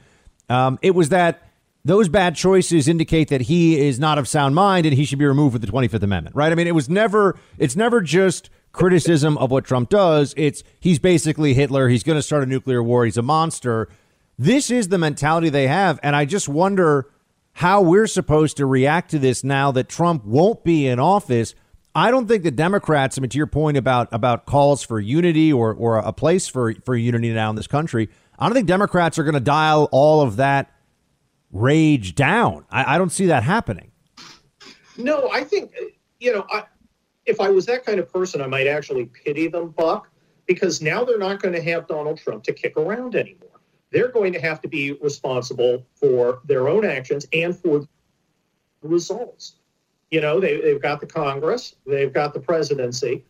Um, 0.49 0.79
it 0.83 0.95
was 0.95 1.11
that 1.11 1.43
those 1.85 2.09
bad 2.09 2.35
choices 2.35 2.89
indicate 2.89 3.29
that 3.29 3.43
he 3.43 3.79
is 3.79 3.99
not 3.99 4.19
of 4.19 4.29
sound 4.29 4.55
mind 4.55 4.87
and 4.87 4.95
he 4.95 5.05
should 5.05 5.19
be 5.19 5.25
removed 5.25 5.55
with 5.55 5.63
the 5.63 5.69
25th 5.69 6.03
Amendment, 6.03 6.37
right? 6.37 6.53
I 6.53 6.55
mean, 6.55 6.67
it 6.67 6.75
was 6.75 6.89
never, 6.89 7.39
it's 7.57 7.77
never 7.77 8.01
just 8.01 8.51
criticism 8.73 9.39
of 9.39 9.51
what 9.51 9.65
Trump 9.65 9.89
does. 9.89 10.35
It's 10.37 10.63
he's 10.81 10.99
basically 10.99 11.55
Hitler. 11.55 11.89
He's 11.89 12.03
going 12.03 12.19
to 12.19 12.23
start 12.23 12.43
a 12.43 12.47
nuclear 12.47 12.83
war. 12.83 13.05
He's 13.05 13.17
a 13.17 13.23
monster. 13.23 13.89
This 14.39 14.71
is 14.71 14.89
the 14.89 14.99
mentality 14.99 15.49
they 15.49 15.67
have. 15.67 15.99
And 16.03 16.15
I 16.15 16.25
just 16.25 16.49
wonder 16.49 17.11
how 17.55 17.81
we're 17.81 18.07
supposed 18.07 18.57
to 18.59 18.67
react 18.67 19.11
to 19.13 19.19
this 19.19 19.43
now 19.43 19.73
that 19.73 19.89
Trump 19.89 20.25
won't 20.25 20.65
be 20.65 20.87
in 20.87 21.01
office. 21.01 21.55
I 21.99 22.11
don't 22.11 22.27
think 22.27 22.43
the 22.43 22.51
Democrats, 22.51 23.19
I 23.19 23.21
mean, 23.21 23.31
to 23.31 23.37
your 23.39 23.47
point 23.47 23.77
about 23.77 24.09
about 24.13 24.47
calls 24.47 24.83
for 24.83 25.01
unity 25.01 25.53
or, 25.53 25.75
or 25.75 25.99
a 25.99 26.13
place 26.13 26.49
for, 26.49 26.75
for 26.85 26.97
unity 26.97 27.33
now 27.33 27.51
in 27.51 27.57
this 27.57 27.67
country, 27.67 28.09
I 28.39 28.47
don't 28.47 28.55
think 28.55 28.67
Democrats 28.67 29.19
are 29.19 29.25
going 29.25 29.35
to 29.35 29.41
dial 29.41 29.89
all 29.93 30.21
of 30.21 30.37
that 30.37 30.73
rage 31.53 32.15
down. 32.15 32.65
I, 32.71 32.95
I, 32.95 32.99
don't 32.99 33.11
see 33.11 33.27
that 33.27 33.43
happening. 33.43 33.91
No, 34.99 35.31
I 35.31 35.45
think, 35.45 35.75
you 36.21 36.35
know, 36.35 36.47
I, 36.53 36.65
if 37.25 37.41
I 37.41 37.49
was 37.49 37.65
that 37.67 37.87
kind 37.87 37.99
of 37.99 38.13
person, 38.13 38.43
I 38.43 38.47
might 38.47 38.67
actually 38.67 39.07
pity 39.07 39.49
them, 39.49 39.71
Buck, 39.71 40.11
because 40.47 40.83
now 40.83 41.05
they're 41.05 41.19
not 41.19 41.41
going 41.41 41.55
to 41.55 41.63
have 41.63 41.87
Donald 41.87 42.19
Trump 42.19 42.45
to 42.45 42.53
kick 42.53 42.77
around 42.77 43.17
anymore 43.17 43.49
they're 43.91 44.09
going 44.09 44.33
to 44.33 44.41
have 44.41 44.61
to 44.63 44.69
be 44.69 44.93
responsible 44.93 45.87
for 45.95 46.41
their 46.45 46.69
own 46.69 46.85
actions 46.85 47.27
and 47.33 47.57
for 47.57 47.81
the 47.81 47.89
results. 48.83 49.58
You 50.11 50.21
know, 50.21 50.41
they, 50.41 50.61
they've 50.61 50.81
got 50.81 51.01
the 51.01 51.07
Congress, 51.07 51.75
they've 51.87 52.13
got 52.13 52.33
the 52.33 52.41
presidency. 52.41 53.25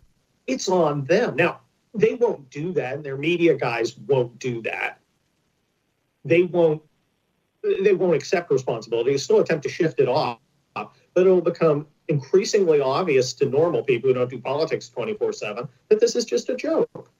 It's 0.46 0.68
on 0.68 1.04
them. 1.04 1.36
Now, 1.36 1.60
they 1.94 2.14
won't 2.14 2.48
do 2.50 2.72
that, 2.74 2.94
and 2.94 3.04
their 3.04 3.16
media 3.16 3.54
guys 3.54 3.96
won't 3.96 4.38
do 4.38 4.62
that. 4.62 5.00
They 6.24 6.42
won't 6.42 6.82
they 7.82 7.92
won't 7.92 8.14
accept 8.14 8.50
responsibility. 8.50 9.10
They 9.12 9.18
still 9.18 9.40
attempt 9.40 9.64
to 9.64 9.68
shift 9.68 9.98
it 9.98 10.08
off, 10.08 10.38
but 10.74 10.92
it'll 11.16 11.40
become 11.40 11.86
increasingly 12.06 12.80
obvious 12.80 13.32
to 13.34 13.46
normal 13.46 13.82
people 13.82 14.08
who 14.08 14.14
don't 14.14 14.30
do 14.30 14.38
politics 14.38 14.88
24 14.88 15.32
7 15.32 15.68
that 15.88 16.00
this 16.00 16.16
is 16.16 16.24
just 16.24 16.48
a 16.48 16.54
joke. 16.54 17.10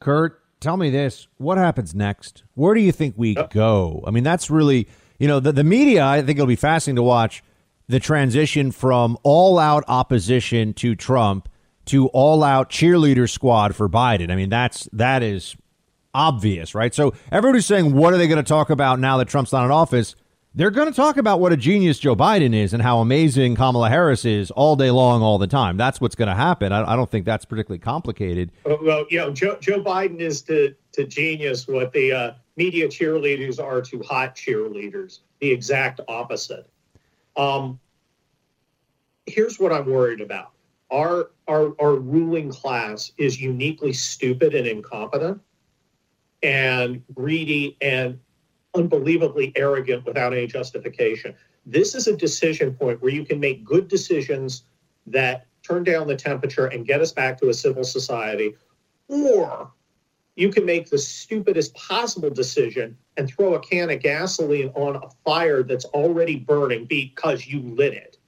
Kurt, 0.00 0.42
tell 0.60 0.76
me 0.76 0.90
this: 0.90 1.28
what 1.36 1.58
happens 1.58 1.94
next? 1.94 2.44
Where 2.54 2.74
do 2.74 2.80
you 2.80 2.92
think 2.92 3.14
we 3.16 3.34
go? 3.50 4.02
I 4.06 4.10
mean, 4.10 4.24
that's 4.24 4.50
really 4.50 4.88
you 5.18 5.28
know 5.28 5.40
the 5.40 5.52
the 5.52 5.64
media. 5.64 6.04
I 6.04 6.22
think 6.22 6.38
it'll 6.38 6.46
be 6.46 6.56
fascinating 6.56 6.96
to 6.96 7.02
watch 7.02 7.42
the 7.88 8.00
transition 8.00 8.70
from 8.70 9.18
all 9.22 9.58
out 9.58 9.84
opposition 9.88 10.72
to 10.74 10.94
Trump 10.94 11.48
to 11.86 12.08
all 12.08 12.42
out 12.42 12.70
cheerleader 12.70 13.28
squad 13.28 13.74
for 13.76 13.88
Biden. 13.88 14.30
I 14.30 14.36
mean, 14.36 14.48
that's 14.48 14.88
that 14.92 15.22
is 15.22 15.56
obvious, 16.14 16.74
right? 16.74 16.94
So 16.94 17.12
everybody's 17.30 17.66
saying, 17.66 17.94
what 17.94 18.14
are 18.14 18.16
they 18.16 18.28
going 18.28 18.42
to 18.42 18.48
talk 18.48 18.70
about 18.70 19.00
now 19.00 19.18
that 19.18 19.28
Trump's 19.28 19.52
not 19.52 19.64
in 19.64 19.70
office? 19.70 20.14
They're 20.56 20.70
going 20.70 20.88
to 20.88 20.94
talk 20.94 21.16
about 21.16 21.40
what 21.40 21.52
a 21.52 21.56
genius 21.56 21.98
Joe 21.98 22.14
Biden 22.14 22.54
is 22.54 22.72
and 22.72 22.80
how 22.80 23.00
amazing 23.00 23.56
Kamala 23.56 23.90
Harris 23.90 24.24
is 24.24 24.52
all 24.52 24.76
day 24.76 24.92
long, 24.92 25.20
all 25.20 25.36
the 25.36 25.48
time. 25.48 25.76
That's 25.76 26.00
what's 26.00 26.14
going 26.14 26.28
to 26.28 26.34
happen. 26.34 26.70
I, 26.72 26.92
I, 26.92 26.94
don't 26.94 27.10
think 27.10 27.26
that's 27.26 27.44
particularly 27.44 27.80
complicated. 27.80 28.52
Well, 28.64 29.04
you 29.10 29.18
know, 29.18 29.32
Joe, 29.32 29.58
Joe 29.60 29.82
Biden 29.82 30.20
is 30.20 30.42
to, 30.42 30.76
to 30.92 31.08
genius 31.08 31.66
what 31.66 31.92
the 31.92 32.12
uh, 32.12 32.32
media 32.56 32.86
cheerleaders 32.86 33.60
are 33.60 33.82
to 33.82 34.00
hot 34.02 34.36
cheerleaders, 34.36 35.18
the 35.40 35.50
exact 35.50 36.00
opposite. 36.06 36.70
Um, 37.36 37.80
here's 39.26 39.58
what 39.58 39.72
I'm 39.72 39.86
worried 39.86 40.20
about. 40.20 40.52
Our, 40.90 41.30
our, 41.48 41.74
our 41.80 41.96
ruling 41.96 42.50
class 42.50 43.12
is 43.16 43.40
uniquely 43.40 43.92
stupid 43.92 44.54
and 44.54 44.66
incompetent 44.66 45.40
and 46.42 47.02
greedy 47.14 47.76
and 47.80 48.20
unbelievably 48.74 49.52
arrogant 49.56 50.04
without 50.04 50.32
any 50.32 50.46
justification. 50.46 51.34
This 51.64 51.94
is 51.94 52.06
a 52.06 52.16
decision 52.16 52.74
point 52.74 53.00
where 53.00 53.12
you 53.12 53.24
can 53.24 53.40
make 53.40 53.64
good 53.64 53.88
decisions 53.88 54.64
that 55.06 55.46
turn 55.62 55.84
down 55.84 56.06
the 56.06 56.16
temperature 56.16 56.66
and 56.66 56.86
get 56.86 57.00
us 57.00 57.12
back 57.12 57.40
to 57.40 57.48
a 57.48 57.54
civil 57.54 57.84
society, 57.84 58.54
or 59.08 59.72
you 60.36 60.50
can 60.50 60.66
make 60.66 60.90
the 60.90 60.98
stupidest 60.98 61.74
possible 61.74 62.30
decision 62.30 62.96
and 63.16 63.28
throw 63.28 63.54
a 63.54 63.60
can 63.60 63.90
of 63.90 64.00
gasoline 64.00 64.70
on 64.74 64.96
a 64.96 65.08
fire 65.24 65.62
that's 65.62 65.84
already 65.86 66.36
burning 66.36 66.84
because 66.86 67.46
you 67.46 67.60
lit 67.60 67.94
it. 67.94 68.18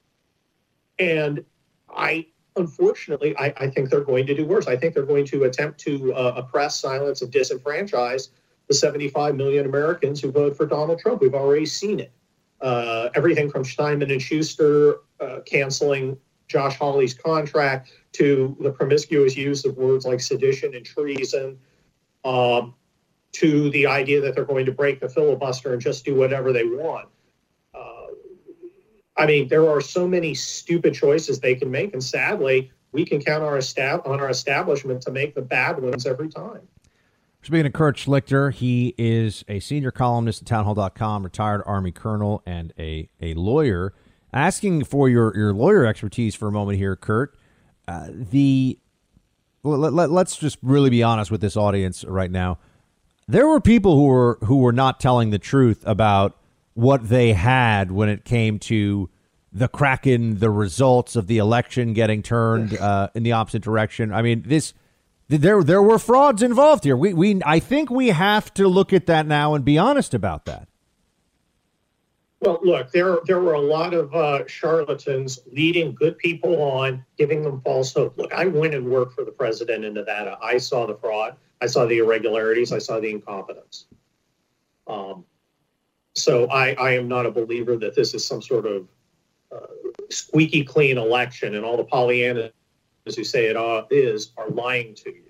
And 0.98 1.44
I, 1.88 2.26
unfortunately, 2.56 3.36
I, 3.36 3.52
I 3.56 3.70
think 3.70 3.90
they're 3.90 4.00
going 4.00 4.26
to 4.26 4.34
do 4.34 4.46
worse. 4.46 4.66
I 4.66 4.76
think 4.76 4.94
they're 4.94 5.04
going 5.04 5.26
to 5.26 5.44
attempt 5.44 5.80
to 5.80 6.14
uh, 6.14 6.34
oppress, 6.36 6.78
silence, 6.78 7.22
and 7.22 7.32
disenfranchise 7.32 8.28
the 8.68 8.74
75 8.74 9.36
million 9.36 9.66
Americans 9.66 10.20
who 10.20 10.30
voted 10.30 10.56
for 10.56 10.66
Donald 10.66 10.98
Trump. 10.98 11.20
We've 11.20 11.34
already 11.34 11.66
seen 11.66 12.00
it. 12.00 12.12
Uh, 12.60 13.10
everything 13.14 13.50
from 13.50 13.64
Simon 13.64 14.10
and 14.10 14.20
Schuster 14.20 14.96
uh, 15.20 15.40
canceling 15.44 16.16
Josh 16.48 16.76
Hawley's 16.76 17.14
contract 17.14 17.90
to 18.12 18.56
the 18.60 18.70
promiscuous 18.70 19.36
use 19.36 19.64
of 19.64 19.76
words 19.76 20.06
like 20.06 20.20
sedition 20.20 20.74
and 20.74 20.84
treason, 20.84 21.58
um, 22.24 22.74
to 23.36 23.70
the 23.70 23.86
idea 23.86 24.20
that 24.22 24.34
they're 24.34 24.44
going 24.44 24.64
to 24.66 24.72
break 24.72 25.00
the 25.00 25.08
filibuster 25.08 25.72
and 25.72 25.82
just 25.82 26.04
do 26.04 26.14
whatever 26.14 26.52
they 26.52 26.64
want. 26.64 27.08
Uh, 27.74 28.06
I 29.16 29.26
mean, 29.26 29.48
there 29.48 29.68
are 29.68 29.80
so 29.80 30.08
many 30.08 30.34
stupid 30.34 30.94
choices 30.94 31.40
they 31.40 31.54
can 31.54 31.70
make, 31.70 31.92
and 31.92 32.02
sadly, 32.02 32.70
we 32.92 33.04
can 33.04 33.22
count 33.22 33.42
our 33.42 33.58
estab- 33.58 34.06
on 34.06 34.20
our 34.20 34.30
establishment 34.30 35.02
to 35.02 35.10
make 35.10 35.34
the 35.34 35.42
bad 35.42 35.82
ones 35.82 36.06
every 36.06 36.28
time. 36.28 36.62
Speaking 37.42 37.66
of 37.66 37.74
Kurt 37.74 37.96
Schlichter, 37.96 38.52
he 38.52 38.94
is 38.96 39.44
a 39.48 39.60
senior 39.60 39.90
columnist 39.90 40.42
at 40.42 40.48
townhall.com, 40.48 41.22
retired 41.22 41.62
Army 41.66 41.92
colonel, 41.92 42.42
and 42.46 42.72
a, 42.78 43.10
a 43.20 43.34
lawyer. 43.34 43.92
Asking 44.32 44.82
for 44.82 45.08
your, 45.08 45.36
your 45.36 45.52
lawyer 45.52 45.84
expertise 45.84 46.34
for 46.34 46.48
a 46.48 46.52
moment 46.52 46.78
here, 46.78 46.96
Kurt. 46.96 47.36
Uh, 47.86 48.08
the 48.10 48.78
let, 49.62 49.92
let, 49.92 50.10
let's 50.10 50.36
just 50.36 50.58
really 50.62 50.90
be 50.90 51.02
honest 51.02 51.30
with 51.30 51.40
this 51.40 51.56
audience 51.56 52.04
right 52.04 52.30
now. 52.30 52.58
There 53.28 53.48
were 53.48 53.60
people 53.60 53.96
who 53.96 54.04
were 54.04 54.38
who 54.44 54.58
were 54.58 54.72
not 54.72 55.00
telling 55.00 55.30
the 55.30 55.38
truth 55.38 55.82
about 55.84 56.38
what 56.74 57.08
they 57.08 57.32
had 57.32 57.90
when 57.90 58.08
it 58.08 58.24
came 58.24 58.58
to 58.60 59.10
the 59.52 59.66
Kraken, 59.66 60.38
the 60.38 60.50
results 60.50 61.16
of 61.16 61.26
the 61.26 61.38
election 61.38 61.92
getting 61.92 62.22
turned 62.22 62.76
uh, 62.76 63.08
in 63.14 63.22
the 63.22 63.32
opposite 63.32 63.62
direction. 63.62 64.12
I 64.12 64.22
mean, 64.22 64.44
this 64.46 64.74
there 65.28 65.62
there 65.64 65.82
were 65.82 65.98
frauds 65.98 66.40
involved 66.42 66.84
here. 66.84 66.96
We 66.96 67.14
we 67.14 67.40
I 67.44 67.58
think 67.58 67.90
we 67.90 68.08
have 68.08 68.54
to 68.54 68.68
look 68.68 68.92
at 68.92 69.06
that 69.06 69.26
now 69.26 69.54
and 69.54 69.64
be 69.64 69.76
honest 69.76 70.14
about 70.14 70.44
that. 70.44 70.68
Well, 72.40 72.60
look, 72.62 72.92
there 72.92 73.18
there 73.26 73.40
were 73.40 73.54
a 73.54 73.60
lot 73.60 73.94
of 73.94 74.14
uh, 74.14 74.46
charlatans 74.46 75.38
leading 75.50 75.94
good 75.94 76.18
people 76.18 76.62
on, 76.62 77.04
giving 77.16 77.42
them 77.42 77.62
false 77.62 77.94
hope. 77.94 78.16
Look, 78.18 78.32
I 78.32 78.46
went 78.46 78.74
and 78.74 78.90
worked 78.90 79.14
for 79.14 79.24
the 79.24 79.30
president 79.30 79.84
in 79.84 79.94
Nevada. 79.94 80.38
I 80.42 80.58
saw 80.58 80.86
the 80.86 80.96
fraud. 80.96 81.36
I 81.62 81.66
saw 81.66 81.86
the 81.86 81.98
irregularities. 81.98 82.72
I 82.72 82.78
saw 82.78 83.00
the 83.00 83.10
incompetence. 83.10 83.86
Um, 84.86 85.24
so 86.14 86.46
I, 86.48 86.72
I 86.74 86.92
am 86.92 87.08
not 87.08 87.26
a 87.26 87.30
believer 87.30 87.76
that 87.76 87.94
this 87.94 88.14
is 88.14 88.26
some 88.26 88.42
sort 88.42 88.66
of 88.66 88.88
uh, 89.50 89.66
squeaky 90.10 90.64
clean 90.64 90.98
election 90.98 91.54
and 91.54 91.64
all 91.64 91.76
the 91.76 91.84
Pollyanna 91.84 92.50
who 93.14 93.24
say 93.24 93.46
it 93.46 93.86
is 93.90 94.32
are 94.36 94.48
lying 94.48 94.94
to 94.94 95.10
you. 95.10 95.22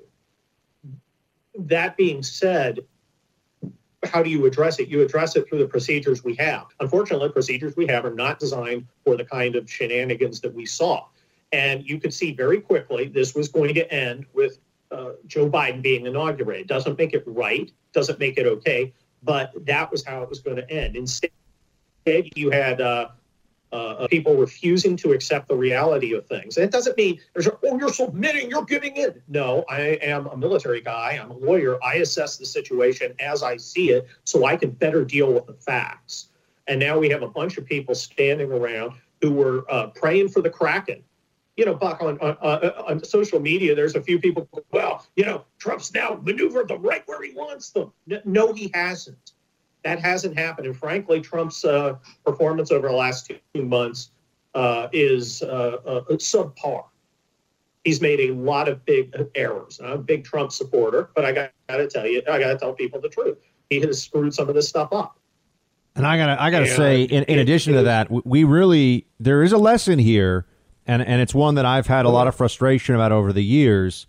That 1.58 1.96
being 1.96 2.22
said, 2.22 2.80
how 4.04 4.22
do 4.22 4.30
you 4.30 4.46
address 4.46 4.78
it? 4.78 4.88
You 4.88 5.02
address 5.02 5.36
it 5.36 5.48
through 5.48 5.58
the 5.58 5.66
procedures 5.66 6.22
we 6.22 6.34
have. 6.36 6.66
Unfortunately, 6.80 7.28
procedures 7.30 7.76
we 7.76 7.86
have 7.86 8.04
are 8.04 8.14
not 8.14 8.38
designed 8.38 8.86
for 9.04 9.16
the 9.16 9.24
kind 9.24 9.56
of 9.56 9.70
shenanigans 9.70 10.40
that 10.40 10.54
we 10.54 10.66
saw. 10.66 11.06
And 11.52 11.88
you 11.88 11.98
could 11.98 12.12
see 12.12 12.32
very 12.32 12.60
quickly 12.60 13.08
this 13.08 13.34
was 13.34 13.48
going 13.48 13.74
to 13.74 13.92
end 13.92 14.26
with 14.32 14.58
uh, 14.90 15.12
Joe 15.26 15.48
Biden 15.48 15.82
being 15.82 16.06
inaugurated. 16.06 16.66
Doesn't 16.66 16.98
make 16.98 17.14
it 17.14 17.24
right, 17.26 17.70
doesn't 17.92 18.18
make 18.18 18.38
it 18.38 18.46
okay, 18.46 18.92
but 19.22 19.52
that 19.66 19.90
was 19.90 20.04
how 20.04 20.22
it 20.22 20.28
was 20.28 20.40
going 20.40 20.56
to 20.56 20.70
end. 20.70 20.96
Instead, 20.96 21.30
you 22.04 22.50
had 22.50 22.80
uh, 22.80 23.08
uh, 23.76 24.08
people 24.08 24.36
refusing 24.36 24.96
to 24.96 25.12
accept 25.12 25.48
the 25.48 25.56
reality 25.56 26.14
of 26.14 26.26
things. 26.26 26.56
And 26.56 26.64
it 26.64 26.70
doesn't 26.70 26.96
mean 26.96 27.20
there's, 27.34 27.48
oh, 27.48 27.78
you're 27.78 27.92
submitting, 27.92 28.50
you're 28.50 28.64
giving 28.64 28.96
in. 28.96 29.20
No, 29.28 29.64
I 29.68 29.80
am 30.12 30.26
a 30.26 30.36
military 30.36 30.80
guy. 30.80 31.18
I'm 31.20 31.30
a 31.30 31.36
lawyer. 31.36 31.82
I 31.84 31.94
assess 31.96 32.36
the 32.36 32.46
situation 32.46 33.14
as 33.18 33.42
I 33.42 33.56
see 33.56 33.90
it 33.90 34.06
so 34.24 34.44
I 34.44 34.56
can 34.56 34.70
better 34.70 35.04
deal 35.04 35.32
with 35.32 35.46
the 35.46 35.54
facts. 35.54 36.28
And 36.66 36.80
now 36.80 36.98
we 36.98 37.08
have 37.10 37.22
a 37.22 37.28
bunch 37.28 37.58
of 37.58 37.66
people 37.66 37.94
standing 37.94 38.50
around 38.50 38.92
who 39.22 39.32
were 39.32 39.64
uh, 39.70 39.88
praying 39.88 40.28
for 40.30 40.42
the 40.42 40.50
Kraken. 40.50 41.02
You 41.56 41.64
know, 41.64 41.74
Buck, 41.74 42.02
on, 42.02 42.18
on, 42.18 42.36
uh, 42.42 42.82
on 42.86 43.02
social 43.02 43.40
media, 43.40 43.74
there's 43.74 43.94
a 43.94 44.02
few 44.02 44.18
people, 44.18 44.46
well, 44.72 45.06
you 45.16 45.24
know, 45.24 45.44
Trump's 45.58 45.94
now 45.94 46.20
maneuvered 46.22 46.68
them 46.68 46.82
right 46.82 47.02
where 47.06 47.22
he 47.22 47.32
wants 47.32 47.70
them. 47.70 47.92
No, 48.24 48.52
he 48.52 48.70
hasn't. 48.74 49.32
That 49.86 50.00
hasn't 50.00 50.36
happened. 50.36 50.66
And 50.66 50.76
frankly, 50.76 51.20
Trump's 51.20 51.64
uh, 51.64 51.94
performance 52.24 52.72
over 52.72 52.88
the 52.88 52.94
last 52.94 53.30
two 53.54 53.62
months 53.62 54.10
uh, 54.52 54.88
is 54.92 55.42
uh, 55.42 55.76
uh, 55.86 56.00
subpar. 56.14 56.86
He's 57.84 58.00
made 58.00 58.18
a 58.18 58.32
lot 58.32 58.66
of 58.68 58.84
big 58.84 59.14
errors. 59.36 59.78
I'm 59.80 59.92
a 59.92 59.98
big 59.98 60.24
Trump 60.24 60.50
supporter, 60.50 61.10
but 61.14 61.24
I 61.24 61.30
got 61.30 61.52
to 61.68 61.86
tell 61.86 62.04
you, 62.04 62.20
I 62.28 62.40
got 62.40 62.48
to 62.48 62.58
tell 62.58 62.72
people 62.72 63.00
the 63.00 63.08
truth. 63.08 63.38
He 63.70 63.78
has 63.78 64.02
screwed 64.02 64.34
some 64.34 64.48
of 64.48 64.56
this 64.56 64.68
stuff 64.68 64.92
up. 64.92 65.20
And 65.94 66.04
I 66.04 66.16
gotta, 66.16 66.42
I 66.42 66.50
gotta 66.50 66.66
say, 66.66 67.04
in, 67.04 67.22
in 67.22 67.38
addition 67.38 67.74
to 67.74 67.84
that, 67.84 68.10
we 68.10 68.42
really 68.42 69.06
there 69.20 69.44
is 69.44 69.52
a 69.52 69.56
lesson 69.56 70.00
here, 70.00 70.46
and 70.86 71.00
and 71.00 71.22
it's 71.22 71.34
one 71.34 71.54
that 71.54 71.64
I've 71.64 71.86
had 71.86 72.04
a 72.04 72.10
lot 72.10 72.26
of 72.26 72.34
frustration 72.34 72.96
about 72.96 73.12
over 73.12 73.32
the 73.32 73.44
years. 73.44 74.06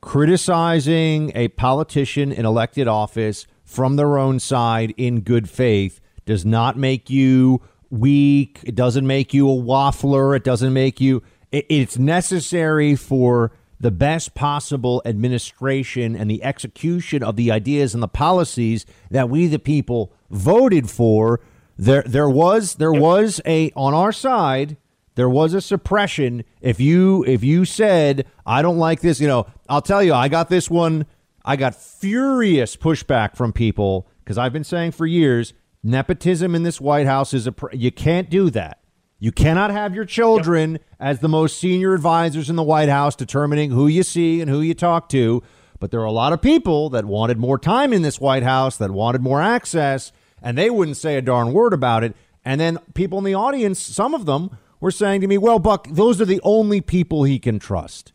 Criticizing 0.00 1.30
a 1.34 1.48
politician 1.48 2.32
in 2.32 2.46
elected 2.46 2.88
office 2.88 3.46
from 3.70 3.94
their 3.94 4.18
own 4.18 4.40
side 4.40 4.92
in 4.96 5.20
good 5.20 5.48
faith 5.48 6.00
does 6.26 6.44
not 6.44 6.76
make 6.76 7.08
you 7.08 7.62
weak. 7.88 8.58
It 8.64 8.74
doesn't 8.74 9.06
make 9.06 9.32
you 9.32 9.48
a 9.48 9.54
waffler. 9.54 10.36
It 10.36 10.42
doesn't 10.42 10.72
make 10.72 11.00
you. 11.00 11.22
It, 11.52 11.66
it's 11.68 11.96
necessary 11.96 12.96
for 12.96 13.52
the 13.78 13.92
best 13.92 14.34
possible 14.34 15.00
administration 15.04 16.16
and 16.16 16.28
the 16.28 16.42
execution 16.42 17.22
of 17.22 17.36
the 17.36 17.52
ideas 17.52 17.94
and 17.94 18.02
the 18.02 18.08
policies 18.08 18.84
that 19.08 19.30
we, 19.30 19.46
the 19.46 19.58
people, 19.58 20.12
voted 20.30 20.90
for. 20.90 21.40
There, 21.78 22.02
there 22.02 22.28
was, 22.28 22.74
there 22.74 22.92
was 22.92 23.40
a 23.46 23.70
on 23.76 23.94
our 23.94 24.12
side. 24.12 24.76
There 25.14 25.30
was 25.30 25.54
a 25.54 25.60
suppression. 25.60 26.44
If 26.60 26.80
you, 26.80 27.24
if 27.24 27.44
you 27.44 27.64
said, 27.64 28.26
"I 28.44 28.62
don't 28.62 28.78
like 28.78 29.00
this," 29.00 29.20
you 29.20 29.28
know, 29.28 29.46
I'll 29.68 29.82
tell 29.82 30.02
you, 30.02 30.12
I 30.12 30.28
got 30.28 30.48
this 30.48 30.68
one 30.68 31.06
I 31.50 31.56
got 31.56 31.74
furious 31.74 32.76
pushback 32.76 33.34
from 33.34 33.52
people 33.52 34.06
because 34.22 34.38
I've 34.38 34.52
been 34.52 34.62
saying 34.62 34.92
for 34.92 35.04
years 35.04 35.52
nepotism 35.82 36.54
in 36.54 36.62
this 36.62 36.80
White 36.80 37.08
House 37.08 37.34
is 37.34 37.48
a 37.48 37.50
pr- 37.50 37.74
you 37.74 37.90
can't 37.90 38.30
do 38.30 38.50
that. 38.50 38.78
You 39.18 39.32
cannot 39.32 39.72
have 39.72 39.92
your 39.92 40.04
children 40.04 40.74
yep. 40.74 40.82
as 41.00 41.18
the 41.18 41.28
most 41.28 41.58
senior 41.58 41.92
advisors 41.92 42.50
in 42.50 42.54
the 42.54 42.62
White 42.62 42.88
House 42.88 43.16
determining 43.16 43.72
who 43.72 43.88
you 43.88 44.04
see 44.04 44.40
and 44.40 44.48
who 44.48 44.60
you 44.60 44.74
talk 44.74 45.08
to. 45.08 45.42
But 45.80 45.90
there 45.90 45.98
are 45.98 46.04
a 46.04 46.12
lot 46.12 46.32
of 46.32 46.40
people 46.40 46.88
that 46.90 47.04
wanted 47.04 47.36
more 47.36 47.58
time 47.58 47.92
in 47.92 48.02
this 48.02 48.20
White 48.20 48.44
House, 48.44 48.76
that 48.76 48.92
wanted 48.92 49.20
more 49.20 49.42
access, 49.42 50.12
and 50.40 50.56
they 50.56 50.70
wouldn't 50.70 50.98
say 50.98 51.16
a 51.16 51.20
darn 51.20 51.52
word 51.52 51.72
about 51.72 52.04
it. 52.04 52.14
And 52.44 52.60
then 52.60 52.78
people 52.94 53.18
in 53.18 53.24
the 53.24 53.34
audience, 53.34 53.80
some 53.80 54.14
of 54.14 54.24
them, 54.24 54.56
were 54.78 54.92
saying 54.92 55.20
to 55.22 55.26
me, 55.26 55.36
well, 55.36 55.58
Buck, 55.58 55.88
those 55.90 56.20
are 56.20 56.26
the 56.26 56.40
only 56.44 56.80
people 56.80 57.24
he 57.24 57.40
can 57.40 57.58
trust. 57.58 58.12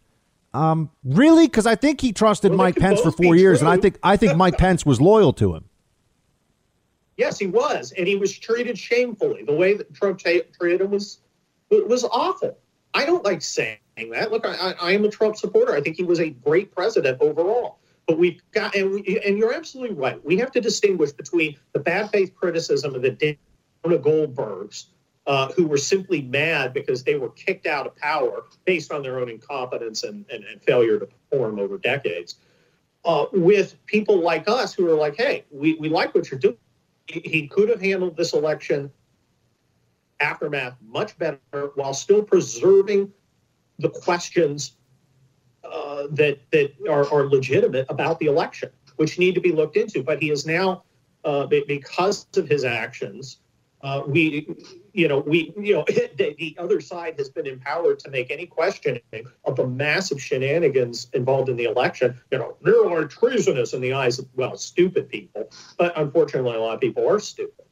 Um, 0.55 0.89
really? 1.03 1.47
Because 1.47 1.65
I 1.65 1.75
think 1.75 1.99
he 1.99 2.13
trusted 2.13 2.51
well, 2.51 2.57
Mike 2.57 2.77
Pence 2.77 3.01
for 3.01 3.11
four 3.11 3.35
years, 3.35 3.59
true. 3.59 3.67
and 3.67 3.77
I 3.77 3.81
think 3.81 3.99
I 4.01 4.17
think 4.17 4.37
Mike 4.43 4.57
Pence 4.57 4.85
was 4.85 5.01
loyal 5.01 5.33
to 5.33 5.53
him. 5.53 5.65
Yes, 7.17 7.39
he 7.39 7.47
was, 7.47 7.93
and 7.97 8.07
he 8.07 8.15
was 8.15 8.37
treated 8.37 8.77
shamefully. 8.77 9.43
The 9.43 9.53
way 9.53 9.73
that 9.75 9.93
Trump 9.93 10.19
treated 10.19 10.81
him 10.81 10.91
was 10.91 11.19
was 11.69 12.03
awful. 12.05 12.57
I 12.93 13.05
don't 13.05 13.23
like 13.25 13.41
saying 13.41 13.77
that. 14.11 14.31
Look, 14.31 14.45
I, 14.45 14.73
I 14.81 14.91
am 14.91 15.03
a 15.03 15.09
Trump 15.09 15.35
supporter. 15.35 15.75
I 15.75 15.81
think 15.81 15.97
he 15.97 16.03
was 16.03 16.19
a 16.19 16.29
great 16.29 16.73
president 16.73 17.21
overall. 17.21 17.79
But 18.07 18.19
we've 18.19 18.41
got, 18.51 18.75
and, 18.75 18.91
we, 18.91 19.19
and 19.25 19.37
you're 19.37 19.53
absolutely 19.53 19.95
right. 19.95 20.23
We 20.23 20.37
have 20.37 20.51
to 20.51 20.61
distinguish 20.61 21.11
between 21.11 21.57
the 21.73 21.79
bad 21.79 22.11
faith 22.11 22.35
criticism 22.35 22.93
of 22.93 23.01
the 23.01 23.09
Jonah 23.11 23.97
Goldbergs, 23.97 24.85
uh, 25.27 25.51
who 25.53 25.65
were 25.65 25.77
simply 25.77 26.21
mad 26.21 26.73
because 26.73 27.03
they 27.03 27.15
were 27.15 27.29
kicked 27.29 27.65
out 27.65 27.87
of 27.87 27.95
power 27.95 28.43
based 28.65 28.91
on 28.91 29.01
their 29.01 29.19
own 29.19 29.29
incompetence 29.29 30.03
and, 30.03 30.25
and, 30.31 30.43
and 30.43 30.61
failure 30.61 30.99
to 30.99 31.07
perform 31.07 31.59
over 31.59 31.77
decades, 31.77 32.35
uh, 33.05 33.25
with 33.33 33.75
people 33.85 34.19
like 34.19 34.47
us 34.47 34.73
who 34.73 34.89
are 34.89 34.95
like, 34.95 35.15
hey, 35.15 35.43
we, 35.51 35.75
we 35.75 35.89
like 35.89 36.13
what 36.13 36.29
you're 36.29 36.39
doing. 36.39 36.57
He, 37.07 37.47
could 37.47 37.69
have 37.69 37.81
handled 37.81 38.17
this 38.17 38.33
election 38.33 38.91
aftermath 40.19 40.75
much 40.81 41.15
better 41.19 41.39
while 41.75 41.93
still 41.93 42.23
preserving 42.23 43.11
the 43.77 43.89
questions 43.89 44.73
uh, 45.63 46.07
that 46.11 46.39
that 46.51 46.73
are, 46.89 47.11
are 47.11 47.27
legitimate 47.27 47.85
about 47.89 48.19
the 48.19 48.25
election, 48.25 48.69
which 48.95 49.19
need 49.19 49.35
to 49.35 49.41
be 49.41 49.51
looked 49.51 49.77
into. 49.77 50.01
But 50.01 50.19
he 50.21 50.31
is 50.31 50.47
now, 50.47 50.83
uh, 51.23 51.45
because 51.45 52.25
of 52.37 52.47
his 52.47 52.63
actions, 52.63 53.37
uh, 53.85 54.01
we, 54.07 54.47
you 54.93 55.07
know, 55.07 55.19
we, 55.19 55.53
you 55.55 55.75
know, 55.75 55.85
the, 55.87 56.35
the, 56.39 56.55
other 56.57 56.81
side 56.81 57.13
has 57.19 57.29
been 57.29 57.45
empowered 57.45 57.99
to 57.99 58.09
make 58.09 58.31
any 58.31 58.47
questioning 58.47 59.01
of 59.45 59.55
the 59.55 59.67
massive 59.67 60.19
shenanigans 60.19 61.07
involved 61.13 61.49
in 61.49 61.55
the 61.55 61.65
election. 61.65 62.19
You 62.31 62.39
know, 62.39 62.57
there 62.63 62.89
are 62.89 63.05
treasonous 63.05 63.73
in 63.73 63.81
the 63.81 63.93
eyes 63.93 64.17
of 64.17 64.25
well, 64.35 64.57
stupid 64.57 65.07
people. 65.07 65.51
But 65.77 65.95
unfortunately, 65.97 66.55
a 66.55 66.59
lot 66.59 66.73
of 66.73 66.81
people 66.81 67.07
are 67.07 67.19
stupid. 67.19 67.65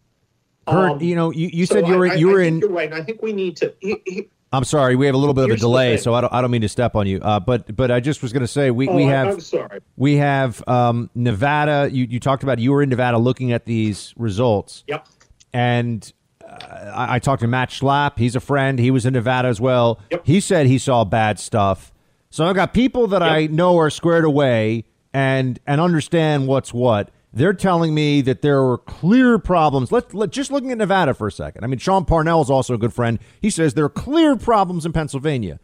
Kurt, 0.67 0.91
um, 0.91 1.01
you 1.01 1.15
know, 1.15 1.31
you, 1.31 1.49
you 1.51 1.65
so 1.65 1.75
said 1.75 1.87
you 1.87 1.97
were 1.97 2.07
I, 2.07 2.13
you 2.13 2.27
were 2.27 2.41
in. 2.41 2.59
You're 2.59 2.69
right, 2.69 2.91
and 2.91 3.01
I 3.01 3.03
think 3.03 3.23
we 3.23 3.33
need 3.33 3.57
to. 3.57 3.73
He, 3.79 3.97
he, 4.05 4.29
I'm 4.51 4.63
sorry, 4.65 4.95
we 4.95 5.07
have 5.07 5.15
a 5.15 5.17
little 5.17 5.33
bit 5.33 5.45
of 5.45 5.49
a 5.49 5.57
delay, 5.57 5.97
so 5.97 6.13
I 6.13 6.21
don't 6.21 6.31
I 6.31 6.41
don't 6.41 6.51
mean 6.51 6.61
to 6.61 6.69
step 6.69 6.95
on 6.95 7.07
you. 7.07 7.19
Uh, 7.21 7.39
but 7.39 7.75
but 7.75 7.89
I 7.89 7.99
just 7.99 8.21
was 8.21 8.31
going 8.31 8.41
to 8.41 8.47
say 8.47 8.69
we, 8.69 8.87
oh, 8.87 8.95
we 8.95 9.03
have 9.05 9.27
I'm 9.27 9.39
sorry. 9.39 9.79
we 9.97 10.17
have 10.17 10.65
um, 10.67 11.09
Nevada. 11.15 11.89
You 11.91 12.05
you 12.07 12.19
talked 12.19 12.43
about 12.43 12.59
you 12.59 12.71
were 12.71 12.83
in 12.83 12.89
Nevada 12.89 13.17
looking 13.17 13.51
at 13.51 13.65
these 13.65 14.13
results. 14.15 14.83
Yep. 14.87 15.07
And 15.53 16.11
uh, 16.43 16.91
I, 16.95 17.15
I, 17.15 17.19
talked 17.19 17.41
to 17.41 17.47
Matt 17.47 17.69
Schlapp. 17.69 18.17
He's 18.17 18.35
a 18.35 18.39
friend. 18.39 18.79
He 18.79 18.91
was 18.91 19.05
in 19.05 19.13
Nevada 19.13 19.47
as 19.47 19.61
well. 19.61 19.99
Yep. 20.11 20.25
He 20.25 20.39
said 20.39 20.65
he 20.65 20.77
saw 20.77 21.03
bad 21.03 21.39
stuff. 21.39 21.93
So 22.29 22.45
I've 22.45 22.55
got 22.55 22.73
people 22.73 23.07
that 23.07 23.21
yep. 23.21 23.31
I 23.31 23.47
know 23.47 23.77
are 23.77 23.89
squared 23.89 24.25
away 24.25 24.85
and 25.13 25.59
and 25.67 25.79
understand 25.79 26.47
what's 26.47 26.73
what. 26.73 27.11
They're 27.35 27.53
telling 27.53 27.95
me 27.95 28.21
that 28.21 28.41
there 28.43 28.61
were 28.61 28.77
clear 28.77 29.39
problems. 29.39 29.91
Let's 29.91 30.13
let, 30.13 30.29
just 30.29 30.51
looking 30.51 30.71
at 30.71 30.77
Nevada 30.77 31.15
for 31.15 31.27
a 31.27 31.31
second. 31.31 31.63
I 31.63 31.67
mean, 31.67 31.79
Sean 31.79 32.05
Parnell 32.05 32.41
is 32.41 32.49
also 32.49 32.75
a 32.75 32.77
good 32.77 32.93
friend. 32.93 33.17
He 33.41 33.49
says 33.49 33.73
there 33.73 33.85
are 33.85 33.89
clear 33.89 34.35
problems 34.35 34.85
in 34.85 34.93
Pennsylvania. 34.93 35.59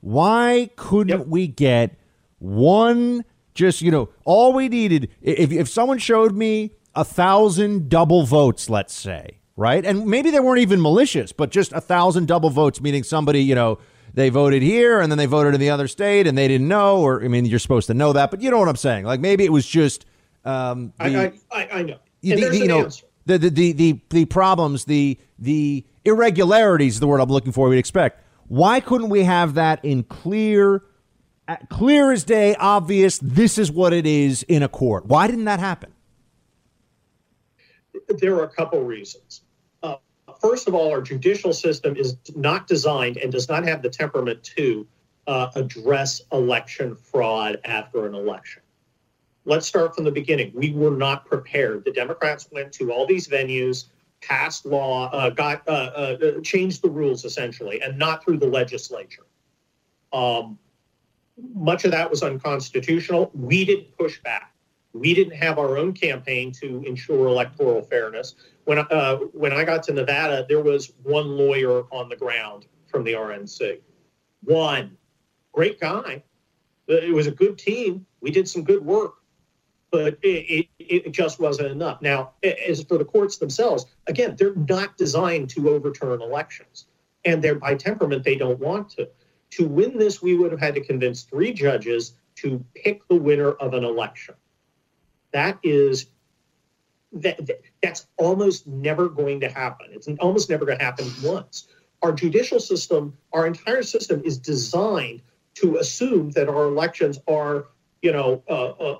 Why 0.00 0.70
couldn't 0.74 1.18
yep. 1.18 1.26
we 1.28 1.46
get 1.46 1.96
one? 2.38 3.24
Just 3.54 3.82
you 3.82 3.90
know, 3.90 4.08
all 4.24 4.52
we 4.52 4.68
needed. 4.68 5.10
If 5.20 5.52
if 5.52 5.68
someone 5.68 5.98
showed 5.98 6.34
me 6.34 6.72
a 6.94 7.04
thousand 7.04 7.88
double 7.88 8.24
votes, 8.24 8.68
let's 8.68 8.94
say, 8.94 9.38
right, 9.56 9.84
and 9.84 10.06
maybe 10.06 10.30
they 10.30 10.40
weren't 10.40 10.60
even 10.60 10.80
malicious, 10.80 11.32
but 11.32 11.50
just 11.50 11.72
a 11.72 11.80
thousand 11.80 12.28
double 12.28 12.50
votes, 12.50 12.80
meaning 12.80 13.02
somebody 13.02 13.40
you 13.42 13.54
know 13.54 13.78
they 14.14 14.28
voted 14.28 14.62
here 14.62 15.00
and 15.00 15.10
then 15.10 15.18
they 15.18 15.26
voted 15.26 15.54
in 15.54 15.60
the 15.60 15.70
other 15.70 15.88
state 15.88 16.26
and 16.26 16.36
they 16.36 16.48
didn't 16.48 16.68
know, 16.68 17.00
or 17.00 17.24
I 17.24 17.28
mean, 17.28 17.46
you're 17.46 17.58
supposed 17.58 17.86
to 17.86 17.94
know 17.94 18.12
that, 18.12 18.30
but 18.30 18.42
you 18.42 18.50
know 18.50 18.58
what 18.58 18.68
I'm 18.68 18.76
saying? 18.76 19.04
Like 19.04 19.20
maybe 19.20 19.44
it 19.44 19.52
was 19.52 19.66
just 19.66 20.04
um, 20.44 20.92
the, 20.98 21.32
I, 21.50 21.60
I, 21.62 21.68
I 21.78 21.82
know. 21.82 21.98
The, 22.20 22.34
the, 22.36 22.58
you 22.58 22.68
know 22.68 22.88
the, 23.26 23.38
the, 23.38 23.50
the 23.50 23.72
the 23.72 24.00
the 24.10 24.24
problems, 24.26 24.84
the 24.84 25.18
the 25.38 25.84
irregularities, 26.04 27.00
the 27.00 27.06
word 27.06 27.20
I'm 27.20 27.28
looking 27.28 27.52
for. 27.52 27.68
We'd 27.68 27.78
expect. 27.78 28.22
Why 28.48 28.80
couldn't 28.80 29.08
we 29.08 29.24
have 29.24 29.54
that 29.54 29.84
in 29.84 30.02
clear, 30.02 30.82
clear 31.70 32.12
as 32.12 32.24
day, 32.24 32.54
obvious? 32.56 33.18
This 33.18 33.56
is 33.56 33.70
what 33.72 33.92
it 33.92 34.06
is 34.06 34.42
in 34.44 34.62
a 34.62 34.68
court. 34.68 35.06
Why 35.06 35.26
didn't 35.26 35.46
that 35.46 35.60
happen? 35.60 35.91
There 38.18 38.34
are 38.36 38.44
a 38.44 38.48
couple 38.48 38.82
reasons. 38.82 39.42
Uh, 39.82 39.96
first 40.40 40.68
of 40.68 40.74
all, 40.74 40.90
our 40.90 41.02
judicial 41.02 41.52
system 41.52 41.96
is 41.96 42.16
not 42.34 42.66
designed 42.66 43.16
and 43.16 43.32
does 43.32 43.48
not 43.48 43.64
have 43.64 43.82
the 43.82 43.90
temperament 43.90 44.42
to 44.56 44.86
uh, 45.26 45.48
address 45.54 46.22
election 46.32 46.96
fraud 46.96 47.60
after 47.64 48.06
an 48.06 48.14
election 48.14 48.62
let's 49.44 49.66
start 49.66 49.94
from 49.94 50.04
the 50.04 50.10
beginning. 50.10 50.52
We 50.54 50.72
were 50.72 50.90
not 50.90 51.26
prepared. 51.26 51.84
The 51.84 51.92
Democrats 51.92 52.48
went 52.50 52.72
to 52.74 52.92
all 52.92 53.06
these 53.06 53.28
venues, 53.28 53.86
passed 54.20 54.64
law, 54.64 55.10
uh, 55.10 55.30
got 55.30 55.66
uh, 55.66 55.70
uh, 55.70 56.40
changed 56.42 56.82
the 56.82 56.90
rules 56.90 57.24
essentially, 57.24 57.82
and 57.82 57.98
not 57.98 58.24
through 58.24 58.38
the 58.38 58.46
legislature. 58.46 59.26
Um, 60.12 60.58
much 61.54 61.84
of 61.84 61.90
that 61.90 62.10
was 62.10 62.22
unconstitutional. 62.22 63.30
We 63.34 63.64
didn't 63.64 63.96
push 63.96 64.20
back. 64.22 64.51
We 64.92 65.14
didn't 65.14 65.36
have 65.36 65.58
our 65.58 65.78
own 65.78 65.92
campaign 65.92 66.52
to 66.60 66.82
ensure 66.86 67.26
electoral 67.28 67.82
fairness. 67.82 68.34
When 68.64 68.78
uh, 68.78 69.16
when 69.32 69.52
I 69.52 69.64
got 69.64 69.82
to 69.84 69.92
Nevada, 69.92 70.46
there 70.48 70.62
was 70.62 70.92
one 71.02 71.36
lawyer 71.36 71.84
on 71.90 72.08
the 72.08 72.16
ground 72.16 72.66
from 72.86 73.04
the 73.04 73.12
RNC. 73.14 73.80
One 74.44 74.96
great 75.52 75.80
guy. 75.80 76.22
It 76.88 77.14
was 77.14 77.26
a 77.26 77.30
good 77.30 77.58
team. 77.58 78.06
We 78.20 78.30
did 78.30 78.48
some 78.48 78.64
good 78.64 78.84
work 78.84 79.14
but 79.92 80.18
it, 80.22 80.66
it, 80.78 80.94
it, 81.06 81.12
just 81.12 81.38
wasn't 81.38 81.70
enough. 81.70 82.00
Now, 82.00 82.32
as 82.42 82.82
for 82.82 82.96
the 82.96 83.04
courts 83.04 83.36
themselves, 83.36 83.84
again, 84.06 84.34
they're 84.36 84.54
not 84.54 84.96
designed 84.96 85.50
to 85.50 85.68
overturn 85.68 86.22
elections, 86.22 86.86
and 87.26 87.44
they're 87.44 87.54
by 87.54 87.74
temperament 87.74 88.24
they 88.24 88.34
don't 88.34 88.58
want 88.58 88.88
to. 88.90 89.08
To 89.50 89.68
win 89.68 89.98
this, 89.98 90.22
we 90.22 90.34
would 90.34 90.50
have 90.50 90.60
had 90.60 90.74
to 90.76 90.80
convince 90.80 91.22
three 91.24 91.52
judges 91.52 92.14
to 92.36 92.64
pick 92.74 93.06
the 93.08 93.14
winner 93.14 93.52
of 93.52 93.74
an 93.74 93.84
election. 93.84 94.34
That 95.32 95.58
is 95.62 96.06
that, 97.12 97.46
that 97.46 97.60
that's 97.82 98.06
almost 98.16 98.66
never 98.66 99.08
going 99.08 99.40
to 99.40 99.48
happen. 99.48 99.88
It's 99.90 100.08
almost 100.20 100.48
never 100.48 100.64
going 100.64 100.78
to 100.78 100.84
happen 100.84 101.06
once. 101.22 101.68
Our 102.02 102.12
judicial 102.12 102.58
system, 102.58 103.16
our 103.32 103.46
entire 103.46 103.82
system, 103.82 104.22
is 104.24 104.38
designed 104.38 105.22
to 105.54 105.76
assume 105.76 106.30
that 106.30 106.48
our 106.48 106.64
elections 106.64 107.18
are, 107.28 107.66
you 108.00 108.12
know, 108.12 108.42
uh, 108.48 108.70
uh, 108.70 108.98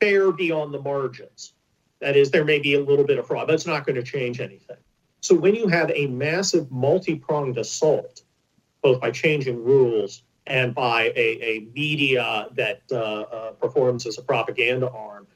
fair 0.00 0.30
beyond 0.30 0.74
the 0.74 0.80
margins. 0.80 1.54
That 2.00 2.16
is, 2.16 2.30
there 2.30 2.44
may 2.44 2.58
be 2.58 2.74
a 2.74 2.80
little 2.80 3.04
bit 3.04 3.18
of 3.18 3.26
fraud, 3.26 3.46
but 3.46 3.54
it's 3.54 3.66
not 3.66 3.86
going 3.86 3.96
to 3.96 4.02
change 4.02 4.40
anything. 4.40 4.76
So 5.20 5.34
when 5.34 5.54
you 5.54 5.68
have 5.68 5.90
a 5.94 6.06
massive 6.08 6.70
multi 6.70 7.14
pronged 7.14 7.56
assault, 7.56 8.22
both 8.82 9.00
by 9.00 9.12
changing 9.12 9.62
rules 9.62 10.24
and 10.46 10.74
by 10.74 11.12
a, 11.14 11.38
a 11.42 11.68
media 11.72 12.48
that 12.54 12.82
uh, 12.90 12.96
uh, 12.96 13.50
performs 13.52 14.06
as 14.06 14.18
a 14.18 14.22
propaganda 14.22 14.90
arm, 14.90 15.28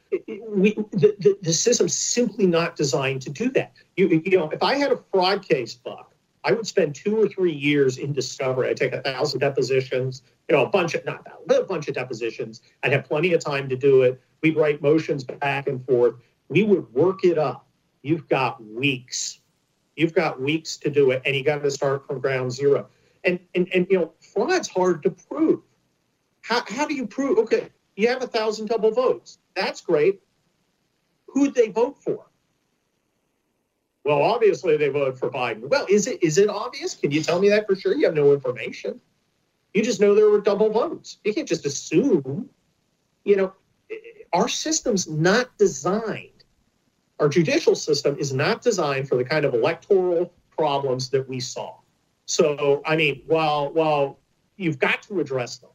we, 0.49 0.75
the, 0.93 1.15
the, 1.19 1.39
the 1.43 1.53
system's 1.53 1.95
simply 1.95 2.47
not 2.47 2.77
designed 2.77 3.23
to 3.23 3.31
do 3.31 3.51
that. 3.51 3.73
You, 3.97 4.23
you 4.25 4.39
know, 4.39 4.49
if 4.51 4.63
I 4.63 4.77
had 4.77 4.93
a 4.93 4.99
fraud 5.13 5.47
case, 5.47 5.75
Buck, 5.75 6.15
I 6.45 6.53
would 6.53 6.67
spend 6.67 6.95
two 6.95 7.21
or 7.21 7.29
three 7.29 7.53
years 7.53 7.99
in 7.99 8.13
discovery. 8.13 8.69
I'd 8.69 8.77
take 8.77 8.93
a 8.93 9.03
thousand 9.03 9.41
depositions, 9.41 10.23
you 10.49 10.55
know, 10.55 10.65
a 10.65 10.69
bunch 10.69 10.95
of 10.95 11.05
not 11.05 11.27
a 11.51 11.63
bunch 11.65 11.89
of 11.89 11.95
depositions. 11.95 12.63
I'd 12.85 12.93
have 12.93 13.05
plenty 13.05 13.33
of 13.33 13.41
time 13.41 13.69
to 13.69 13.77
do 13.77 14.03
it. 14.03 14.21
We'd 14.43 14.57
write 14.57 14.81
motions 14.81 15.25
back 15.25 15.67
and 15.67 15.85
forth. 15.85 16.15
We 16.49 16.63
would 16.63 16.93
work 16.95 17.25
it 17.25 17.37
up. 17.37 17.67
You've 18.03 18.29
got 18.29 18.65
weeks. 18.65 19.41
You've 19.97 20.15
got 20.15 20.41
weeks 20.41 20.77
to 20.79 20.91
do 20.91 21.11
it, 21.11 21.23
and 21.25 21.35
you 21.35 21.43
got 21.43 21.65
to 21.65 21.71
start 21.71 22.07
from 22.07 22.21
ground 22.21 22.53
zero. 22.53 22.87
And 23.25 23.41
and 23.57 23.69
and 23.75 23.87
you 23.91 23.99
know, 23.99 24.13
fraud's 24.21 24.69
hard 24.69 25.03
to 25.03 25.11
prove. 25.11 25.63
How 26.43 26.63
how 26.69 26.87
do 26.87 26.95
you 26.95 27.09
prove? 27.09 27.39
Okay, 27.39 27.71
you 27.97 28.09
have 28.09 28.23
a 28.23 28.27
thousand 28.27 28.67
double 28.67 28.93
votes. 28.93 29.39
That's 29.55 29.81
great. 29.81 30.21
Who'd 31.29 31.55
they 31.55 31.71
vote 31.71 32.03
for? 32.03 32.27
Well, 34.05 34.23
obviously 34.23 34.77
they 34.77 34.89
voted 34.89 35.19
for 35.19 35.31
Biden. 35.31 35.69
Well, 35.69 35.87
is 35.89 36.07
it 36.07 36.23
is 36.23 36.39
it 36.39 36.49
obvious? 36.49 36.95
Can 36.95 37.11
you 37.11 37.23
tell 37.23 37.41
me 37.41 37.49
that 37.49 37.67
for 37.67 37.75
sure? 37.75 37.95
You 37.95 38.05
have 38.05 38.15
no 38.15 38.33
information. 38.33 39.01
You 39.75 39.83
just 39.83 40.01
know 40.01 40.15
there 40.15 40.31
were 40.31 40.41
double 40.41 40.71
votes. 40.71 41.19
You 41.25 41.35
can't 41.35 41.49
just 41.49 41.67
assume. 41.67 42.49
You 43.25 43.37
know, 43.37 43.53
our 44.33 44.49
system's 44.49 45.09
not 45.09 45.59
designed. 45.59 46.45
Our 47.19 47.29
judicial 47.29 47.75
system 47.75 48.17
is 48.19 48.33
not 48.33 48.63
designed 48.63 49.09
for 49.09 49.17
the 49.17 49.25
kind 49.25 49.45
of 49.45 49.55
electoral 49.55 50.33
problems 50.51 51.11
that 51.11 51.29
we 51.29 51.41
saw. 51.41 51.75
So, 52.27 52.83
I 52.87 52.95
mean, 52.97 53.23
while 53.27 53.73
while 53.73 54.21
you've 54.57 54.79
got 54.79 55.03
to 55.05 55.21
address 55.21 55.59
them, 55.59 55.71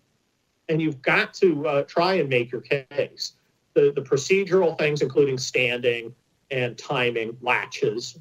and 0.70 0.82
you've 0.82 1.02
got 1.02 1.34
to 1.36 1.68
uh, 1.68 1.84
try 1.84 2.16
and 2.16 2.30
make 2.30 2.52
your 2.52 2.62
case, 2.62 3.34
the 3.74 3.92
the 3.96 4.02
procedural 4.02 4.78
things, 4.78 5.02
including 5.02 5.38
standing, 5.38 6.14
and 6.50 6.78
timing 6.78 7.38
laches. 7.42 8.18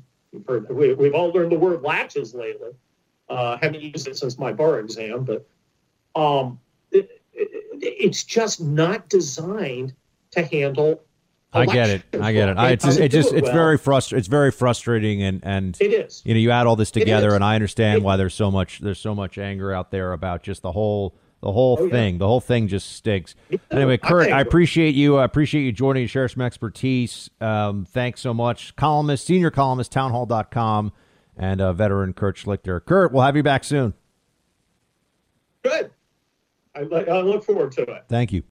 Heard, 0.46 0.70
we, 0.70 0.88
have 0.88 1.14
all 1.14 1.30
learned 1.30 1.52
the 1.52 1.58
word 1.58 1.82
laches 1.82 2.34
lately. 2.34 2.70
Uh, 3.28 3.56
haven't 3.58 3.80
used 3.80 4.08
it 4.08 4.16
since 4.16 4.38
my 4.38 4.52
bar 4.52 4.80
exam, 4.80 5.24
but 5.24 5.46
um, 6.20 6.58
it, 6.90 7.22
it, 7.32 7.48
it's 7.82 8.24
just 8.24 8.60
not 8.60 9.08
designed 9.08 9.94
to 10.32 10.42
handle. 10.42 11.02
I 11.52 11.66
get 11.66 11.90
it. 11.90 12.02
I 12.20 12.32
get 12.32 12.48
it. 12.48 12.58
I, 12.58 12.70
it's 12.70 12.84
it 12.84 13.10
just 13.10 13.32
it's 13.32 13.46
well. 13.46 13.52
very 13.52 13.78
frustr- 13.78 14.16
It's 14.16 14.28
very 14.28 14.52
frustrating, 14.52 15.22
and 15.22 15.40
and 15.44 15.76
it 15.80 15.92
is. 15.92 16.22
You 16.24 16.34
know, 16.34 16.40
you 16.40 16.52
add 16.52 16.68
all 16.68 16.76
this 16.76 16.92
together, 16.92 17.34
and 17.34 17.42
I 17.42 17.56
understand 17.56 18.04
why 18.04 18.16
there's 18.16 18.34
so 18.34 18.52
much 18.52 18.78
there's 18.78 19.00
so 19.00 19.16
much 19.16 19.36
anger 19.36 19.72
out 19.72 19.90
there 19.90 20.12
about 20.12 20.44
just 20.44 20.62
the 20.62 20.70
whole 20.70 21.16
The 21.42 21.52
whole 21.52 21.78
Oh, 21.80 21.84
yeah. 21.84 21.90
thing, 21.90 22.18
the 22.18 22.26
whole 22.26 22.40
thing 22.40 22.68
just 22.68 22.92
stinks. 22.92 23.34
Anyway, 23.70 23.96
Kurt, 23.96 24.30
I 24.30 24.40
appreciate 24.42 24.94
you. 24.94 25.16
I 25.16 25.24
appreciate 25.24 25.62
you 25.62 25.72
joining, 25.72 26.02
and 26.02 26.10
share 26.10 26.28
some 26.28 26.42
expertise. 26.42 27.30
Um, 27.40 27.86
thanks 27.86 28.20
so 28.20 28.34
much. 28.34 28.76
Columnist, 28.76 29.24
senior 29.26 29.50
columnist, 29.50 29.90
townhall.com, 29.90 30.92
and 31.38 31.60
uh, 31.62 31.72
veteran 31.72 32.12
Kurt 32.12 32.36
Schlichter. 32.36 32.84
Kurt, 32.84 33.12
we'll 33.12 33.22
have 33.22 33.36
you 33.36 33.42
back 33.42 33.64
soon. 33.64 33.94
Good. 35.62 35.90
I, 36.74 36.80
I 36.80 37.20
look 37.22 37.42
forward 37.44 37.72
to 37.72 37.82
it. 37.82 38.04
Thank 38.08 38.32
you. 38.32 38.42